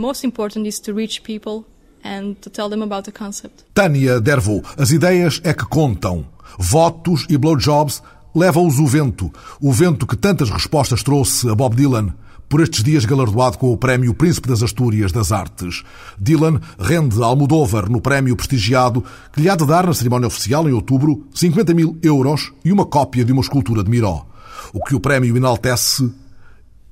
Tânia 3.73 4.21
Dervo, 4.21 4.63
as 4.77 4.91
ideias 4.91 5.41
é 5.43 5.53
que 5.53 5.65
contam. 5.65 6.23
Votos 6.57 7.25
e 7.29 7.37
blowjobs 7.37 8.01
levam-os 8.33 8.79
o 8.79 8.87
vento. 8.87 9.31
O 9.61 9.71
vento 9.71 10.07
que 10.07 10.15
tantas 10.15 10.49
respostas 10.49 11.03
trouxe 11.03 11.49
a 11.49 11.55
Bob 11.55 11.75
Dylan 11.75 12.13
por 12.49 12.61
estes 12.61 12.83
dias 12.83 13.05
galardoado 13.05 13.59
com 13.59 13.71
o 13.71 13.77
Prémio 13.77 14.13
Príncipe 14.13 14.49
das 14.49 14.63
Astúrias 14.63 15.11
das 15.11 15.31
Artes. 15.31 15.83
Dylan 16.17 16.59
rende 16.79 17.21
a 17.21 17.25
Almodóvar 17.27 17.89
no 17.89 18.01
prémio 18.01 18.35
prestigiado 18.35 19.03
que 19.31 19.39
lhe 19.39 19.49
há 19.49 19.55
de 19.55 19.65
dar 19.65 19.85
na 19.85 19.93
cerimónia 19.93 20.27
oficial 20.27 20.67
em 20.67 20.73
outubro 20.73 21.27
50 21.33 21.73
mil 21.75 21.97
euros 22.01 22.51
e 22.65 22.71
uma 22.71 22.85
cópia 22.85 23.23
de 23.23 23.31
uma 23.31 23.41
escultura 23.41 23.83
de 23.83 23.89
Miró. 23.91 24.25
O 24.73 24.83
que 24.83 24.95
o 24.95 24.99
prémio 24.99 25.37
enaltece 25.37 26.11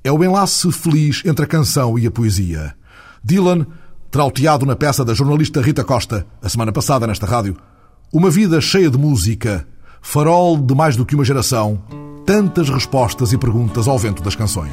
é 0.03 0.11
o 0.11 0.23
enlace 0.23 0.71
feliz 0.71 1.23
entre 1.25 1.45
a 1.45 1.47
canção 1.47 1.97
e 1.97 2.05
a 2.05 2.11
poesia. 2.11 2.75
Dylan, 3.23 3.65
trauteado 4.11 4.65
na 4.65 4.75
peça 4.75 5.03
da 5.03 5.13
jornalista 5.13 5.59
Rita 5.59 5.83
Costa, 5.83 6.25
a 6.41 6.47
semana 6.47 6.71
passada 6.71 7.07
nesta 7.07 7.25
rádio, 7.25 7.57
uma 8.11 8.29
vida 8.29 8.61
cheia 8.61 8.89
de 8.89 8.97
música, 8.97 9.67
farol 10.01 10.57
de 10.57 10.73
mais 10.73 10.95
do 10.95 11.05
que 11.05 11.15
uma 11.15 11.25
geração, 11.25 11.81
tantas 12.25 12.69
respostas 12.69 13.33
e 13.33 13.37
perguntas 13.37 13.87
ao 13.87 13.97
vento 13.97 14.23
das 14.23 14.35
canções. 14.35 14.71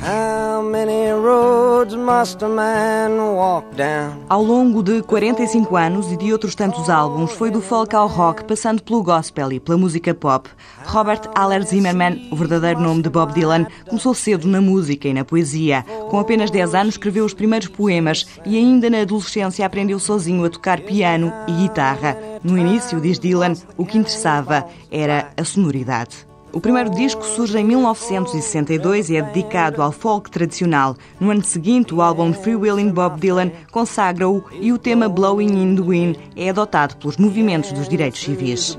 Ao 4.29 4.43
longo 4.43 4.83
de 4.83 5.03
45 5.03 5.77
anos 5.77 6.11
e 6.11 6.17
de 6.17 6.33
outros 6.33 6.55
tantos 6.55 6.89
álbuns, 6.89 7.33
foi 7.33 7.51
do 7.51 7.61
folk 7.61 7.95
ao 7.95 8.09
rock, 8.09 8.45
passando 8.45 8.83
pelo 8.83 9.03
gospel 9.03 9.53
e 9.53 9.61
pela 9.61 9.77
música 9.77 10.15
pop. 10.15 10.49
Robert 10.87 11.21
Aller 11.35 11.63
Zimmerman, 11.63 12.29
o 12.31 12.37
verdadeiro 12.37 12.81
nome 12.81 13.03
de 13.03 13.11
Bob 13.11 13.35
Dylan, 13.35 13.67
começou 13.87 14.15
cedo 14.15 14.49
na 14.49 14.61
música 14.61 15.09
e 15.09 15.13
na 15.13 15.25
poesia. 15.25 15.85
Com 16.09 16.19
apenas 16.19 16.51
10 16.51 16.75
anos, 16.75 16.95
escreveu 16.95 17.25
os 17.25 17.35
primeiros 17.35 17.69
poemas 17.69 18.27
e 18.47 18.57
ainda 18.57 18.89
na 18.89 19.03
adolescência 19.03 19.67
aprendeu 19.67 19.99
sozinho 19.99 20.45
a 20.45 20.51
tocar 20.51 20.81
piano 20.81 21.33
e 21.47 21.53
guitarra. 21.53 22.17
No 22.43 22.57
início, 22.57 23.01
diz 23.01 23.19
Dylan, 23.19 23.55
o 23.77 23.85
que 23.85 23.99
interessava 23.99 24.67
era 24.91 25.31
a 25.37 25.45
sonoridade. 25.45 26.34
O 26.55 26.61
primeiro 26.61 26.89
disco 26.89 27.25
surge 27.25 27.59
em 27.59 27.65
1962 27.65 29.11
e 29.11 29.17
é 29.17 29.23
dedicado 29.23 29.83
ao 29.83 29.91
folk 29.91 30.31
tradicional. 30.31 30.97
No 31.19 31.33
ano 31.33 31.43
seguinte, 31.43 31.93
o 31.93 32.01
álbum 32.01 32.33
Free 32.33 32.55
Willing 32.55 32.93
Bob 32.93 33.19
Dylan 33.19 33.51
consagra-o 33.73 34.45
e 34.61 34.73
o 34.73 34.79
tema 34.79 35.09
Blowing 35.09 35.61
in 35.61 35.75
the 35.75 35.83
Wind 35.83 36.17
é 36.37 36.51
adotado 36.51 36.97
pelos 36.97 37.17
movimentos 37.17 37.73
dos 37.73 37.89
direitos 37.89 38.21
civis. 38.21 38.79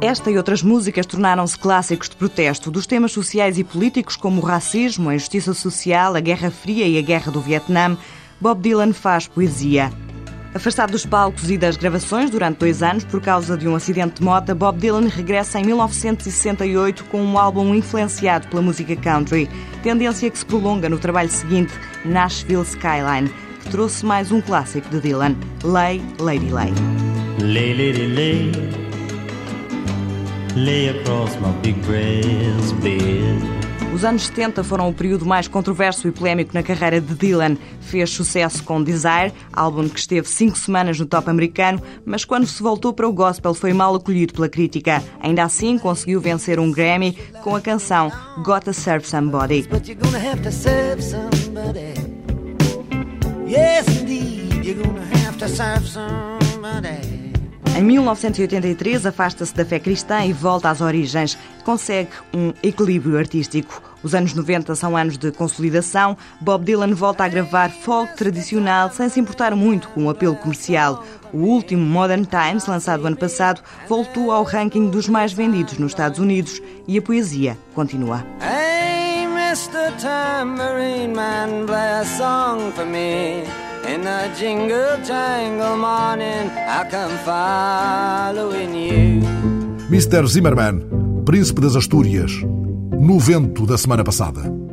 Esta 0.00 0.30
e 0.30 0.36
outras 0.36 0.62
músicas 0.62 1.04
tornaram-se 1.04 1.58
clássicos 1.58 2.08
de 2.08 2.14
protesto 2.14 2.70
dos 2.70 2.86
temas 2.86 3.10
sociais 3.10 3.58
e 3.58 3.64
políticos 3.64 4.14
como 4.14 4.40
o 4.40 4.44
racismo, 4.44 5.08
a 5.08 5.16
injustiça 5.16 5.52
social, 5.52 6.14
a 6.14 6.20
Guerra 6.20 6.52
Fria 6.52 6.86
e 6.86 6.96
a 6.96 7.02
Guerra 7.02 7.32
do 7.32 7.40
Vietnã. 7.40 7.98
Bob 8.40 8.60
Dylan 8.60 8.92
faz 8.92 9.26
poesia. 9.26 9.90
Afastado 10.54 10.92
dos 10.92 11.04
palcos 11.04 11.50
e 11.50 11.58
das 11.58 11.76
gravações 11.76 12.30
durante 12.30 12.58
dois 12.58 12.80
anos 12.80 13.04
por 13.04 13.20
causa 13.20 13.56
de 13.58 13.66
um 13.66 13.74
acidente 13.74 14.20
de 14.20 14.22
moto, 14.22 14.54
Bob 14.54 14.78
Dylan 14.78 15.08
regressa 15.08 15.58
em 15.58 15.64
1968 15.64 17.04
com 17.06 17.20
um 17.20 17.36
álbum 17.36 17.74
influenciado 17.74 18.46
pela 18.46 18.62
música 18.62 18.94
country, 18.94 19.50
tendência 19.82 20.30
que 20.30 20.38
se 20.38 20.46
prolonga 20.46 20.88
no 20.88 20.96
trabalho 20.96 21.28
seguinte, 21.28 21.72
Nashville 22.04 22.62
Skyline, 22.62 23.28
que 23.64 23.70
trouxe 23.70 24.06
mais 24.06 24.30
um 24.30 24.40
clássico 24.40 24.88
de 24.90 25.00
Dylan, 25.00 25.34
Lay, 25.64 26.00
Lady 26.20 26.50
Lay. 26.50 26.72
Lay, 27.40 27.74
lady, 27.74 28.06
lay, 28.06 28.52
lay 30.54 30.88
across 30.90 31.34
my 31.40 31.50
big 31.62 31.74
bed. 31.84 33.53
Os 33.94 34.04
anos 34.04 34.26
70 34.26 34.64
foram 34.64 34.88
o 34.88 34.92
período 34.92 35.24
mais 35.24 35.46
controverso 35.46 36.08
e 36.08 36.10
polémico 36.10 36.52
na 36.52 36.64
carreira 36.64 37.00
de 37.00 37.14
Dylan. 37.14 37.56
Fez 37.80 38.10
sucesso 38.10 38.64
com 38.64 38.82
Desire, 38.82 39.32
álbum 39.52 39.88
que 39.88 40.00
esteve 40.00 40.28
cinco 40.28 40.58
semanas 40.58 40.98
no 40.98 41.06
top 41.06 41.30
americano, 41.30 41.80
mas 42.04 42.24
quando 42.24 42.44
se 42.44 42.60
voltou 42.60 42.92
para 42.92 43.08
o 43.08 43.12
gospel 43.12 43.54
foi 43.54 43.72
mal 43.72 43.94
acolhido 43.94 44.34
pela 44.34 44.48
crítica. 44.48 45.00
Ainda 45.20 45.44
assim, 45.44 45.78
conseguiu 45.78 46.20
vencer 46.20 46.58
um 46.58 46.72
Grammy 46.72 47.16
com 47.44 47.54
a 47.54 47.60
canção 47.60 48.10
Gotta 48.42 48.72
Serve 48.72 49.06
Somebody. 49.06 49.68
Yes, 53.46 53.86
indeed, 54.00 54.64
you're 54.64 54.82
gonna 54.82 55.04
have 55.24 55.38
to 55.38 55.48
serve 55.48 55.86
somebody. 55.86 57.13
Em 57.76 57.82
1983, 57.82 59.04
afasta-se 59.04 59.52
da 59.52 59.64
fé 59.64 59.80
cristã 59.80 60.24
e 60.24 60.32
volta 60.32 60.70
às 60.70 60.80
origens. 60.80 61.36
Consegue 61.64 62.08
um 62.32 62.52
equilíbrio 62.62 63.18
artístico. 63.18 63.82
Os 64.00 64.14
anos 64.14 64.32
90 64.32 64.76
são 64.76 64.96
anos 64.96 65.18
de 65.18 65.32
consolidação. 65.32 66.16
Bob 66.40 66.64
Dylan 66.64 66.94
volta 66.94 67.24
a 67.24 67.28
gravar 67.28 67.70
folk 67.70 68.16
tradicional 68.16 68.92
sem 68.92 69.08
se 69.08 69.18
importar 69.18 69.56
muito 69.56 69.88
com 69.88 70.04
o 70.04 70.10
apelo 70.10 70.36
comercial. 70.36 71.02
O 71.32 71.38
último, 71.38 71.84
Modern 71.84 72.24
Times, 72.24 72.64
lançado 72.66 73.04
ano 73.08 73.16
passado, 73.16 73.60
voltou 73.88 74.30
ao 74.30 74.44
ranking 74.44 74.88
dos 74.88 75.08
mais 75.08 75.32
vendidos 75.32 75.76
nos 75.76 75.90
Estados 75.90 76.20
Unidos 76.20 76.62
e 76.86 76.96
a 76.96 77.02
poesia 77.02 77.58
continua. 77.74 78.24
Hey, 78.40 79.24
Mr. 79.24 79.90
Tambourine 80.00 81.12
Man, 81.12 81.66
play 81.66 82.00
a 82.00 82.04
song 82.04 82.70
for 82.70 82.86
me. 82.86 83.73
In 83.86 84.00
the 84.00 84.32
jingle 84.38 84.96
jangle 85.04 85.76
morning, 85.76 86.50
I 86.50 86.88
come 86.90 87.16
following 87.24 88.74
you. 88.74 89.20
Mr. 89.90 90.26
Zimmerman, 90.26 91.22
Príncipe 91.26 91.60
das 91.60 91.76
Astúrias, 91.76 92.32
no 92.98 93.18
vento 93.18 93.66
da 93.66 93.76
semana 93.76 94.02
passada. 94.02 94.63